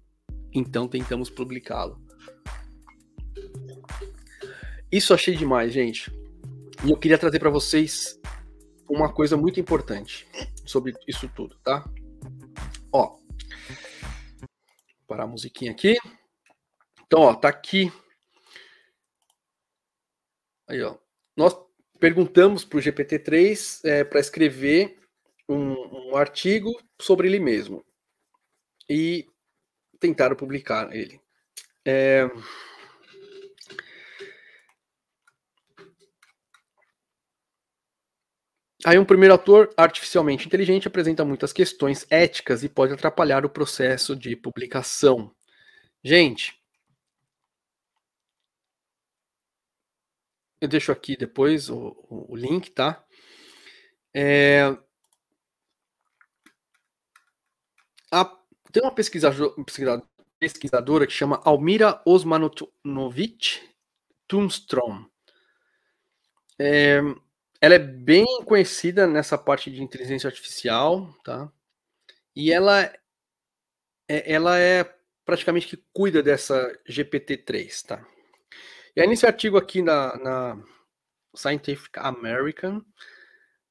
[0.53, 1.99] Então tentamos publicá-lo.
[4.91, 6.11] Isso achei demais, gente.
[6.85, 8.19] E eu queria trazer para vocês
[8.87, 10.27] uma coisa muito importante
[10.63, 11.83] sobre isso tudo, tá?
[12.91, 13.17] Ó,
[15.07, 15.95] parar a musiquinha aqui.
[17.05, 17.91] Então, ó, tá aqui.
[20.67, 20.97] Aí, ó.
[21.35, 21.57] Nós
[21.99, 24.99] perguntamos para o GPT-3 é, para escrever
[25.47, 27.83] um, um, artigo sobre ele mesmo.
[28.89, 29.25] E
[29.99, 31.19] tentaram publicar ele.
[31.85, 32.29] É...
[38.85, 44.15] Aí um primeiro ator artificialmente inteligente apresenta muitas questões éticas e pode atrapalhar o processo
[44.15, 45.33] de publicação.
[46.03, 46.61] Gente,
[50.61, 53.03] eu deixo aqui depois o, o link, tá?
[54.13, 54.77] É,
[58.11, 58.25] a,
[58.71, 59.53] tem uma pesquisadora,
[60.39, 63.59] pesquisadora que chama Almira Osmanovic
[64.27, 65.05] Tunstrom.
[66.59, 67.01] É,
[67.61, 71.51] ela é bem conhecida nessa parte de inteligência artificial, tá?
[72.35, 72.81] E ela
[74.07, 74.83] é, ela é
[75.25, 78.07] praticamente que cuida dessa GPT-3, tá?
[78.95, 80.63] E aí nesse artigo aqui na, na
[81.35, 82.83] Scientific American,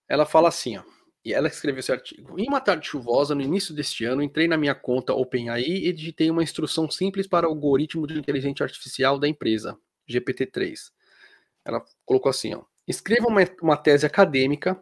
[0.09, 0.85] ela fala assim, ó,
[1.25, 2.39] e ela escreveu esse artigo.
[2.39, 6.31] Em uma tarde chuvosa, no início deste ano, entrei na minha conta OpenAI e digitei
[6.31, 9.77] uma instrução simples para o algoritmo de inteligência artificial da empresa,
[10.09, 10.93] GPT-3.
[11.65, 14.81] Ela colocou assim, ó, Escreva uma, uma tese acadêmica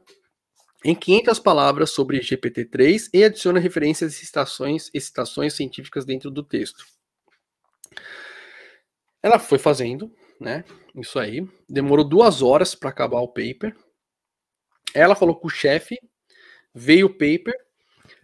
[0.84, 6.42] em 500 palavras sobre GPT-3 e adicione referências e citações, e citações científicas dentro do
[6.42, 6.84] texto.
[9.22, 10.64] Ela foi fazendo, né?
[10.94, 11.48] Isso aí.
[11.66, 13.74] Demorou duas horas para acabar o paper.
[14.94, 15.98] Ela falou com o chefe,
[16.74, 17.54] veio o paper,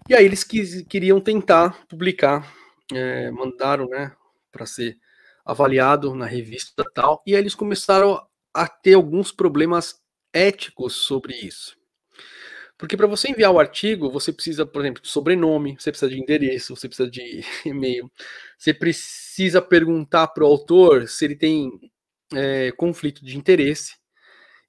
[0.08, 2.54] e aí eles quis, queriam tentar publicar.
[2.92, 4.14] É, mandaram, né,
[4.50, 4.98] para ser
[5.44, 8.20] avaliado na revista tal, e aí eles começaram
[8.54, 10.00] a ter alguns problemas
[10.32, 11.76] éticos sobre isso.
[12.80, 16.18] Porque para você enviar o artigo, você precisa, por exemplo, de sobrenome, você precisa de
[16.18, 18.10] endereço, você precisa de e-mail,
[18.56, 21.70] você precisa perguntar para o autor se ele tem
[22.34, 23.96] é, conflito de interesse.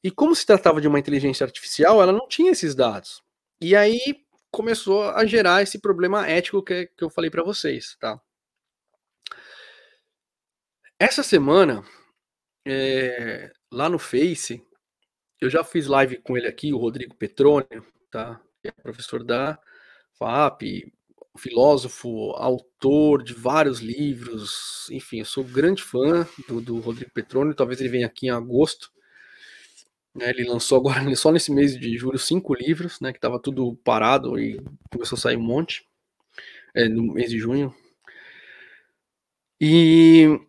[0.04, 3.24] E como se tratava de uma inteligência artificial, ela não tinha esses dados.
[3.62, 8.20] E aí começou a gerar esse problema ético que, que eu falei para vocês, tá?
[11.00, 11.84] Essa semana,
[12.68, 14.62] é, lá no Face,
[15.40, 18.40] eu já fiz live com ele aqui, o Rodrigo Petrônio, tá?
[18.62, 19.58] Que é professor da
[20.14, 20.92] FAP,
[21.38, 27.80] filósofo, autor de vários livros, enfim, eu sou grande fã do, do Rodrigo Petrônio, talvez
[27.80, 28.92] ele venha aqui em agosto.
[30.14, 33.12] Né, ele lançou agora, só nesse mês de julho, cinco livros, né?
[33.14, 34.60] Que estava tudo parado e
[34.92, 35.86] começou a sair um monte.
[36.74, 37.74] É, no mês de junho.
[39.60, 40.40] E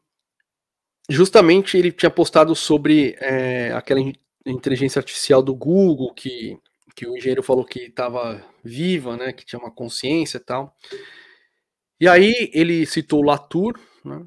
[1.09, 4.01] justamente ele tinha postado sobre é, aquela
[4.47, 6.59] inteligência artificial do Google, que,
[6.95, 9.33] que o engenheiro falou que estava viva, né?
[9.33, 10.77] Que tinha uma consciência e tal.
[12.03, 14.27] E aí ele citou Latour, né,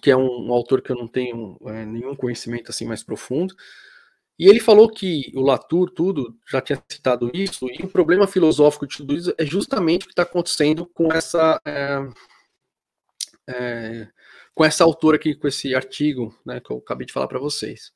[0.00, 3.54] que é um, um, autor que eu não tenho é, nenhum conhecimento assim mais profundo,
[4.38, 8.86] e ele falou que o Latour, tudo, já tinha citado isso, e o problema filosófico
[8.86, 12.08] de tudo isso é justamente o que está acontecendo com essa é,
[13.48, 14.08] é,
[14.58, 17.92] com essa autora aqui, com esse artigo né, que eu acabei de falar para vocês.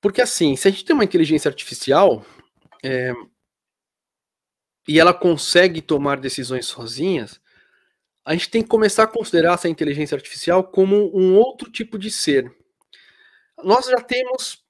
[0.00, 2.24] Porque assim, se a gente tem uma inteligência artificial,
[2.80, 3.12] é,
[4.86, 7.40] e ela consegue tomar decisões sozinhas,
[8.24, 12.08] a gente tem que começar a considerar essa inteligência artificial como um outro tipo de
[12.08, 12.48] ser.
[13.64, 14.64] Nós já temos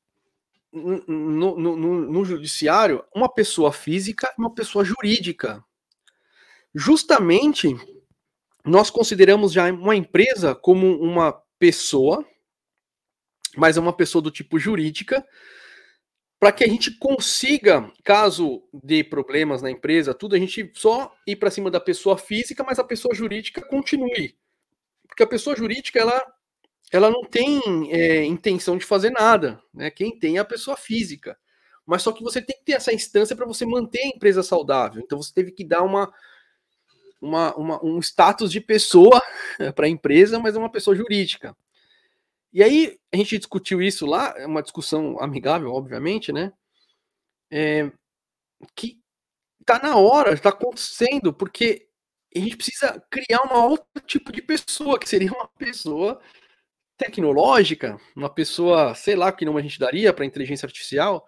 [0.72, 5.62] no, no, no, no judiciário uma pessoa física e uma pessoa jurídica.
[6.74, 7.68] Justamente,
[8.64, 12.24] nós consideramos já uma empresa como uma pessoa,
[13.56, 15.26] mas é uma pessoa do tipo jurídica,
[16.38, 21.36] para que a gente consiga, caso dê problemas na empresa, tudo, a gente só ir
[21.36, 24.34] para cima da pessoa física, mas a pessoa jurídica continue.
[25.06, 26.24] Porque a pessoa jurídica, ela,
[26.90, 27.61] ela não tem
[27.92, 29.61] é, intenção de fazer nada.
[29.74, 29.90] Né?
[29.90, 31.36] Quem tem é a pessoa física.
[31.84, 35.02] Mas só que você tem que ter essa instância para você manter a empresa saudável.
[35.04, 36.11] Então você teve que dar uma,
[37.20, 39.20] uma, uma um status de pessoa
[39.74, 41.56] para a empresa, mas é uma pessoa jurídica.
[42.52, 46.52] E aí a gente discutiu isso lá, é uma discussão amigável, obviamente, né?
[47.50, 47.90] É,
[48.74, 49.00] que
[49.64, 51.88] tá na hora, está acontecendo, porque
[52.34, 56.20] a gente precisa criar uma outro tipo de pessoa, que seria uma pessoa
[56.96, 61.26] tecnológica, uma pessoa, sei lá, que nome a gente daria para inteligência artificial,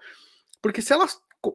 [0.60, 1.06] porque se ela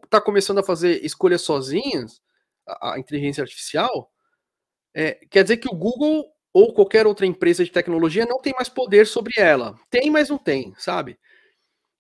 [0.03, 2.21] está começando a fazer escolhas sozinhas,
[2.67, 4.11] a, a inteligência artificial,
[4.97, 8.67] é, quer dizer que o Google ou qualquer outra empresa de tecnologia não tem mais
[8.67, 9.79] poder sobre ela.
[9.91, 11.19] Tem, mas não tem, sabe?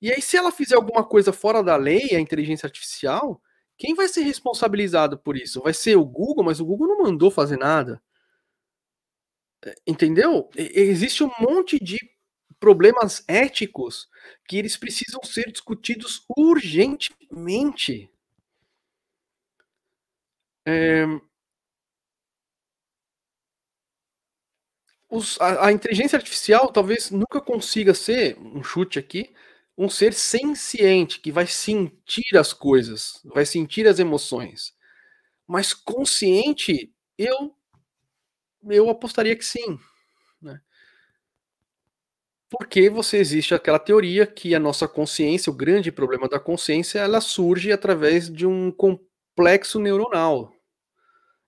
[0.01, 3.39] E aí, se ela fizer alguma coisa fora da lei, a inteligência artificial,
[3.77, 5.61] quem vai ser responsabilizado por isso?
[5.61, 8.01] Vai ser o Google, mas o Google não mandou fazer nada.
[9.65, 10.49] É, entendeu?
[10.55, 11.97] Existe um monte de
[12.59, 14.07] problemas éticos
[14.47, 18.09] que eles precisam ser discutidos urgentemente.
[20.65, 21.05] É,
[25.09, 29.33] os, a, a, inteligência artificial talvez nunca consiga ser, um chute aqui,
[29.77, 34.73] um ser senciente, que vai sentir as coisas, vai sentir as emoções.
[35.47, 37.55] Mas consciente, eu,
[38.69, 39.79] eu apostaria que sim.
[40.41, 40.59] Né?
[42.49, 47.21] Porque você existe aquela teoria que a nossa consciência, o grande problema da consciência, ela
[47.21, 50.51] surge através de um complexo neuronal,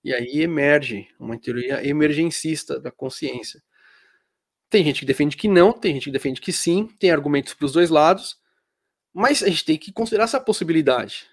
[0.02, 3.62] e aí emerge uma teoria emergencista da consciência.
[4.68, 7.66] Tem gente que defende que não, tem gente que defende que sim, tem argumentos para
[7.66, 8.38] os dois lados,
[9.12, 11.28] mas a gente tem que considerar essa possibilidade.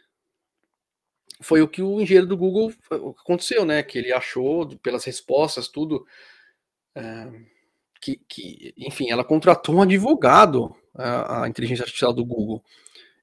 [1.40, 2.74] Foi o que o engenheiro do Google
[3.20, 3.84] aconteceu, né?
[3.84, 6.04] Que ele achou, pelas respostas, tudo.
[6.96, 7.32] É,
[8.02, 12.64] que, que, enfim, ela contratou um advogado, a, a inteligência artificial do Google.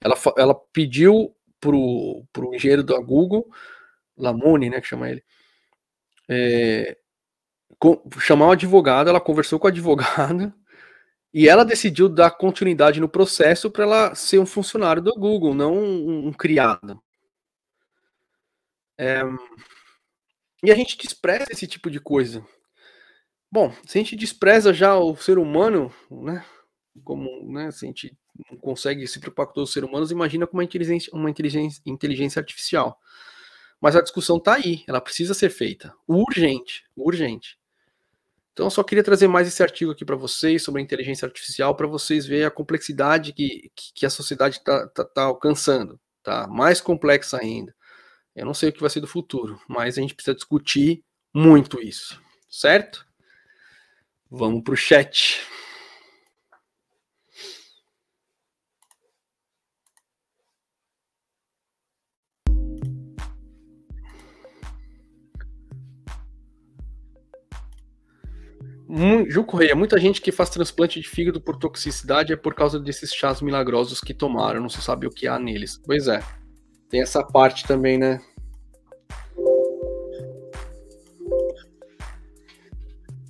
[0.00, 3.50] Ela, ela pediu para o engenheiro da Google
[4.16, 5.24] Lamone, né, que chama ele,
[6.28, 6.96] é,
[7.78, 10.54] com, chamar um advogado, ela conversou com a advogada
[11.32, 15.74] e ela decidiu dar continuidade no processo para ela ser um funcionário do Google, não
[15.74, 17.02] um, um criado.
[18.98, 19.22] É,
[20.62, 22.46] e a gente despreza esse tipo de coisa.
[23.50, 26.44] Bom, se a gente despreza já o ser humano, né,
[27.04, 28.16] como, né, se a gente
[28.50, 31.82] não consegue se preocupar com todos os seres humanos, imagina com uma inteligência, uma inteligência,
[31.84, 32.98] inteligência artificial.
[33.84, 35.94] Mas a discussão está aí, ela precisa ser feita.
[36.08, 37.58] Urgente, urgente.
[38.50, 41.76] Então, eu só queria trazer mais esse artigo aqui para vocês sobre a inteligência artificial,
[41.76, 46.00] para vocês verem a complexidade que, que a sociedade está tá, tá alcançando.
[46.22, 46.46] Tá?
[46.46, 47.76] Mais complexa ainda.
[48.34, 51.04] Eu não sei o que vai ser do futuro, mas a gente precisa discutir
[51.34, 52.18] muito isso,
[52.48, 53.06] certo?
[54.30, 55.42] Vamos para o chat.
[69.28, 73.12] Ju Correia, muita gente que faz transplante de fígado por toxicidade é por causa desses
[73.12, 75.80] chás milagrosos que tomaram, não se sabe o que há neles.
[75.84, 76.20] Pois é,
[76.88, 78.20] tem essa parte também, né?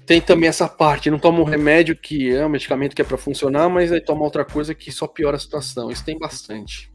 [0.07, 3.17] tem também essa parte, não toma um remédio que é um medicamento que é para
[3.17, 5.91] funcionar, mas aí toma outra coisa que só piora a situação.
[5.91, 6.93] Isso tem bastante.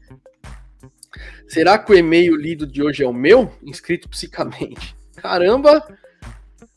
[1.48, 3.52] Será que o e-mail lido de hoje é o meu?
[3.62, 4.96] Inscrito psicamente.
[5.16, 5.84] Caramba!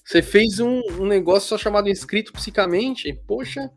[0.03, 3.13] Você fez um, um negócio só chamado inscrito psicamente?
[3.25, 3.71] Poxa.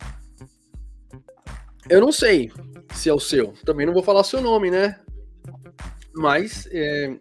[1.88, 2.50] Eu não sei
[2.94, 3.52] se é o seu.
[3.64, 4.98] Também não vou falar seu nome, né?
[6.14, 7.16] Mas é,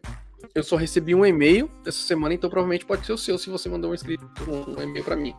[0.56, 3.70] eu só recebi um e-mail essa semana, então provavelmente pode ser o seu se você
[3.70, 5.36] mandou um, inscrito, um e-mail para mim.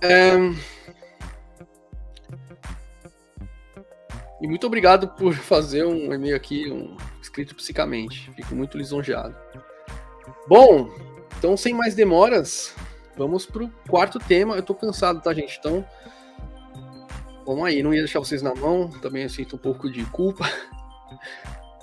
[0.00, 0.34] É...
[4.40, 8.30] E muito obrigado por fazer um e-mail aqui, um escrito psicamente.
[8.32, 9.34] Fico muito lisonjeado.
[10.48, 10.90] Bom,
[11.44, 12.74] então sem mais demoras,
[13.18, 14.56] vamos pro quarto tema.
[14.56, 15.58] Eu tô cansado, tá, gente?
[15.58, 15.86] Então,
[17.44, 17.82] vamos aí.
[17.82, 20.44] Não ia deixar vocês na mão, também eu sinto um pouco de culpa.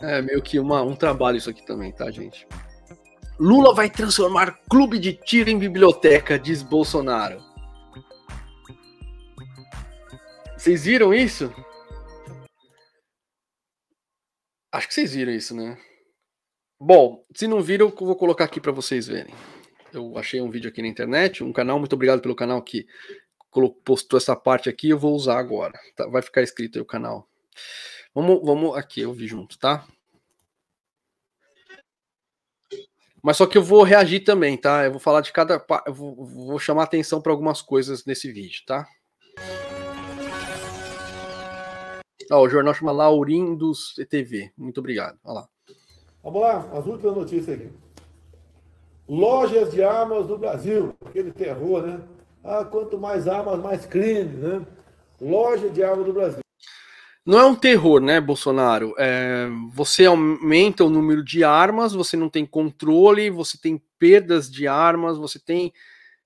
[0.03, 2.47] É meio que uma, um trabalho isso aqui também, tá, gente?
[3.39, 7.39] Lula vai transformar clube de tiro em biblioteca, diz Bolsonaro.
[10.57, 11.53] Vocês viram isso?
[14.71, 15.77] Acho que vocês viram isso, né?
[16.83, 19.31] Bom, se não viram, eu vou colocar aqui para vocês verem.
[19.93, 22.87] Eu achei um vídeo aqui na internet, um canal, muito obrigado pelo canal que
[23.85, 25.79] postou essa parte aqui, eu vou usar agora.
[25.95, 26.07] Tá?
[26.07, 27.29] Vai ficar escrito aí o canal.
[28.15, 29.85] Vamos, vamos aqui, eu vi junto, tá?
[33.21, 34.83] Mas só que eu vou reagir também, tá?
[34.83, 35.63] Eu vou falar de cada.
[35.85, 38.87] Eu vou, vou chamar atenção para algumas coisas nesse vídeo, tá?
[42.31, 44.51] Ó, o jornal chama Laurindos TV.
[44.57, 45.19] Muito obrigado.
[45.23, 45.49] Olha lá.
[46.23, 47.69] Vamos lá, as últimas notícias aqui.
[49.09, 50.95] Lojas de armas do Brasil.
[51.05, 51.99] Aquele terror, né?
[52.43, 54.65] Ah, quanto mais armas, mais crime, né?
[55.19, 56.41] Loja de armas do Brasil.
[57.25, 58.95] Não é um terror, né, Bolsonaro?
[58.97, 64.67] É, você aumenta o número de armas, você não tem controle, você tem perdas de
[64.67, 65.71] armas, você tem.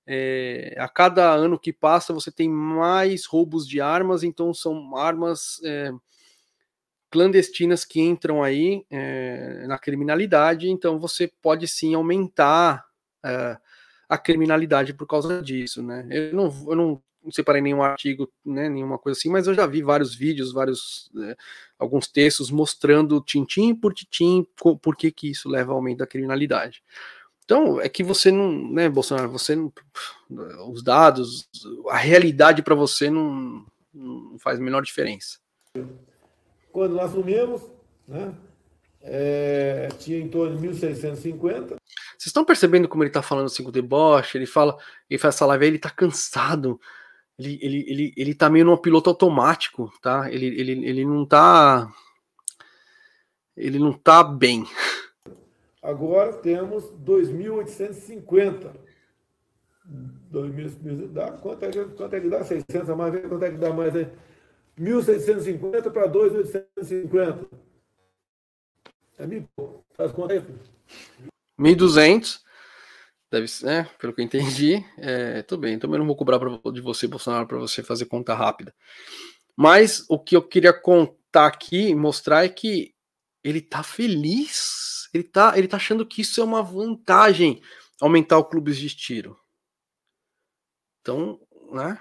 [0.08, 5.60] É, a cada ano que passa, você tem mais roubos de armas, então são armas
[5.66, 5.92] é,
[7.16, 12.86] clandestinas que entram aí é, na criminalidade, então você pode sim aumentar
[13.24, 13.58] é,
[14.10, 16.06] a criminalidade por causa disso, né?
[16.12, 17.02] Eu não, eu não
[17.32, 21.36] separei nenhum artigo, né, nenhuma coisa assim, mas eu já vi vários vídeos, vários né,
[21.80, 24.46] alguns textos mostrando tintim por tintim
[24.82, 26.84] por que, que isso leva ao aumento da criminalidade.
[27.46, 29.72] Então, é que você não, né, Bolsonaro, você não,
[30.70, 31.48] os dados,
[31.90, 35.40] a realidade para você não, não faz a menor diferença.
[36.76, 37.62] Quando nós assumimos,
[38.06, 38.36] né,
[39.02, 41.30] é, tinha em torno de 1.650.
[41.38, 41.78] Vocês
[42.26, 44.38] estão percebendo como ele está falando assim com o deboche?
[44.38, 44.78] Ele fala,
[45.10, 46.78] ele faz essa live, ele está cansado
[47.38, 50.32] ele, ele, ele, ele tá meio no piloto automático, tá?
[50.32, 51.92] Ele, ele, ele não tá.
[53.56, 54.66] Ele não tá bem.
[55.82, 58.72] Agora temos 2.850.
[60.32, 62.44] 2.000, dá, quanto, é, quanto é que dá?
[62.44, 63.14] 600 a mais?
[63.28, 64.08] Quanto é que dá mais aí?
[64.80, 67.48] 1.650 para 2.850.
[69.18, 69.48] É mil.
[69.96, 70.44] Faz conta aí.
[71.60, 72.46] 1.200
[73.36, 73.90] Deve ser, né?
[74.00, 74.86] Pelo que eu entendi.
[74.98, 78.34] É, tudo bem, também não vou cobrar pra, de você, Bolsonaro, para você fazer conta
[78.34, 78.74] rápida.
[79.56, 82.94] Mas o que eu queria contar aqui, mostrar é que
[83.44, 85.10] ele tá feliz.
[85.14, 87.62] Ele tá, ele tá achando que isso é uma vantagem
[88.02, 89.38] aumentar o clubes de tiro.
[91.02, 91.40] Então,
[91.72, 92.00] né?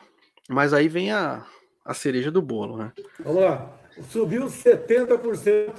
[0.49, 1.47] Mas aí vem a,
[1.85, 2.93] a cereja do bolo, né?
[3.21, 3.73] Vamos lá.
[4.11, 5.75] Subiu 70%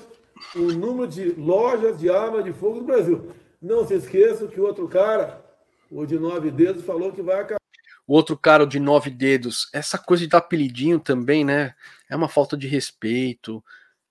[0.56, 3.32] o número de lojas de arma de fogo no Brasil.
[3.62, 5.44] Não se esqueça que o outro cara
[5.90, 7.60] o de nove dedos falou que vai acabar.
[8.08, 11.74] O outro cara, o de nove dedos, essa coisa de dar apelidinho também, né?
[12.10, 13.64] É uma falta de respeito,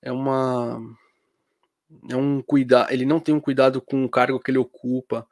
[0.02, 0.80] é uma.
[2.10, 2.92] É um cuidado.
[2.92, 5.26] Ele não tem um cuidado com o cargo que ele ocupa.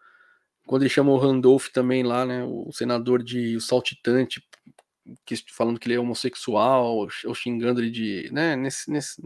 [0.64, 2.44] Quando ele chama o Randolph também lá, né?
[2.44, 4.46] O senador de o saltitante,
[5.24, 8.30] que, falando que ele é homossexual, ou xingando ele de.
[8.32, 8.56] Né?
[8.56, 9.20] Nesse, nesse,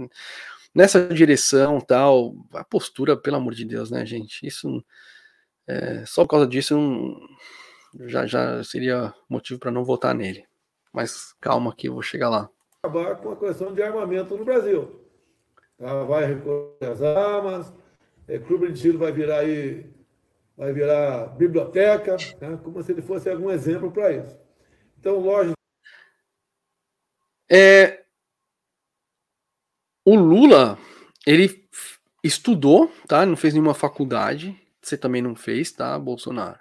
[0.75, 2.35] nessa direção tal.
[2.53, 4.47] A postura, pelo amor de Deus, né, gente?
[4.47, 4.85] Isso
[5.67, 6.77] é, só por causa disso
[8.07, 10.45] já, já seria motivo para não votar nele.
[10.93, 12.49] Mas calma que eu vou chegar lá.
[12.83, 15.01] Acabar com a questão de armamento no Brasil.
[15.77, 16.05] Tá?
[16.05, 17.73] Vai recolher as armas,
[18.29, 19.87] é, clube de tiro vai virar aí,
[20.57, 22.59] vai virar biblioteca, né?
[22.63, 24.37] como se ele fosse algum exemplo para isso.
[24.99, 25.56] Então, lógico.
[27.51, 28.05] É,
[30.05, 30.79] o Lula,
[31.27, 31.69] ele
[32.23, 33.25] estudou, tá?
[33.25, 36.59] Não fez nenhuma faculdade, você também não fez, tá, Bolsonaro?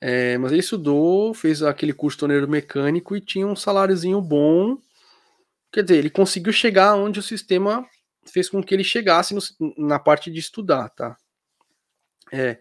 [0.00, 4.78] É, mas ele estudou, fez aquele curso torneiro mecânico e tinha um saláriozinho bom.
[5.72, 7.88] Quer dizer, ele conseguiu chegar onde o sistema
[8.24, 9.40] fez com que ele chegasse no,
[9.78, 11.16] na parte de estudar, tá?
[12.32, 12.58] É,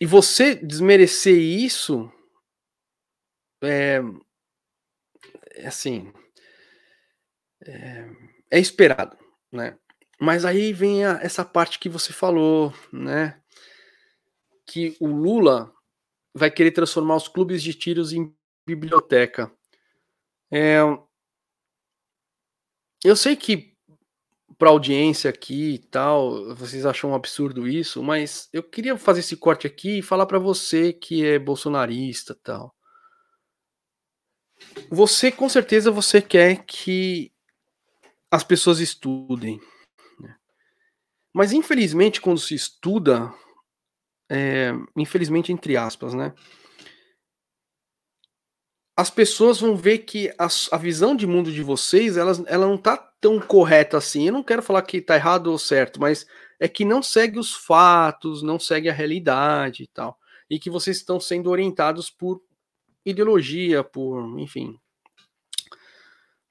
[0.00, 2.10] e você desmerecer isso
[3.62, 4.02] é,
[5.56, 6.12] é assim
[7.66, 8.10] é,
[8.50, 9.16] é, esperado,
[9.52, 9.78] né?
[10.20, 13.40] Mas aí vem a, essa parte que você falou, né?
[14.66, 15.72] Que o Lula
[16.34, 18.34] vai querer transformar os clubes de tiros em
[18.66, 19.52] biblioteca.
[20.50, 20.78] É,
[23.04, 23.74] eu sei que
[24.58, 29.36] para audiência aqui e tal, vocês acham um absurdo isso, mas eu queria fazer esse
[29.36, 32.73] corte aqui e falar para você que é bolsonarista, tal.
[34.90, 37.32] Você com certeza você quer que
[38.30, 39.60] as pessoas estudem,
[40.20, 40.36] né?
[41.32, 43.32] mas infelizmente quando se estuda,
[44.30, 46.34] é, infelizmente entre aspas, né?
[48.96, 52.78] As pessoas vão ver que a, a visão de mundo de vocês, ela, ela não
[52.78, 54.28] tá tão correta assim.
[54.28, 56.24] Eu não quero falar que tá errado ou certo, mas
[56.60, 60.16] é que não segue os fatos, não segue a realidade e tal.
[60.48, 62.40] E que vocês estão sendo orientados por
[63.04, 64.78] ideologia, por, enfim,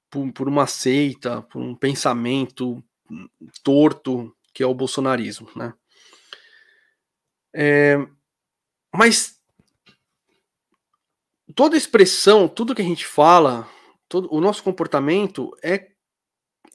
[0.10, 2.84] por, por uma seita, por um pensamento
[3.64, 5.74] torto que é o bolsonarismo, né?
[7.56, 7.98] É,
[8.94, 9.40] mas
[11.56, 13.68] toda expressão, tudo que a gente fala,
[14.08, 15.92] todo, o nosso comportamento é,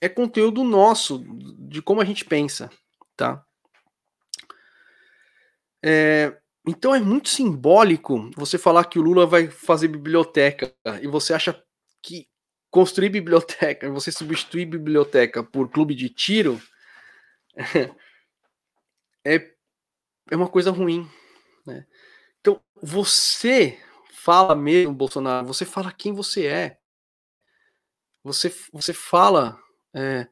[0.00, 1.24] é conteúdo nosso,
[1.58, 2.70] de como a gente pensa,
[3.16, 3.44] tá?
[5.84, 6.36] É,
[6.68, 11.62] então é muito simbólico você falar que o Lula vai fazer biblioteca e você acha
[12.02, 12.28] que
[12.70, 16.60] construir biblioteca, você substituir biblioteca por clube de tiro
[19.24, 19.52] é,
[20.30, 21.08] é uma coisa ruim,
[21.66, 21.86] né?
[22.40, 23.78] Então você
[24.12, 26.78] fala mesmo, Bolsonaro, você fala quem você é.
[28.22, 29.58] Você, você fala.
[29.94, 30.28] É,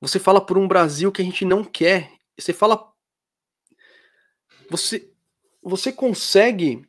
[0.00, 2.12] você fala por um Brasil que a gente não quer.
[2.38, 2.92] Você fala.
[4.70, 5.12] Você,
[5.64, 6.86] você consegue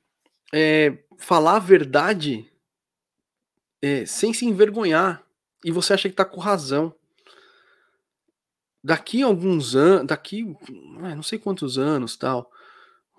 [0.54, 2.52] é, falar a verdade
[3.82, 5.24] é, sem se envergonhar.
[5.64, 6.94] E você acha que está com razão.
[8.84, 12.52] Daqui a alguns anos, daqui não sei quantos anos, tal,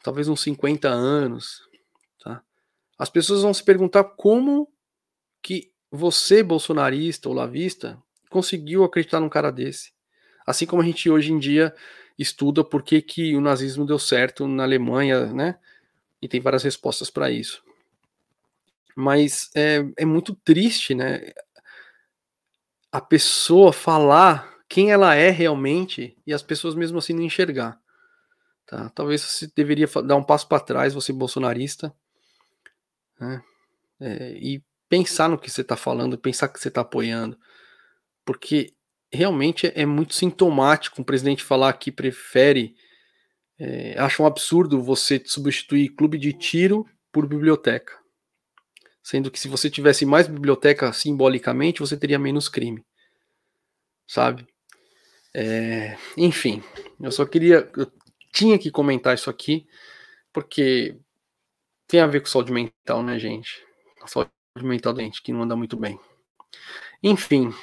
[0.04, 1.66] talvez uns 50 anos,
[2.98, 4.72] as pessoas vão se perguntar como
[5.42, 9.92] que você, bolsonarista ou lavista, conseguiu acreditar num cara desse.
[10.46, 11.74] Assim como a gente hoje em dia
[12.18, 15.58] estuda por que, que o nazismo deu certo na Alemanha, né?
[16.20, 17.62] E tem várias respostas para isso.
[18.96, 21.32] Mas é, é muito triste, né?
[22.90, 27.78] A pessoa falar quem ela é realmente e as pessoas mesmo assim não enxergar.
[28.66, 28.88] Tá?
[28.90, 31.94] Talvez você deveria dar um passo para trás, você bolsonarista,
[33.20, 33.42] né?
[34.00, 37.38] É, e pensar no que você está falando, pensar que você está apoiando,
[38.24, 38.74] porque
[39.12, 42.74] realmente é muito sintomático um presidente falar que prefere,
[43.58, 47.92] é, acha um absurdo você substituir clube de tiro por biblioteca,
[49.02, 52.84] sendo que se você tivesse mais biblioteca simbolicamente, você teria menos crime,
[54.06, 54.46] sabe?
[55.34, 56.62] É, enfim,
[57.00, 57.90] eu só queria, eu
[58.32, 59.66] tinha que comentar isso aqui,
[60.32, 60.98] porque
[61.86, 63.64] tem a ver com saúde mental, né, gente?
[64.02, 64.30] A saúde
[64.62, 65.98] mental da gente que não anda muito bem.
[67.02, 67.54] Enfim.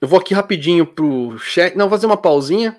[0.00, 1.76] Eu vou aqui rapidinho pro chat.
[1.76, 2.78] Não, vou fazer uma pausinha.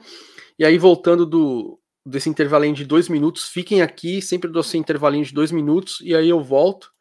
[0.57, 4.21] E aí, voltando do, desse intervalinho de dois minutos, fiquem aqui.
[4.21, 5.99] Sempre dou esse intervalinho de dois minutos.
[6.01, 6.91] E aí eu volto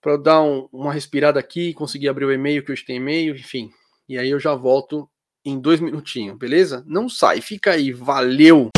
[0.00, 3.70] para dar um, uma respirada aqui, conseguir abrir o e-mail, que hoje tem e-mail, enfim.
[4.08, 5.06] E aí eu já volto
[5.44, 6.82] em dois minutinhos, beleza?
[6.86, 7.92] Não sai, fica aí.
[7.92, 8.70] Valeu!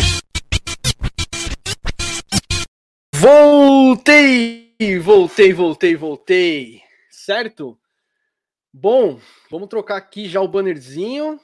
[3.15, 4.75] Voltei!
[5.03, 6.81] Voltei, voltei, voltei.
[7.11, 7.79] Certo?
[8.73, 9.19] Bom,
[9.51, 11.41] vamos trocar aqui já o bannerzinho.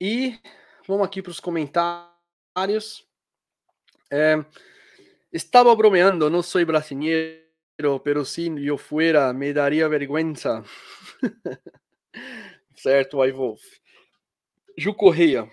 [0.00, 0.38] E
[0.86, 3.04] vamos aqui para os comentários.
[4.10, 4.36] É,
[5.32, 10.64] estava bromeando, não sou brasileiro, pero si eu fuera me daria vergüenza.
[12.76, 13.60] certo, Wolf.
[14.76, 15.50] Ju Correia.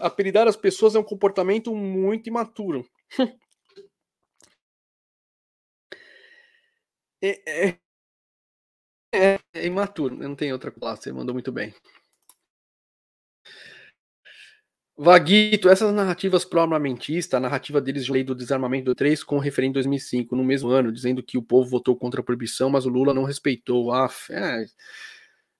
[0.00, 2.84] Apelidar as pessoas é um comportamento muito imaturo.
[7.22, 7.78] é, é,
[9.14, 11.74] é, é imaturo, não tem outra classe, mandou muito bem.
[14.96, 19.70] Vaguito, essas narrativas pró-armamentista, a narrativa deles de lei do desarmamento do 3 com referendo
[19.70, 22.88] em 2005, no mesmo ano, dizendo que o povo votou contra a proibição, mas o
[22.88, 23.92] Lula não respeitou.
[23.92, 24.66] Ah, é,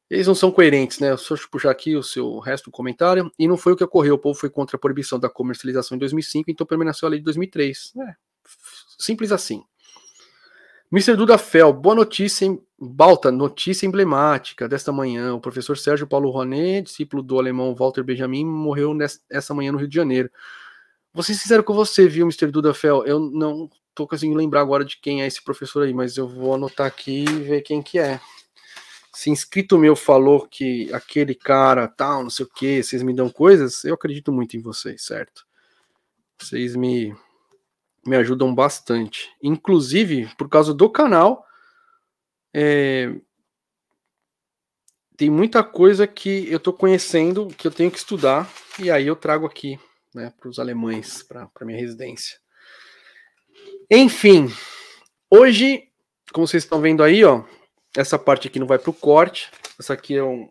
[0.08, 1.16] eles não são coerentes, né?
[1.16, 3.30] Só puxar aqui o seu resto do comentário.
[3.36, 4.14] E não foi o que ocorreu.
[4.14, 7.24] O povo foi contra a proibição da comercialização em 2005, então permaneceu a lei de
[7.24, 7.92] 2003.
[8.08, 8.14] É,
[8.98, 9.64] simples assim.
[10.92, 11.16] Mr.
[11.16, 15.34] Duda Fel, boa notícia, em Balta, notícia emblemática desta manhã.
[15.34, 19.88] O professor Sérgio Paulo Ronet, discípulo do alemão Walter Benjamin, morreu nessa manhã no Rio
[19.88, 20.30] de Janeiro.
[21.12, 22.50] vou ser sincero com você, viu, Mr.
[22.50, 23.04] Dudafel?
[23.06, 26.54] Eu não tô conseguindo lembrar agora de quem é esse professor aí, mas eu vou
[26.54, 28.20] anotar aqui e ver quem que é.
[29.12, 33.30] Se inscrito meu falou que aquele cara tal, não sei o que, vocês me dão
[33.30, 35.46] coisas, eu acredito muito em vocês, certo?
[36.38, 37.14] Vocês me,
[38.06, 39.30] me ajudam bastante.
[39.42, 41.44] Inclusive, por causa do canal,
[42.52, 43.14] é,
[45.16, 49.16] tem muita coisa que eu tô conhecendo que eu tenho que estudar, e aí eu
[49.16, 49.78] trago aqui
[50.14, 52.38] né, para os alemães, para minha residência.
[53.90, 54.52] Enfim,
[55.30, 55.88] hoje,
[56.32, 57.44] como vocês estão vendo aí, ó,
[57.96, 59.50] essa parte aqui não vai para o corte.
[59.78, 60.48] Essa aqui é, um,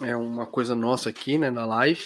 [0.00, 2.04] é uma coisa nossa aqui, né, na live.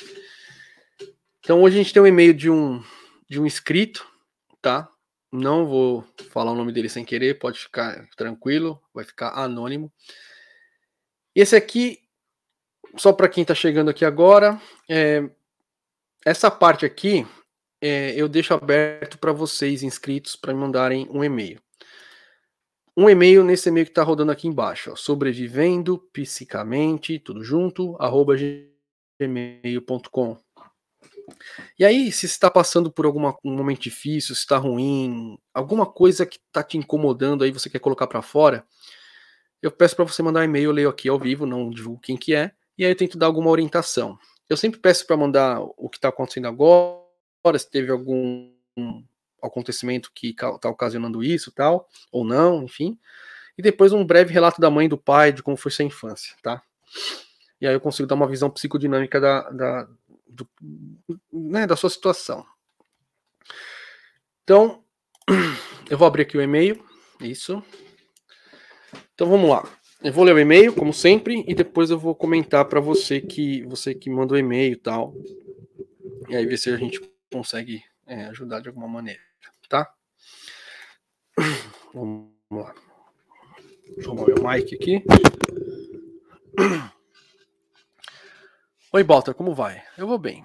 [1.41, 2.83] Então hoje a gente tem um e-mail de um
[3.29, 4.07] de um inscrito,
[4.63, 4.91] tá?
[5.31, 9.93] Não vou falar o nome dele sem querer, pode ficar tranquilo, vai ficar anônimo.
[11.35, 12.01] Esse aqui,
[12.97, 15.29] só para quem está chegando aqui agora, é,
[16.25, 17.27] essa parte aqui
[17.81, 21.61] é, eu deixo aberto para vocês inscritos para me mandarem um e-mail.
[22.97, 28.35] Um e-mail nesse e-mail que está rodando aqui embaixo, ó, sobrevivendo psicamente, tudo junto, arroba
[29.21, 30.48] gmail.com.
[31.79, 36.27] E aí, se está passando por algum um momento difícil, se está ruim, alguma coisa
[36.27, 38.65] que está te incomodando aí, você quer colocar para fora,
[39.63, 42.17] eu peço para você mandar um e-mail, eu leio aqui ao vivo, não divulgo quem
[42.17, 44.19] que é, e aí eu tento dar alguma orientação.
[44.49, 48.53] Eu sempre peço para mandar o que está acontecendo agora, se teve algum
[49.43, 52.99] acontecimento que está ocasionando isso, tal, ou não, enfim.
[53.57, 56.63] E depois um breve relato da mãe do pai, de como foi sua infância, tá?
[57.61, 59.89] E aí eu consigo dar uma visão psicodinâmica da, da,
[60.29, 60.49] do,
[61.33, 62.45] né, da sua situação.
[64.45, 64.83] Então,
[65.91, 66.83] eu vou abrir aqui o e-mail,
[67.21, 67.63] isso.
[69.15, 69.69] Então vamos lá.
[70.03, 73.63] Eu vou ler o e-mail, como sempre, e depois eu vou comentar para você que
[73.65, 75.13] você que mandou o e-mail e tal.
[76.29, 77.01] E aí ver se a gente
[77.33, 79.21] consegue é, ajudar de alguma maneira,
[79.69, 79.93] tá?
[81.93, 82.75] Vamos lá.
[83.95, 85.03] Deixa eu arrumar meu mic aqui.
[88.91, 89.83] Oi, Walter, como vai?
[89.99, 90.43] Eu vou bem.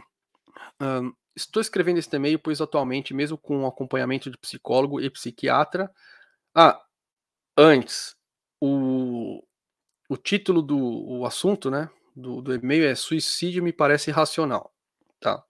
[0.81, 5.89] Um, estou escrevendo este e-mail, pois atualmente, mesmo com acompanhamento de psicólogo e psiquiatra.
[6.53, 6.77] Ah,
[7.57, 8.17] antes,
[8.59, 9.41] o,
[10.09, 14.73] o título do o assunto, né, do, do e-mail é Suicídio me parece irracional,
[15.21, 15.41] tá?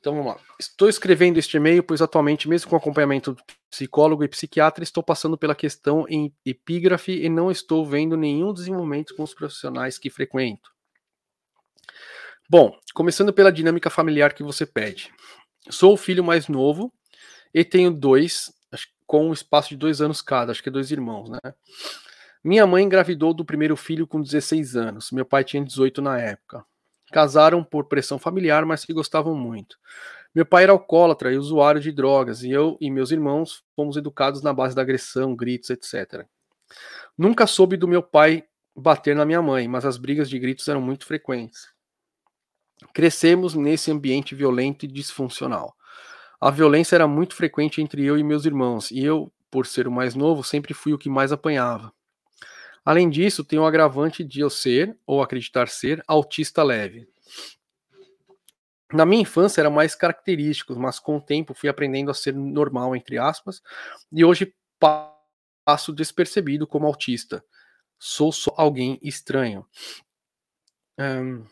[0.00, 0.40] Então vamos lá.
[0.58, 5.36] Estou escrevendo este e-mail, pois atualmente, mesmo com acompanhamento do psicólogo e psiquiatra, estou passando
[5.36, 10.73] pela questão em epígrafe e não estou vendo nenhum desenvolvimento com os profissionais que frequento.
[12.48, 15.10] Bom, começando pela dinâmica familiar que você pede.
[15.70, 16.92] Sou o filho mais novo
[17.54, 18.52] e tenho dois,
[19.06, 21.38] com um espaço de dois anos cada, acho que é dois irmãos, né?
[22.42, 26.62] Minha mãe engravidou do primeiro filho com 16 anos, meu pai tinha 18 na época.
[27.10, 29.78] Casaram por pressão familiar, mas se gostavam muito.
[30.34, 34.42] Meu pai era alcoólatra e usuário de drogas, e eu e meus irmãos fomos educados
[34.42, 36.26] na base da agressão, gritos, etc.
[37.16, 38.44] Nunca soube do meu pai
[38.76, 41.73] bater na minha mãe, mas as brigas de gritos eram muito frequentes.
[42.92, 45.74] Crescemos nesse ambiente violento e disfuncional.
[46.40, 49.92] A violência era muito frequente entre eu e meus irmãos, e eu, por ser o
[49.92, 51.92] mais novo, sempre fui o que mais apanhava.
[52.84, 57.08] Além disso, tem o agravante de eu ser, ou acreditar ser, autista leve.
[58.92, 62.94] Na minha infância era mais característico, mas com o tempo fui aprendendo a ser normal,
[62.94, 63.62] entre aspas,
[64.12, 67.42] e hoje passo despercebido como autista.
[67.98, 69.66] Sou só alguém estranho.
[70.98, 71.44] Um,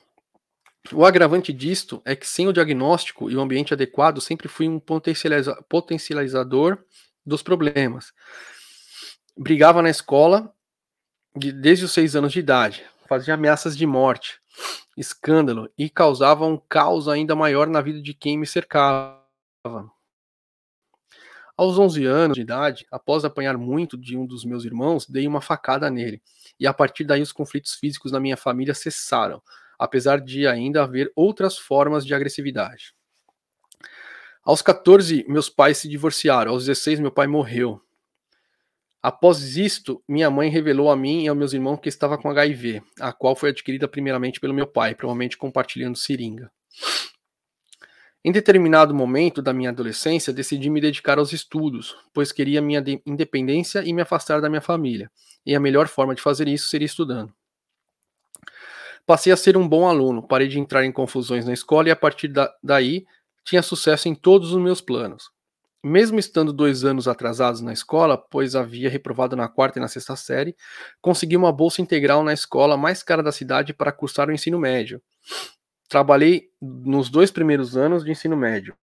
[0.90, 4.80] o agravante disto é que sem o diagnóstico e o ambiente adequado, sempre fui um
[4.80, 6.78] potencializa potencializador
[7.24, 8.12] dos problemas.
[9.36, 10.52] Brigava na escola
[11.34, 14.40] desde os seis anos de idade, fazia ameaças de morte,
[14.96, 19.22] escândalo e causava um caos ainda maior na vida de quem me cercava.
[21.56, 25.40] Aos 11 anos de idade, após apanhar muito de um dos meus irmãos, dei uma
[25.40, 26.20] facada nele.
[26.58, 29.40] E a partir daí os conflitos físicos na minha família cessaram
[29.82, 32.94] apesar de ainda haver outras formas de agressividade.
[34.44, 36.52] Aos 14, meus pais se divorciaram.
[36.52, 37.80] Aos 16, meu pai morreu.
[39.02, 42.80] Após isto, minha mãe revelou a mim e aos meus irmãos que estava com HIV,
[43.00, 46.50] a qual foi adquirida primeiramente pelo meu pai, provavelmente compartilhando seringa.
[48.24, 53.82] Em determinado momento da minha adolescência, decidi me dedicar aos estudos, pois queria minha independência
[53.84, 55.10] e me afastar da minha família.
[55.44, 57.34] E a melhor forma de fazer isso seria estudando.
[59.06, 61.96] Passei a ser um bom aluno, parei de entrar em confusões na escola e a
[61.96, 63.04] partir da, daí
[63.44, 65.30] tinha sucesso em todos os meus planos.
[65.84, 70.14] Mesmo estando dois anos atrasados na escola, pois havia reprovado na quarta e na sexta
[70.14, 70.54] série,
[71.00, 75.02] consegui uma bolsa integral na escola mais cara da cidade para cursar o ensino médio.
[75.88, 78.76] Trabalhei nos dois primeiros anos de ensino médio.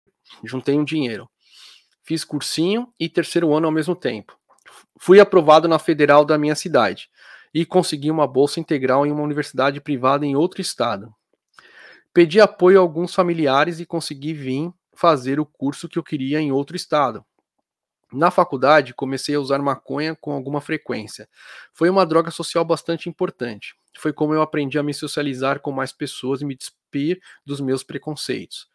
[0.44, 1.30] Juntei um dinheiro.
[2.04, 4.36] Fiz cursinho e terceiro ano ao mesmo tempo.
[5.00, 7.10] Fui aprovado na federal da minha cidade
[7.54, 11.14] e consegui uma bolsa integral em uma universidade privada em outro estado.
[12.14, 16.52] Pedi apoio a alguns familiares e consegui vir fazer o curso que eu queria em
[16.52, 17.24] outro estado.
[18.12, 21.28] Na faculdade, comecei a usar maconha com alguma frequência.
[21.74, 23.76] Foi uma droga social bastante importante.
[23.98, 27.84] Foi como eu aprendi a me socializar com mais pessoas e me despir dos meus
[27.84, 28.68] preconceitos.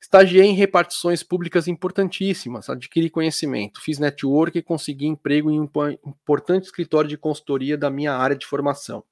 [0.00, 5.68] Estagiei em repartições públicas importantíssimas, adquiri conhecimento, fiz network e consegui emprego em um
[6.06, 9.04] importante escritório de consultoria da minha área de formação.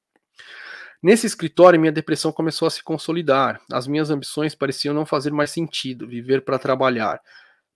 [1.03, 3.61] Nesse escritório, minha depressão começou a se consolidar.
[3.71, 7.21] As minhas ambições pareciam não fazer mais sentido, viver para trabalhar.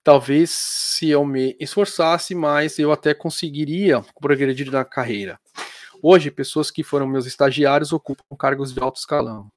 [0.02, 5.38] Talvez se eu me esforçasse mais, eu até conseguiria progredir na carreira.
[6.02, 9.48] Hoje, pessoas que foram meus estagiários ocupam cargos de alto escalão.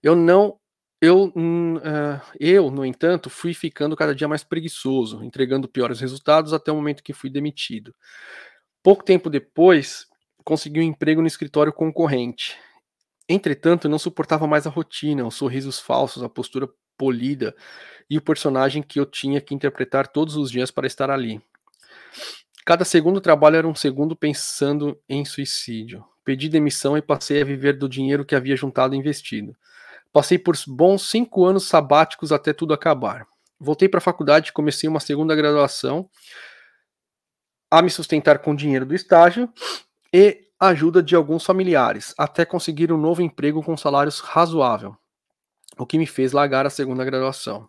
[0.00, 0.56] Eu não
[1.00, 6.70] eu, uh, eu, no entanto, fui ficando cada dia mais preguiçoso, entregando piores resultados até
[6.70, 7.94] o momento que fui demitido.
[8.82, 10.06] Pouco tempo depois,
[10.44, 12.56] consegui um emprego no escritório concorrente.
[13.28, 16.68] Entretanto, não suportava mais a rotina, os sorrisos falsos, a postura
[16.98, 17.54] polida
[18.08, 21.40] e o personagem que eu tinha que interpretar todos os dias para estar ali.
[22.66, 26.04] Cada segundo trabalho era um segundo pensando em suicídio.
[26.24, 29.56] Pedi demissão e passei a viver do dinheiro que havia juntado e investido.
[30.12, 33.26] Passei por bons cinco anos sabáticos até tudo acabar.
[33.58, 36.08] Voltei para a faculdade, comecei uma segunda graduação
[37.70, 39.52] a me sustentar com o dinheiro do estágio
[40.12, 44.96] e ajuda de alguns familiares, até conseguir um novo emprego com salários razoável,
[45.78, 47.68] o que me fez largar a segunda graduação.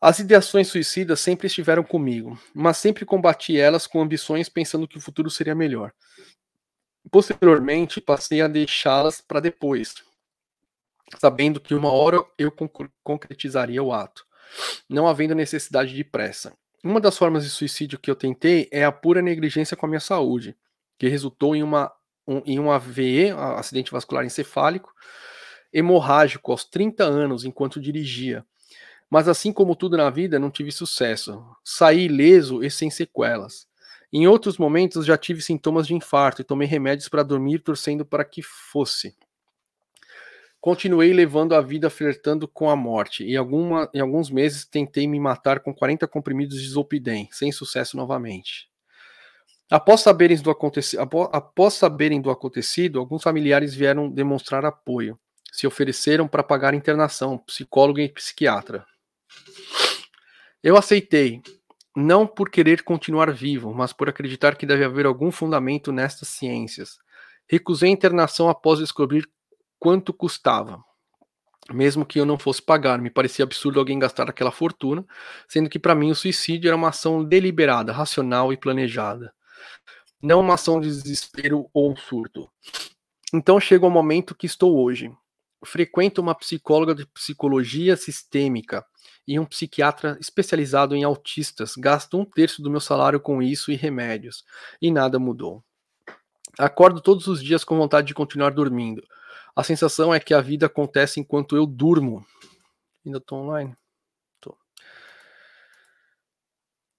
[0.00, 5.00] As ideações suicidas sempre estiveram comigo, mas sempre combati elas com ambições pensando que o
[5.00, 5.92] futuro seria melhor.
[7.10, 9.94] Posteriormente, passei a deixá-las para depois,
[11.18, 12.52] sabendo que uma hora eu
[13.02, 14.26] concretizaria o ato,
[14.88, 16.52] não havendo necessidade de pressa.
[16.82, 20.00] Uma das formas de suicídio que eu tentei é a pura negligência com a minha
[20.00, 20.56] saúde,
[20.98, 21.90] que resultou em uma
[22.26, 24.92] um, em um AVE, acidente vascular encefálico,
[25.72, 28.44] hemorrágico aos 30 anos enquanto dirigia.
[29.10, 31.44] Mas assim como tudo na vida, não tive sucesso.
[31.62, 33.66] Saí ileso e sem sequelas.
[34.12, 38.24] Em outros momentos já tive sintomas de infarto e tomei remédios para dormir, torcendo para
[38.24, 39.14] que fosse.
[40.64, 45.20] Continuei levando a vida flertando com a morte, e alguma, em alguns meses tentei me
[45.20, 48.70] matar com 40 comprimidos de Zolpidem, sem sucesso novamente.
[49.70, 51.00] Após saberem, do acontecido,
[51.30, 55.20] após saberem do acontecido, alguns familiares vieram demonstrar apoio.
[55.52, 58.86] Se ofereceram para pagar internação, psicólogo e psiquiatra.
[60.62, 61.42] Eu aceitei,
[61.94, 66.96] não por querer continuar vivo, mas por acreditar que deve haver algum fundamento nestas ciências.
[67.46, 69.28] Recusei a internação após descobrir
[69.78, 70.82] quanto custava.
[71.72, 75.04] Mesmo que eu não fosse pagar, me parecia absurdo alguém gastar aquela fortuna,
[75.48, 79.32] sendo que para mim o suicídio era uma ação deliberada, racional e planejada.
[80.22, 82.50] Não uma ação de desespero ou surto.
[83.32, 85.10] Então chega o momento que estou hoje.
[85.64, 88.84] Frequento uma psicóloga de psicologia sistêmica
[89.26, 91.74] e um psiquiatra especializado em autistas.
[91.76, 94.44] Gasto um terço do meu salário com isso e remédios.
[94.82, 95.64] E nada mudou.
[96.58, 99.02] Acordo todos os dias com vontade de continuar dormindo
[99.56, 102.24] a sensação é que a vida acontece enquanto eu durmo.
[103.04, 103.74] Ainda estou online?
[104.40, 104.56] Tô.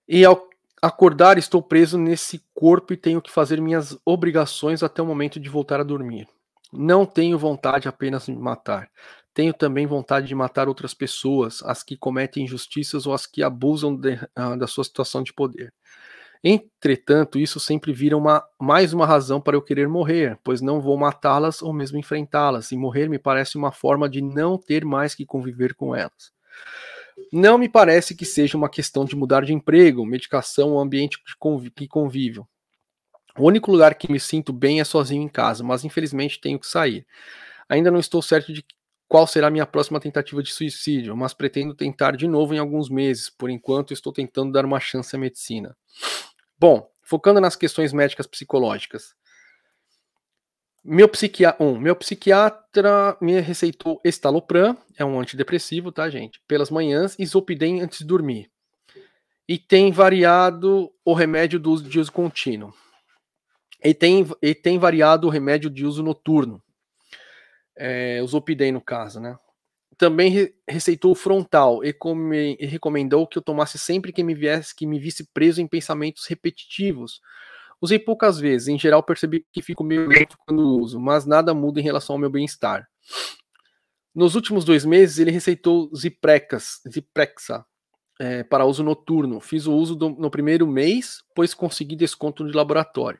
[0.08, 0.50] E ao
[0.82, 5.50] acordar, estou preso nesse corpo e tenho que fazer minhas obrigações até o momento de
[5.50, 6.28] voltar a dormir.
[6.72, 8.90] Não tenho vontade apenas de me matar.
[9.34, 13.96] Tenho também vontade de matar outras pessoas, as que cometem injustiças ou as que abusam
[13.96, 15.74] de, uh, da sua situação de poder.
[16.48, 20.96] Entretanto, isso sempre vira uma, mais uma razão para eu querer morrer, pois não vou
[20.96, 25.26] matá-las ou mesmo enfrentá-las, e morrer me parece uma forma de não ter mais que
[25.26, 26.32] conviver com elas.
[27.34, 31.88] Não me parece que seja uma questão de mudar de emprego, medicação ou ambiente de
[31.88, 32.48] convívio.
[33.36, 36.68] O único lugar que me sinto bem é sozinho em casa, mas infelizmente tenho que
[36.68, 37.08] sair.
[37.68, 38.64] Ainda não estou certo de
[39.08, 42.88] qual será a minha próxima tentativa de suicídio, mas pretendo tentar de novo em alguns
[42.88, 43.32] meses.
[43.32, 45.76] Por enquanto, estou tentando dar uma chance à medicina.
[46.58, 49.14] Bom, focando nas questões médicas psicológicas.
[50.84, 56.40] Meu, psiquiatra, um, meu psiquiatra me receitou estalopram, é um antidepressivo, tá, gente?
[56.48, 58.52] Pelas manhãs e zolpidem antes de dormir.
[59.48, 62.74] E tem variado o remédio do uso de uso contínuo.
[63.84, 66.62] E tem, e tem variado o remédio de uso noturno.
[67.76, 69.38] É, o zolpidem, no caso, né?
[69.98, 74.34] Também re receitou o frontal e, come, e, recomendou que eu tomasse sempre que me
[74.34, 77.22] viesse, que me visse preso em pensamentos repetitivos.
[77.82, 81.80] Usei poucas vezes, em geral percebi que fico meio lento quando uso, mas nada muda
[81.80, 82.88] em relação ao meu bem-estar.
[84.14, 87.66] Nos últimos dois meses, ele receitou Ziprexas, Ziprexa
[88.20, 89.42] é, para uso noturno.
[89.42, 93.20] Fiz o uso do, no primeiro mês, pois consegui desconto de laboratório.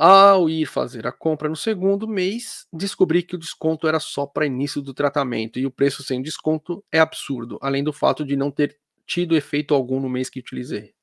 [0.00, 4.46] Ao ir fazer a compra no segundo mês, descobri que o desconto era só para
[4.46, 8.48] início do tratamento e o preço sem desconto é absurdo, além do fato de não
[8.48, 10.94] ter tido efeito algum no mês que utilizei.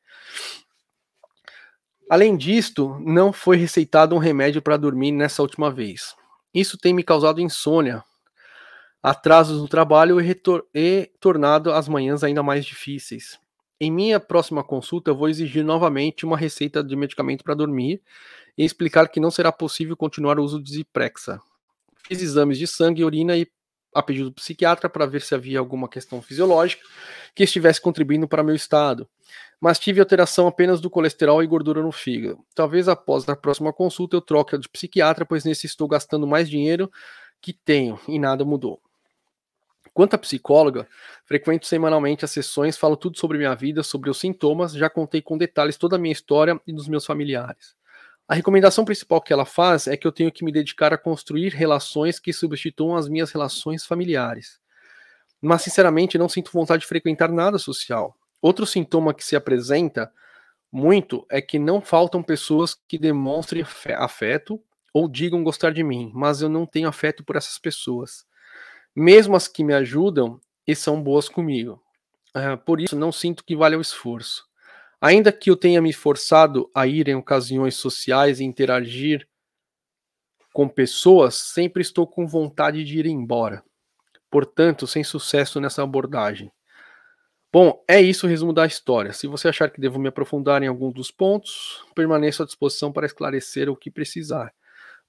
[2.10, 6.16] Além disto, não foi receitado um remédio para dormir nessa última vez.
[6.54, 8.02] Isso tem me causado insônia,
[9.04, 10.42] atrasos no trabalho e,
[10.74, 13.38] e tornado as manhãs ainda mais difíceis.
[13.78, 18.02] Em minha próxima consulta, eu vou exigir novamente uma receita de medicamento para dormir
[18.58, 21.40] e explicar que não será possível continuar o uso de Ziprexa.
[22.08, 23.48] Fiz exames de sangue e urina e
[23.94, 26.84] a pedido do psiquiatra para ver se havia alguma questão fisiológica
[27.34, 29.08] que estivesse contribuindo para meu estado,
[29.60, 32.44] mas tive alteração apenas do colesterol e gordura no fígado.
[32.54, 36.92] Talvez após a próxima consulta eu troque de psiquiatra, pois nesse estou gastando mais dinheiro
[37.42, 38.82] que tenho e nada mudou.
[39.94, 40.90] Quanto à psicóloga,
[41.24, 45.38] frequento semanalmente as sessões, falo tudo sobre minha vida, sobre os sintomas, já contei com
[45.38, 47.76] detalhes toda a minha história e dos meus familiares.
[48.28, 51.50] A recomendação principal que ela faz é que eu tenho que me dedicar a construir
[51.54, 54.60] relações que substituam as minhas relações familiares.
[55.40, 58.18] Mas, sinceramente, não sinto vontade de frequentar nada social.
[58.42, 60.12] Outro sintoma que se apresenta
[60.72, 63.64] muito é que não faltam pessoas que demonstrem
[63.96, 64.62] afeto
[64.92, 68.26] ou digam gostar de mim, mas eu não tenho afeto por essas pessoas.
[68.96, 71.82] Mesmo as que me ajudam e são boas comigo.
[72.36, 74.46] Uh, por isso, não sinto que vale o esforço.
[75.02, 79.28] Ainda que eu tenha me forçado a ir em ocasiões sociais e interagir
[80.54, 83.64] com pessoas, sempre estou com vontade de ir embora.
[84.32, 86.52] Portanto, sem sucesso nessa abordagem.
[87.52, 89.14] Bom, é isso o resumo da história.
[89.14, 93.06] Se você achar que devo me aprofundar em algum dos pontos, permaneço à disposição para
[93.06, 94.54] esclarecer o que precisar.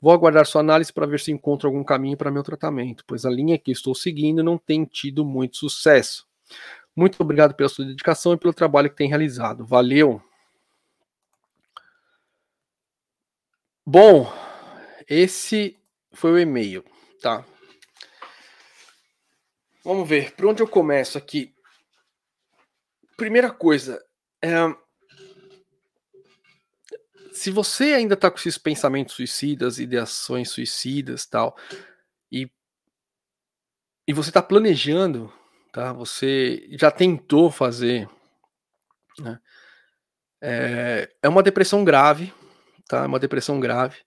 [0.01, 3.31] Vou aguardar sua análise para ver se encontro algum caminho para meu tratamento, pois a
[3.31, 6.27] linha que estou seguindo não tem tido muito sucesso.
[6.97, 9.67] Muito obrigado pela sua dedicação e pelo trabalho que tem realizado.
[9.67, 10.23] Valeu!
[13.85, 14.33] Bom,
[15.07, 15.79] esse
[16.13, 16.83] foi o e-mail,
[17.21, 17.45] tá?
[19.85, 21.55] Vamos ver, por onde eu começo aqui?
[23.17, 24.03] Primeira coisa,
[24.43, 24.51] é...
[27.31, 31.57] se você ainda está com esses pensamentos suicidas, ideações suicidas tal,
[32.33, 32.51] e,
[34.09, 35.33] e você está planejando
[35.77, 35.93] tá?
[35.93, 38.09] Você já tentou fazer,
[39.19, 39.39] né?
[40.41, 42.33] É, é uma depressão grave,
[42.89, 43.05] tá?
[43.05, 43.99] É uma depressão grave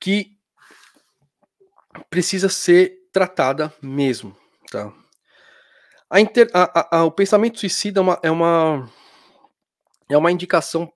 [0.00, 0.36] que
[2.10, 4.36] precisa ser tratada mesmo,
[4.72, 4.92] tá?
[6.10, 8.90] A inter, a, a, o pensamento suicida é uma, é uma,
[10.10, 10.92] é uma indicação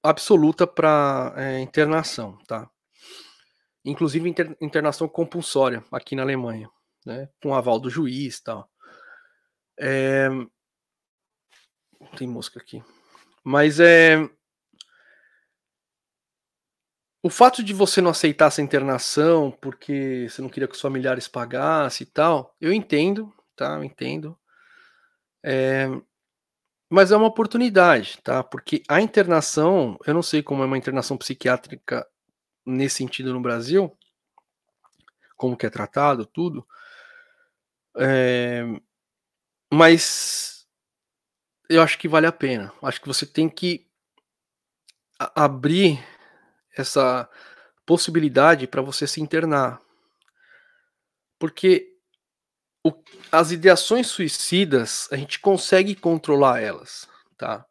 [0.00, 2.70] absoluta para é, internação, tá?
[3.84, 6.70] Inclusive inter, internação compulsória aqui na Alemanha
[7.08, 7.28] né?
[7.42, 8.70] Com aval do juiz e tal.
[9.80, 10.28] É...
[12.16, 12.82] Tem música aqui.
[13.42, 14.28] Mas é.
[17.22, 21.26] O fato de você não aceitar essa internação porque você não queria que os familiares
[21.26, 23.74] pagassem e tal, eu entendo, tá?
[23.74, 24.38] Eu entendo.
[25.42, 25.88] É...
[26.90, 28.42] Mas é uma oportunidade, tá?
[28.42, 32.06] Porque a internação, eu não sei como é uma internação psiquiátrica
[32.64, 33.94] nesse sentido no Brasil,
[35.36, 36.66] como que é tratado, tudo.
[38.00, 38.62] É,
[39.72, 40.66] mas
[41.68, 42.72] eu acho que vale a pena.
[42.82, 43.86] Acho que você tem que
[45.18, 45.98] abrir
[46.76, 47.28] essa
[47.84, 49.80] possibilidade para você se internar.
[51.38, 51.96] Porque
[52.84, 52.92] o,
[53.30, 57.66] as ideações suicidas, a gente consegue controlar elas, tá?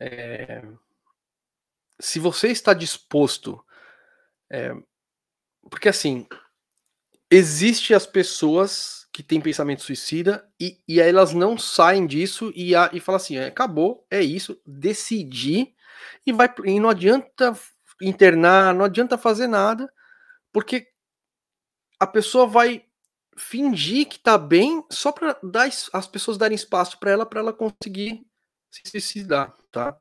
[0.00, 0.62] É,
[2.00, 3.64] se você está disposto.
[4.50, 4.72] É,
[5.70, 6.26] porque assim,
[7.30, 12.74] existe as pessoas que tem pensamento suicida e, e aí elas não saem disso e,
[12.74, 15.74] a, e falam assim: é, acabou, é isso, decidi
[16.26, 17.52] e vai e não adianta
[18.00, 19.92] internar, não adianta fazer nada,
[20.52, 20.88] porque
[22.00, 22.84] a pessoa vai
[23.36, 27.52] fingir que tá bem só para dar as pessoas darem espaço para ela para ela
[27.52, 28.26] conseguir
[28.70, 29.96] se suicidar, tá?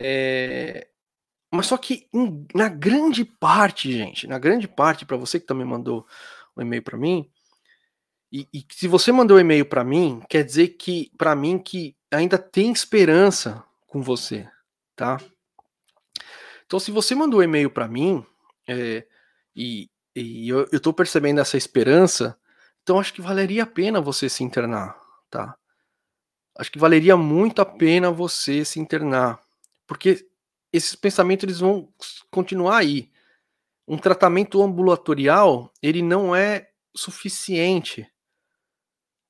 [0.00, 0.88] É...
[1.52, 5.66] Mas só que em, na grande parte, gente, na grande parte para você que também
[5.66, 6.06] mandou
[6.56, 7.30] um e-mail para mim,
[8.32, 11.96] e, e se você mandou um e-mail para mim, quer dizer que para mim que
[12.10, 14.48] ainda tem esperança com você,
[14.94, 15.18] tá?
[16.64, 18.24] Então, se você mandou um e-mail para mim
[18.68, 19.04] é,
[19.56, 22.38] e, e eu, estou percebendo essa esperança,
[22.82, 24.96] então acho que valeria a pena você se internar,
[25.28, 25.56] tá?
[26.56, 29.40] Acho que valeria muito a pena você se internar,
[29.86, 30.28] porque
[30.72, 31.92] esses pensamentos eles vão
[32.30, 33.10] continuar aí.
[33.88, 38.08] Um tratamento ambulatorial, ele não é suficiente,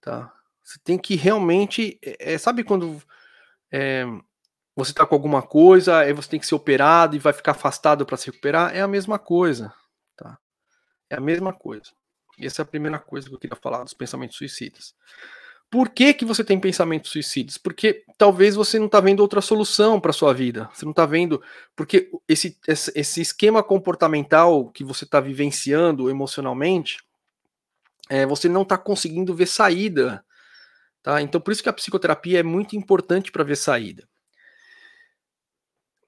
[0.00, 0.32] tá?
[0.62, 3.02] Você tem que realmente, é, sabe quando
[3.72, 4.04] é,
[4.76, 8.06] você tá com alguma coisa, aí você tem que ser operado e vai ficar afastado
[8.06, 8.74] para se recuperar?
[8.74, 9.72] É a mesma coisa,
[10.16, 10.38] tá?
[11.08, 11.90] É a mesma coisa.
[12.38, 14.94] Essa é a primeira coisa que eu queria falar dos pensamentos suicidas.
[15.70, 17.56] Por que, que você tem pensamentos suicidas?
[17.56, 20.68] Porque talvez você não está vendo outra solução para sua vida.
[20.74, 21.40] Você não está vendo.
[21.76, 26.98] Porque esse, esse esquema comportamental que você está vivenciando emocionalmente,
[28.10, 30.24] é, você não está conseguindo ver saída.
[31.00, 31.22] Tá?
[31.22, 34.06] Então, por isso que a psicoterapia é muito importante para ver saída.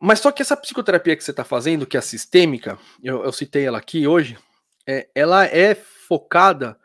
[0.01, 3.33] Mas só que essa psicoterapia que você está fazendo, que é a sistêmica, eu, eu
[3.33, 4.37] citei ela aqui hoje,
[4.85, 6.77] é, ela é focada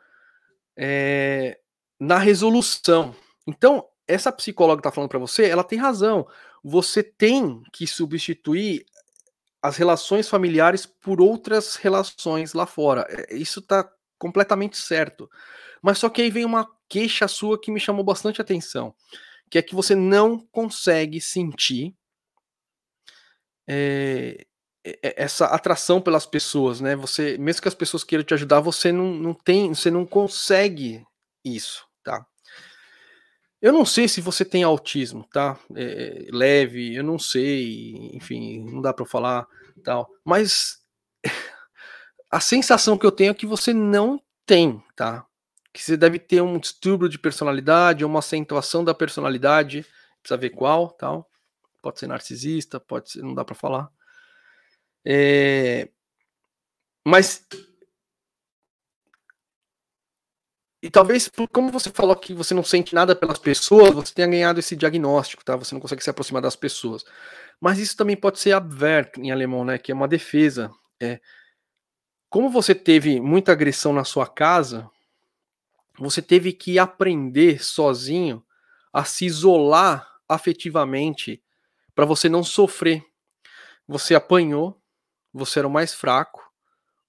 [0.78, 1.60] é,
[2.00, 3.16] na resolução.
[3.48, 6.28] Então, essa psicóloga está falando para você, ela tem razão.
[6.64, 8.86] Você tem que substituir
[9.64, 13.08] as relações familiares por outras relações lá fora.
[13.10, 15.30] É, isso está completamente certo.
[15.82, 18.94] Mas só que aí vem uma queixa sua que me chamou bastante atenção,
[19.50, 21.94] que é que você não consegue sentir
[23.68, 24.46] é,
[25.02, 26.96] essa atração pelas pessoas, né?
[26.96, 31.06] Você, mesmo que as pessoas queiram te ajudar, você não, não tem, você não consegue
[31.44, 32.26] isso, tá?
[33.62, 35.60] Eu não sei se você tem autismo, tá?
[35.76, 39.48] É, leve, eu não sei, enfim, não dá para falar,
[39.84, 40.08] tal.
[40.24, 40.80] Mas
[42.30, 45.26] a sensação que eu tenho é que você não tem, tá?
[45.74, 49.86] Que você deve ter um distúrbio de personalidade, uma acentuação da personalidade,
[50.22, 51.30] precisa ver qual, tal.
[51.82, 53.90] Pode ser narcisista, pode ser, não dá para falar.
[55.06, 55.90] É,
[57.06, 57.48] mas
[60.82, 64.60] e talvez, como você falou que você não sente nada pelas pessoas, você tenha ganhado
[64.60, 65.56] esse diagnóstico, tá?
[65.56, 67.04] Você não consegue se aproximar das pessoas.
[67.60, 69.78] Mas isso também pode ser Abwehr em alemão, né?
[69.78, 70.70] Que é uma defesa.
[71.02, 71.20] É,
[72.30, 74.90] como você teve muita agressão na sua casa,
[75.98, 78.44] você teve que aprender sozinho
[78.92, 81.42] a se isolar afetivamente
[81.96, 83.04] para você não sofrer.
[83.88, 84.80] Você apanhou,
[85.34, 86.44] você era o mais fraco,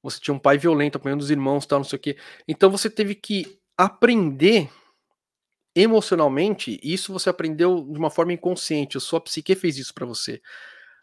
[0.03, 2.17] você tinha um pai violento apanhando os irmãos, tal, não sei o quê.
[2.47, 4.71] Então você teve que aprender
[5.75, 10.41] emocionalmente, isso você aprendeu de uma forma inconsciente, a sua psique fez isso para você.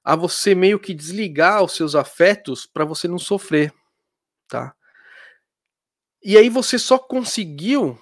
[0.03, 3.73] A você meio que desligar os seus afetos para você não sofrer,
[4.47, 4.75] tá?
[6.23, 7.99] E aí você só conseguiu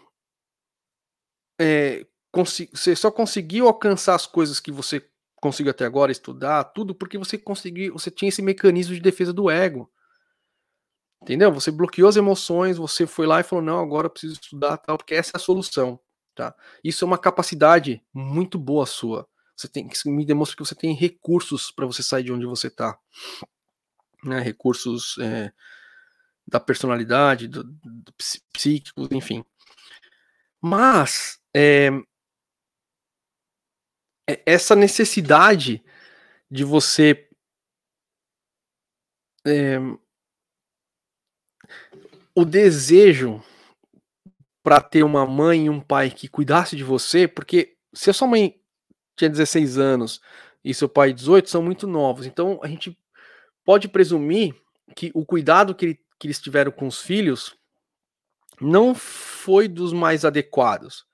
[1.60, 5.08] é, você só conseguiu alcançar as coisas que você
[5.40, 9.50] conseguiu até agora estudar, tudo porque você conseguiu, você tinha esse mecanismo de defesa do
[9.50, 9.92] ego.
[11.22, 11.54] Entendeu?
[11.54, 14.98] Você bloqueou as emoções, você foi lá e falou: não, agora eu preciso estudar, tal,
[14.98, 16.00] porque essa é a solução.
[16.36, 16.56] Tá?
[16.84, 19.28] Isso é uma capacidade muito boa sua.
[19.56, 22.68] Você tem, isso me demonstra que você tem recursos para você sair de onde você
[22.68, 22.98] está.
[24.24, 24.40] Né?
[24.40, 25.54] Recursos é,
[26.48, 28.14] da personalidade, do, do
[28.54, 29.44] psíquico, enfim.
[30.62, 31.90] Mas é,
[34.46, 35.84] essa necessidade
[36.50, 37.30] de você
[39.46, 39.78] é,
[42.36, 43.44] o desejo
[44.64, 48.28] para ter uma mãe e um pai que cuidasse de você, porque se a sua
[48.28, 48.60] mãe
[49.16, 50.22] tinha 16 anos
[50.64, 52.26] e seu pai 18, são muito novos.
[52.26, 52.98] Então a gente
[53.66, 54.56] pode presumir
[54.96, 57.54] que o cuidado que, ele, que eles tiveram com os filhos
[58.62, 61.06] não foi dos mais adequados.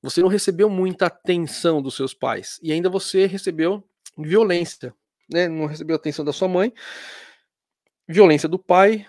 [0.00, 3.82] Você não recebeu muita atenção dos seus pais e ainda você recebeu
[4.16, 4.94] violência,
[5.28, 5.48] né?
[5.48, 6.72] Não recebeu atenção da sua mãe,
[8.06, 9.08] violência do pai,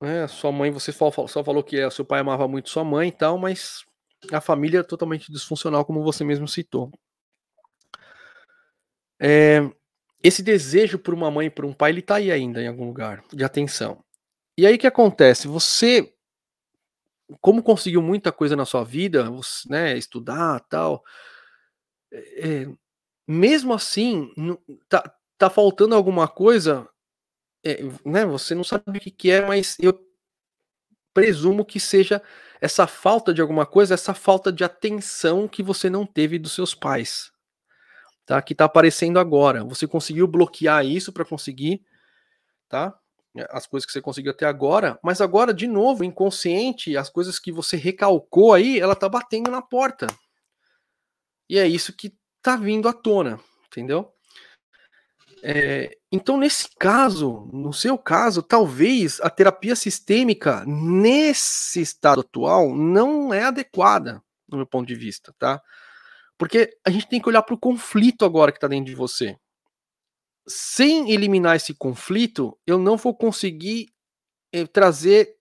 [0.00, 3.12] né, sua mãe, você só, falou que é, seu pai amava muito sua mãe e
[3.12, 3.84] tal, mas
[4.30, 6.92] a família é totalmente disfuncional, como você mesmo citou.
[9.18, 9.68] É,
[10.22, 12.86] esse desejo por uma mãe e por um pai, ele tá aí ainda em algum
[12.86, 14.05] lugar, de atenção.
[14.56, 15.48] E aí o que acontece?
[15.48, 16.12] Você,
[17.40, 21.04] como conseguiu muita coisa na sua vida, você, né, estudar tal,
[22.12, 22.66] é,
[23.26, 24.30] mesmo assim,
[24.88, 25.02] tá,
[25.38, 26.88] tá faltando alguma coisa
[27.64, 29.92] é, né, você não sabe o que, que é, mas eu
[31.12, 32.22] presumo que seja
[32.60, 36.74] essa falta de alguma coisa, essa falta de atenção que você não teve dos seus
[36.74, 37.32] pais,
[38.26, 38.42] tá?
[38.42, 39.64] Que tá aparecendo agora.
[39.64, 41.82] Você conseguiu bloquear isso para conseguir,
[42.68, 42.98] tá?
[43.50, 47.52] As coisas que você conseguiu até agora, mas agora de novo, inconsciente, as coisas que
[47.52, 50.06] você recalcou aí, ela tá batendo na porta.
[51.48, 54.12] E é isso que tá vindo à tona, entendeu?
[55.42, 63.32] É, então, nesse caso, no seu caso, talvez a terapia sistêmica, nesse estado atual, não
[63.32, 65.60] é adequada, no meu ponto de vista, tá?
[66.38, 69.36] Porque a gente tem que olhar para o conflito agora que está dentro de você.
[70.46, 73.92] Sem eliminar esse conflito, eu não vou conseguir
[74.52, 75.36] eh, trazer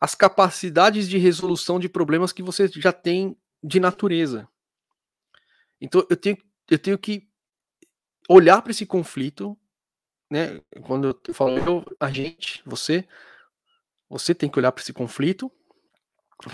[0.00, 4.48] as capacidades de resolução de problemas que você já tem de natureza.
[5.80, 6.38] Então eu tenho,
[6.70, 7.28] eu tenho que
[8.28, 9.56] olhar para esse conflito,
[10.30, 10.60] né?
[10.82, 13.06] Quando eu falo eu, a gente, você,
[14.08, 15.50] você tem que olhar para esse conflito.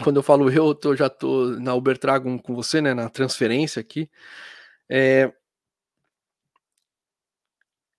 [0.03, 2.95] Quando eu falo eu, eu já tô na Uber Trago com você, né?
[2.95, 4.09] Na transferência aqui.
[4.89, 5.33] É...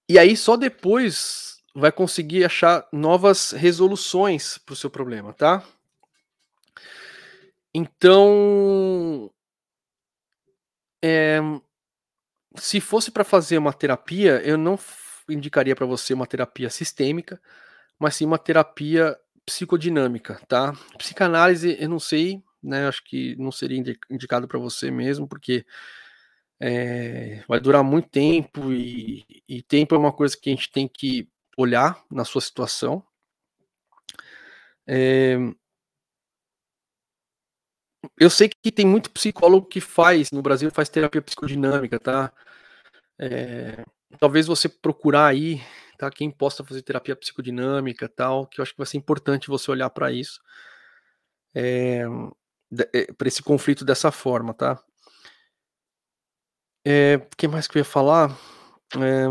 [0.08, 5.64] E aí só depois vai conseguir achar novas resoluções para o seu problema, tá?
[7.74, 9.32] Então,
[11.04, 11.40] é,
[12.56, 14.78] se fosse para fazer uma terapia, eu não
[15.28, 17.42] indicaria para você uma terapia sistêmica,
[17.98, 20.74] mas sim uma terapia psicodinâmica, tá?
[20.98, 22.88] Psicanálise, eu não sei, né?
[22.88, 25.66] Acho que não seria indicado para você mesmo, porque
[26.66, 30.88] é, vai durar muito tempo e, e, tempo é uma coisa que a gente tem
[30.88, 31.28] que
[31.58, 33.04] olhar na sua situação.
[34.88, 35.36] É,
[38.18, 42.32] eu sei que tem muito psicólogo que faz, no Brasil faz terapia psicodinâmica, tá?
[43.20, 43.84] É,
[44.18, 45.62] talvez você procurar aí,
[45.98, 46.10] tá?
[46.10, 49.90] Quem possa fazer terapia psicodinâmica tal, que eu acho que vai ser importante você olhar
[49.90, 50.40] para isso.
[51.54, 52.04] É,
[52.94, 54.82] é para esse conflito dessa forma, tá?
[56.86, 58.30] É, que mais que eu ia falar?
[58.98, 59.28] É,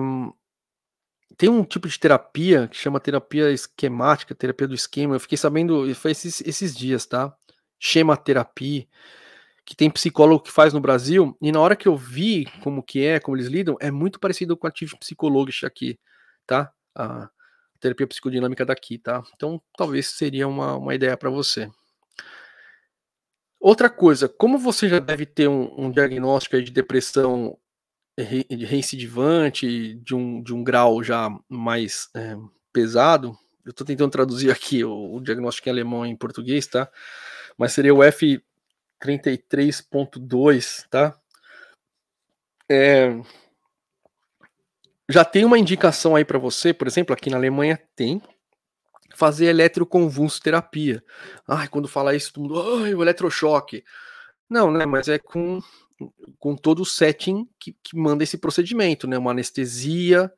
[1.37, 5.17] tem um tipo de terapia que chama terapia esquemática, terapia do esquema.
[5.17, 7.35] Eu fiquei sabendo, foi esses, esses dias, tá?
[7.79, 8.87] Chematerapia,
[9.65, 13.05] que tem psicólogo que faz no Brasil, e na hora que eu vi como que
[13.05, 15.99] é, como eles lidam, é muito parecido com a ativo psicológica aqui,
[16.47, 16.73] tá?
[16.95, 17.29] A
[17.81, 19.23] terapia psicodinâmica daqui, tá?
[19.35, 21.69] Então, talvez seria uma, uma ideia para você.
[23.63, 27.57] Outra coisa, como você já deve ter um, um diagnóstico de depressão
[28.19, 32.37] re, reincidivante, de um, de um grau já mais é,
[32.73, 36.91] pesado, eu estou tentando traduzir aqui o, o, diagnóstico em alemão e em português, tá?
[37.57, 41.17] Mas seria o F33.2, tá?
[42.69, 43.17] É,
[45.09, 48.21] já tem uma indicação aí para você, por exemplo, aqui na Alemanha tem,
[49.15, 51.03] fazer eletroconvulsoterapia.
[51.47, 53.85] Ai, quando fala isso, todo mundo, ai, o eletrochoque.
[54.49, 55.61] Não, né, mas é com,
[56.39, 60.33] com todo o setting que, que manda esse procedimento, né, uma anestesia,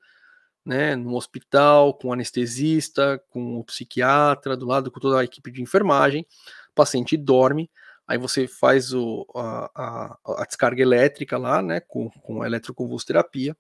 [0.65, 5.61] né, no hospital, com anestesista, com o psiquiatra, do lado com toda a equipe de
[5.61, 6.27] enfermagem,
[6.71, 7.71] o paciente dorme,
[8.07, 13.57] aí você faz o, a, a, a descarga elétrica lá, né, com, com eletroconvulsoterapia,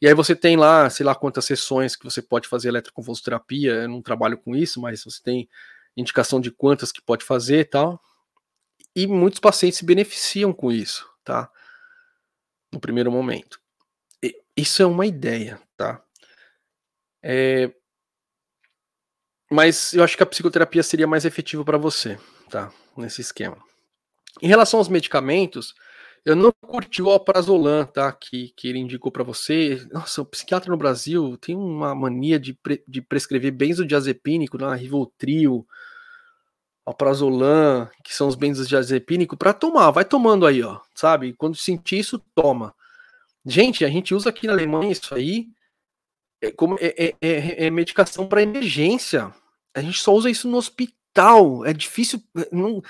[0.00, 3.88] e aí você tem lá, sei lá quantas sessões que você pode fazer eletroconvulsoterapia, eu
[3.88, 5.48] não trabalho com isso, mas você tem
[5.96, 8.00] indicação de quantas que pode fazer e tal.
[8.94, 11.50] E muitos pacientes se beneficiam com isso, tá?
[12.72, 13.60] No primeiro momento.
[14.22, 16.02] E isso é uma ideia, tá?
[17.22, 17.72] É...
[19.50, 22.18] Mas eu acho que a psicoterapia seria mais efetiva para você,
[22.50, 22.72] tá?
[22.96, 23.56] Nesse esquema.
[24.42, 25.74] Em relação aos medicamentos,
[26.24, 28.12] eu não curti o alprazolam, tá?
[28.12, 29.86] Que, que ele indicou para você.
[29.92, 34.74] Nossa, o psiquiatra no Brasil tem uma mania de, pre, de prescrever benzodiazepínico, né?
[34.76, 35.66] Rivotril,
[36.84, 39.90] alprazolam, que são os benzodiazepínicos, para tomar.
[39.90, 41.32] Vai tomando aí, ó, sabe?
[41.34, 42.74] Quando sentir isso, toma.
[43.44, 45.48] Gente, a gente usa aqui na Alemanha isso aí
[46.40, 49.32] é, como, é, é, é, é medicação para emergência.
[49.74, 51.64] A gente só usa isso no hospital.
[51.64, 52.22] É difícil.
[52.52, 52.82] Não,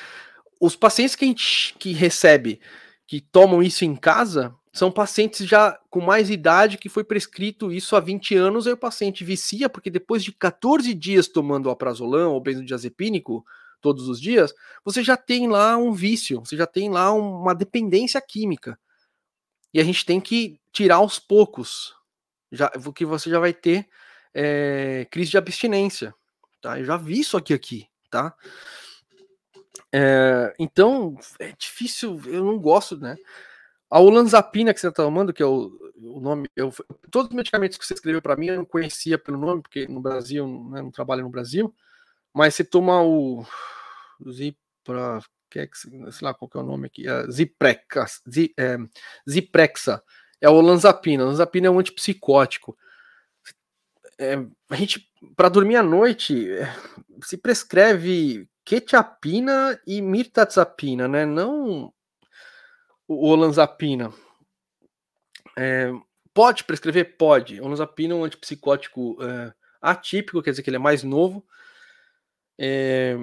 [0.61, 2.61] os pacientes que a gente que recebe
[3.07, 7.97] que tomam isso em casa são pacientes já com mais idade que foi prescrito isso
[7.97, 12.41] há 20 anos, aí o paciente vicia, porque depois de 14 dias tomando aprazolam ou
[12.41, 13.45] benzodiazepínico
[13.81, 14.53] todos os dias,
[14.85, 18.79] você já tem lá um vício, você já tem lá uma dependência química.
[19.73, 21.95] E a gente tem que tirar aos poucos,
[22.53, 23.89] já, que você já vai ter
[24.35, 26.15] é, crise de abstinência.
[26.61, 26.79] Tá?
[26.79, 28.35] Eu já vi isso aqui, aqui tá?
[29.93, 33.17] É, então, é difícil, eu não gosto, né?
[33.91, 36.73] A olanzapina que você está tomando, que é o, o nome, eu,
[37.11, 40.01] todos os medicamentos que você escreveu para mim eu não conhecia pelo nome, porque no
[40.01, 41.75] Brasil, né, não trabalho no Brasil,
[42.35, 43.45] mas você toma o,
[44.21, 45.21] o Zipra,
[45.51, 48.07] que é, sei lá qual é o nome aqui, é Ziprexa,
[48.59, 48.77] é,
[49.29, 50.03] Ziprexa,
[50.41, 51.25] é o olanzapina.
[51.25, 52.77] Olanzapina é um antipsicótico.
[54.19, 54.35] É,
[54.69, 56.73] a gente, para dormir à noite, é,
[57.23, 61.25] se prescreve quetiapina e mirtazapina, né?
[61.25, 61.91] Não
[63.09, 64.13] o olanzapina.
[65.57, 65.91] É,
[66.35, 67.17] pode prescrever?
[67.17, 67.63] Pode.
[67.63, 71.43] Olanzapina é um antipsicótico é, atípico, quer dizer que ele é mais novo.
[72.61, 73.17] É,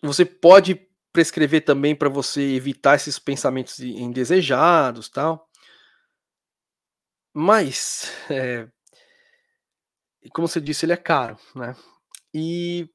[0.00, 5.50] você pode prescrever também para você evitar esses pensamentos indesejados, tal.
[7.34, 8.68] Mas, é,
[10.32, 11.74] como você disse, ele é caro, né?
[12.32, 12.88] E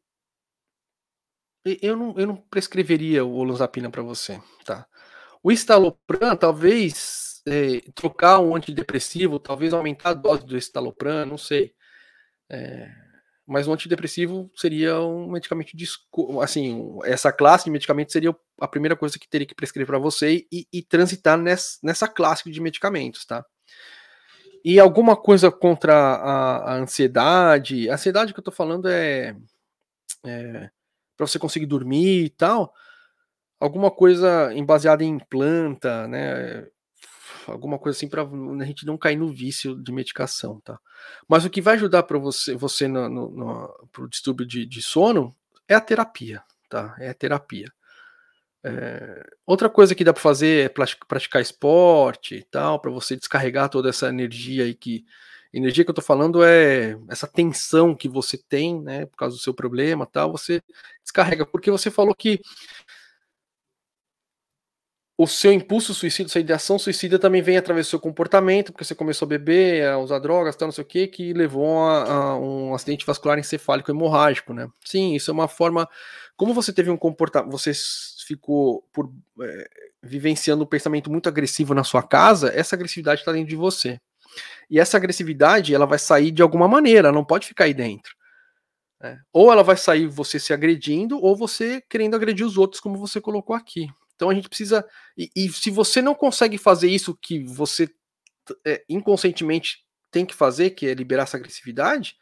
[1.66, 4.86] eu não, eu não prescreveria o olanzapina para você, tá?
[5.42, 11.74] O estalopram, talvez é, trocar um antidepressivo, talvez aumentar a dose do estalopram, não sei.
[12.50, 12.90] É,
[13.46, 15.86] mas o antidepressivo seria um medicamento de
[16.42, 20.46] assim, essa classe de medicamentos seria a primeira coisa que teria que prescrever para você
[20.52, 23.46] e, e transitar nessa, nessa classe de medicamentos, tá?
[24.64, 29.36] E alguma coisa contra a, a ansiedade, a ansiedade que eu tô falando é,
[30.26, 30.70] é
[31.24, 32.74] para você conseguir dormir e tal,
[33.60, 36.68] alguma coisa baseada em planta, né?
[37.48, 40.80] Alguma coisa assim para a gente não cair no vício de medicação, tá?
[41.28, 44.82] Mas o que vai ajudar para você, você no, no, no pro distúrbio de, de,
[44.82, 45.36] sono
[45.68, 46.96] é a terapia, tá?
[47.00, 47.72] É a terapia.
[48.66, 53.68] É, outra coisa que dá para fazer é praticar esporte e tal, para você descarregar
[53.70, 55.04] toda essa energia aí que
[55.54, 59.42] energia que eu tô falando é essa tensão que você tem, né, por causa do
[59.42, 60.62] seu problema, tal, você
[61.04, 62.40] descarrega, porque você falou que
[65.18, 68.96] o seu impulso suicida, sua ideação suicida também vem através do seu comportamento, porque você
[68.96, 72.38] começou a beber, a usar drogas, tal, não sei o que, que levou a, a,
[72.40, 74.68] um acidente vascular encefálico hemorrágico, né?
[74.84, 75.88] Sim, isso é uma forma.
[76.36, 77.72] Como você teve um comportamento, você
[78.26, 79.12] ficou por
[79.42, 79.70] é,
[80.02, 84.00] vivenciando um pensamento muito agressivo na sua casa, essa agressividade está dentro de você.
[84.70, 88.16] E essa agressividade, ela vai sair de alguma maneira, não pode ficar aí dentro.
[89.00, 89.22] Né?
[89.32, 93.20] Ou ela vai sair você se agredindo, ou você querendo agredir os outros, como você
[93.20, 93.88] colocou aqui.
[94.16, 94.86] Então a gente precisa.
[95.18, 97.90] E, e se você não consegue fazer isso que você
[98.66, 102.16] é, inconscientemente tem que fazer, que é liberar essa agressividade,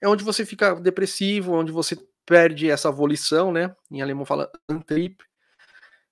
[0.00, 3.74] é onde você fica depressivo, onde você perde essa volição, né?
[3.90, 5.16] Em alemão fala Antrieb.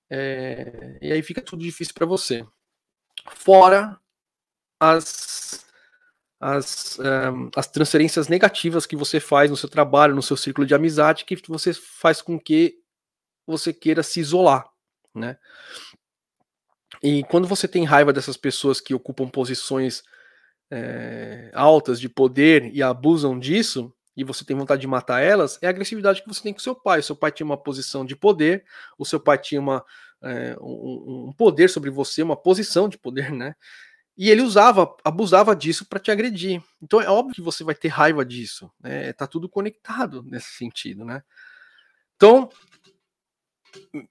[0.09, 2.45] É, e aí fica tudo difícil para você.
[3.35, 3.99] Fora
[4.79, 5.65] as,
[6.39, 10.75] as, um, as transferências negativas que você faz no seu trabalho, no seu círculo de
[10.75, 12.75] amizade, que você faz com que
[13.45, 14.69] você queira se isolar,
[15.15, 15.37] né?
[17.01, 20.03] E quando você tem raiva dessas pessoas que ocupam posições
[20.71, 25.67] é, altas de poder e abusam disso, e você tem vontade de matar elas, é
[25.67, 26.99] a agressividade que você tem com seu pai.
[26.99, 28.65] O seu pai tinha uma posição de poder,
[28.97, 29.85] o seu pai tinha uma,
[30.23, 33.53] é, um, um, poder sobre você, uma posição de poder, né?
[34.17, 36.61] E ele usava, abusava disso para te agredir.
[36.81, 38.71] Então é óbvio que você vai ter raiva disso.
[38.79, 39.13] Né?
[39.13, 41.21] Tá tudo conectado nesse sentido, né?
[42.15, 42.49] Então,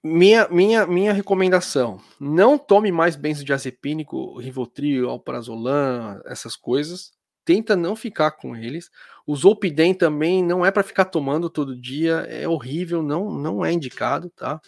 [0.01, 7.11] minha, minha, minha recomendação: não tome mais benzodiazepínico, Rivotril, Alprazolam, essas coisas.
[7.43, 8.89] Tenta não ficar com eles.
[9.25, 13.71] O Zolpidem também não é para ficar tomando todo dia, é horrível, não, não é
[13.71, 14.59] indicado, tá?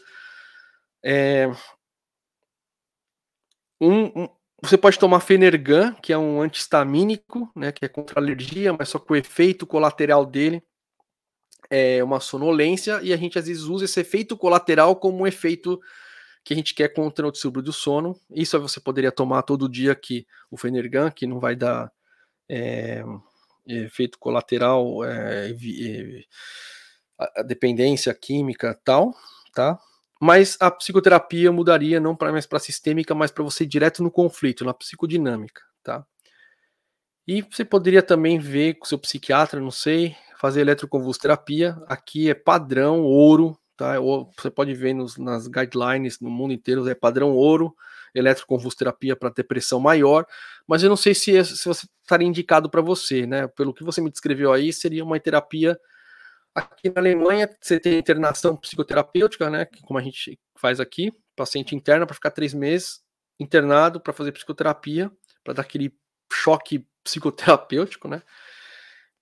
[1.03, 1.49] É,
[3.81, 4.29] um, um,
[4.61, 8.99] você pode tomar Fenergan, que é um antihistamínico, né, que é contra alergia, mas só
[8.99, 10.61] que o efeito colateral dele
[11.69, 15.79] é uma sonolência, e a gente às vezes usa esse efeito colateral como um efeito
[16.43, 18.19] que a gente quer contra o distúrbio do sono.
[18.31, 21.91] Isso você poderia tomar todo dia aqui o Fenergan, que não vai dar
[22.49, 23.03] é,
[23.67, 25.51] efeito colateral, é,
[27.37, 29.13] é, dependência química tal,
[29.53, 29.79] tá?
[30.19, 34.11] Mas a psicoterapia mudaria não para mais para sistêmica, mas para você ir direto no
[34.11, 36.05] conflito, na psicodinâmica, tá?
[37.25, 41.77] E você poderia também ver com seu psiquiatra, não sei, fazer eletroconvulsoterapia.
[41.87, 43.95] Aqui é padrão ouro, tá?
[44.35, 47.73] Você pode ver nos, nas guidelines no mundo inteiro, é padrão ouro,
[48.13, 50.25] eletroconvulsoterapia para depressão maior,
[50.67, 53.47] mas eu não sei se, é, se você estaria indicado para você, né?
[53.47, 55.79] Pelo que você me descreveu aí, seria uma terapia
[56.59, 59.65] Aqui na Alemanha, você tem internação psicoterapêutica, né?
[59.83, 63.01] Como a gente faz aqui, paciente interna para ficar três meses
[63.39, 65.09] internado para fazer psicoterapia,
[65.43, 65.93] para dar aquele
[66.31, 68.21] choque psicoterapêutico, né?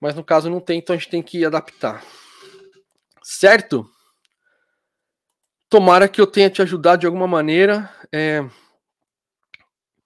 [0.00, 2.04] Mas no caso não tem, então a gente tem que adaptar.
[3.22, 3.88] Certo?
[5.68, 7.92] Tomara que eu tenha te ajudado de alguma maneira.
[8.12, 8.40] É...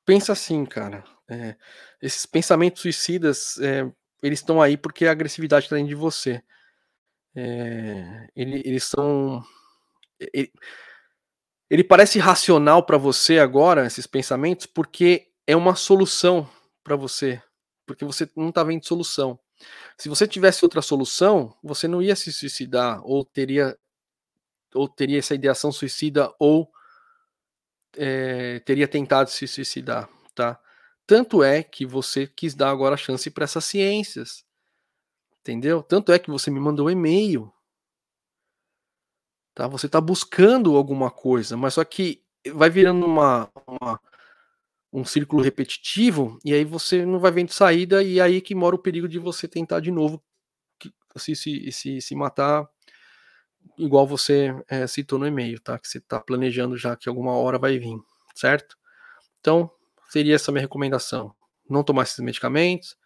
[0.05, 1.05] Pensa assim, cara.
[1.29, 1.57] É...
[2.01, 3.91] Esses pensamentos suicidas, é...
[4.23, 6.43] eles estão aí porque a agressividade está dentro de você.
[7.35, 9.43] É, ele, eles são.
[10.33, 10.53] Ele,
[11.71, 16.49] ele parece racional para você agora, esses pensamentos, porque é uma solução
[16.85, 17.43] para você.
[17.87, 19.39] Porque você não está vendo solução.
[19.97, 23.77] Se você tivesse outra solução, você não ia se suicidar, ou teria,
[24.75, 26.71] ou teria essa ideação suicida, ou
[27.97, 30.59] é, teria tentado se suicidar, tá?
[31.07, 34.45] Tanto é que você quis dar agora a chance para essas ciências.
[35.43, 35.83] Entendeu?
[35.83, 37.53] Tanto é que você me mandou um e-mail.
[39.55, 39.67] Tá?
[39.67, 42.23] Você está buscando alguma coisa, mas só que
[42.55, 44.01] vai virando uma, uma,
[44.93, 48.79] um círculo repetitivo e aí você não vai vendo saída e aí que mora o
[48.79, 50.23] perigo de você tentar de novo
[51.17, 52.69] se, se, se, se matar
[53.79, 55.79] igual você é, citou no e-mail, tá?
[55.79, 57.97] Que você está planejando já que alguma hora vai vir,
[58.35, 58.77] certo?
[59.41, 59.71] Então,
[60.09, 61.35] seria essa minha recomendação.
[61.69, 62.97] Não tomar esses medicamentos,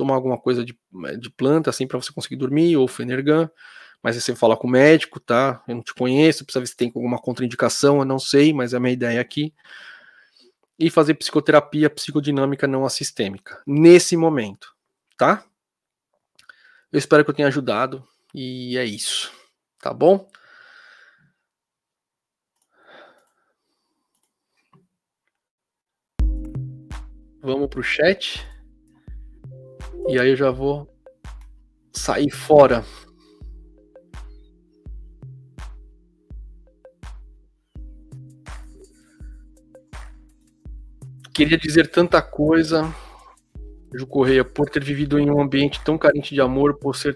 [0.00, 0.74] tomar alguma coisa de,
[1.18, 3.50] de planta, assim, para você conseguir dormir, ou Fenergan,
[4.02, 5.62] mas aí você fala com o médico, tá?
[5.68, 8.78] Eu não te conheço, precisa ver se tem alguma contraindicação, eu não sei, mas é
[8.78, 9.52] a minha ideia aqui.
[10.78, 14.74] E fazer psicoterapia psicodinâmica não assistêmica, nesse momento,
[15.18, 15.44] tá?
[16.90, 18.02] Eu espero que eu tenha ajudado,
[18.34, 19.30] e é isso,
[19.78, 20.26] tá bom?
[27.42, 28.49] Vamos pro chat.
[30.10, 30.92] E aí eu já vou
[31.92, 32.84] sair fora.
[41.32, 42.92] Queria dizer tanta coisa,
[43.94, 47.14] Ju Correia, por ter vivido em um ambiente tão carente de amor, por ser,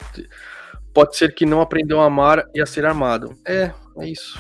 [0.93, 3.37] pode ser que não aprendeu a amar e a ser amado.
[3.45, 4.39] É, é isso.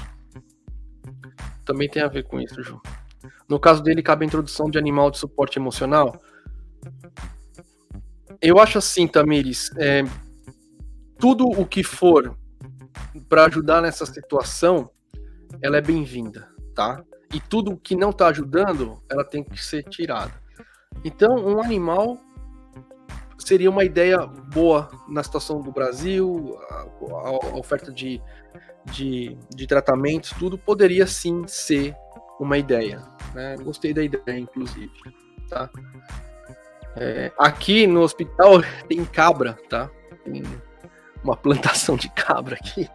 [1.64, 2.80] Também tem a ver com isso, Ju.
[3.48, 6.16] No caso dele, cabe a introdução de animal de suporte emocional.
[8.46, 10.02] Eu acho assim, Tamires, é,
[11.18, 12.36] tudo o que for
[13.26, 14.90] para ajudar nessa situação,
[15.62, 17.02] ela é bem-vinda, tá?
[17.32, 20.34] E tudo o que não está ajudando, ela tem que ser tirada.
[21.02, 22.18] Então, um animal
[23.38, 26.86] seria uma ideia boa na situação do Brasil, a,
[27.28, 28.20] a oferta de,
[28.84, 31.96] de, de tratamentos, tudo poderia sim ser
[32.38, 33.02] uma ideia.
[33.34, 33.56] Né?
[33.56, 34.92] Gostei da ideia, inclusive.
[35.48, 35.70] Tá?
[36.96, 39.90] É, aqui no hospital tem cabra, tá?
[40.24, 40.42] Tem
[41.22, 42.88] uma plantação de cabra aqui.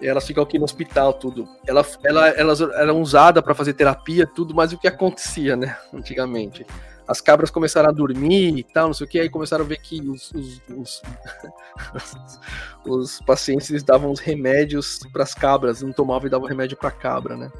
[0.00, 1.48] Elas ficam aqui no hospital, tudo.
[1.66, 5.76] Ela, ela, elas eram usadas para fazer terapia, tudo, mas o que acontecia, né?
[5.92, 6.64] Antigamente.
[7.06, 9.78] As cabras começaram a dormir e tal, não sei o que, aí começaram a ver
[9.78, 11.02] que os, os, os,
[12.86, 17.34] os pacientes davam os remédios para as cabras, não tomavam e davam remédio para cabra,
[17.34, 17.50] né?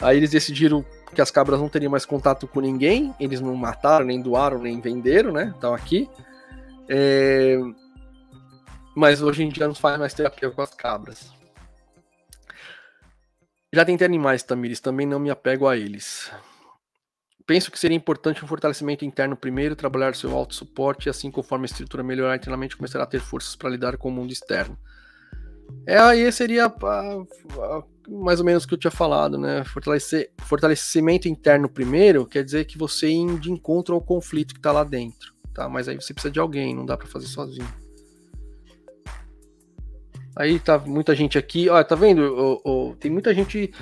[0.00, 0.84] Aí eles decidiram
[1.14, 4.80] que as cabras não teriam mais contato com ninguém, eles não mataram, nem doaram, nem
[4.80, 5.52] venderam, né?
[5.54, 6.08] Estão aqui.
[6.88, 7.58] É...
[8.94, 11.32] Mas hoje em dia não faz mais terapia com as cabras.
[13.74, 16.30] Já tentei animais, Tamires, também não me apego a eles.
[17.46, 21.66] Penso que seria importante um fortalecimento interno primeiro, trabalhar seu auto-suporte e assim conforme a
[21.66, 24.78] estrutura melhorar internamente começar a ter forças para lidar com o mundo externo.
[25.86, 29.64] É, aí seria a, a, mais ou menos o que eu tinha falado, né?
[29.64, 34.72] Fortalecer, fortalecimento interno primeiro quer dizer que você ir de encontro ao conflito que está
[34.72, 35.68] lá dentro, tá?
[35.68, 37.68] Mas aí você precisa de alguém, não dá para fazer sozinho.
[40.34, 42.62] Aí tá muita gente aqui, ó, tá vendo?
[42.98, 43.72] tem muita gente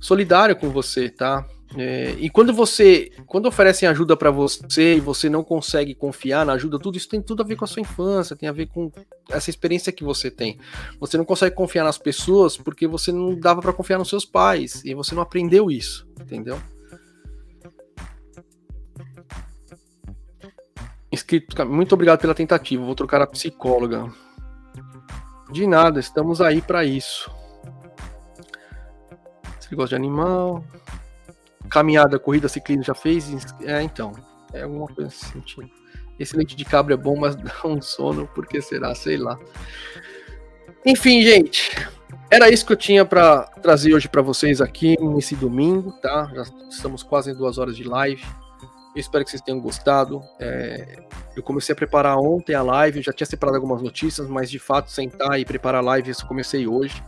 [0.00, 1.46] solidária com você, tá?
[1.76, 6.54] É, e quando você, quando oferecem ajuda para você e você não consegue confiar na
[6.54, 8.90] ajuda, tudo isso tem tudo a ver com a sua infância, tem a ver com
[9.30, 10.58] essa experiência que você tem.
[10.98, 14.84] Você não consegue confiar nas pessoas porque você não dava para confiar nos seus pais
[14.84, 16.60] e você não aprendeu isso, entendeu?
[21.12, 22.84] Inscrito, muito obrigado pela tentativa.
[22.84, 24.12] Vou trocar a psicóloga.
[25.52, 27.30] De nada, estamos aí para isso.
[29.58, 30.64] Você gosta de animal?
[31.68, 33.28] Caminhada, corrida, ciclismo já fez?
[33.62, 34.12] É, então.
[34.52, 35.70] É alguma coisa nesse sentido.
[36.18, 38.94] Esse leite de cabra é bom, mas dá um sono, porque será?
[38.94, 39.38] Sei lá.
[40.84, 41.70] Enfim, gente.
[42.30, 46.30] Era isso que eu tinha para trazer hoje para vocês aqui nesse domingo, tá?
[46.34, 48.22] Já estamos quase em duas horas de live.
[48.94, 50.22] Eu espero que vocês tenham gostado.
[50.38, 51.04] É,
[51.36, 54.90] eu comecei a preparar ontem a live, já tinha separado algumas notícias, mas de fato
[54.90, 57.02] sentar e preparar a live eu comecei hoje.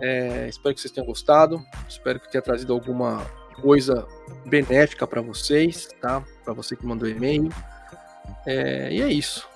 [0.00, 1.62] É, espero que vocês tenham gostado.
[1.88, 4.06] Espero que tenha trazido alguma coisa
[4.46, 6.22] benéfica para vocês, tá?
[6.44, 7.48] Para você que mandou e-mail.
[8.46, 9.48] É, e é isso.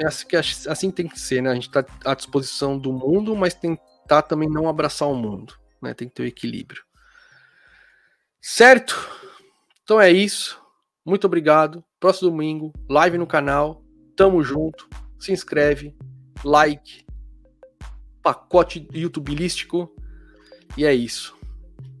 [0.00, 1.50] É assim, que, assim tem que ser, né?
[1.50, 5.94] A gente está à disposição do mundo, mas tentar também não abraçar o mundo, né?
[5.94, 6.82] Tem que ter o um equilíbrio.
[8.40, 9.10] Certo?
[9.82, 10.60] Então é isso.
[11.04, 11.84] Muito obrigado.
[11.98, 13.82] Próximo domingo, live no canal.
[14.16, 14.88] Tamo junto.
[15.18, 15.96] Se inscreve,
[16.44, 17.04] like,
[18.22, 19.94] pacote youtubilístico.
[20.76, 21.41] E é isso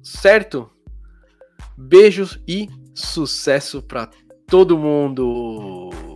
[0.02, 0.70] certo?
[1.76, 4.10] Beijos e sucesso para
[4.46, 6.11] todo mundo!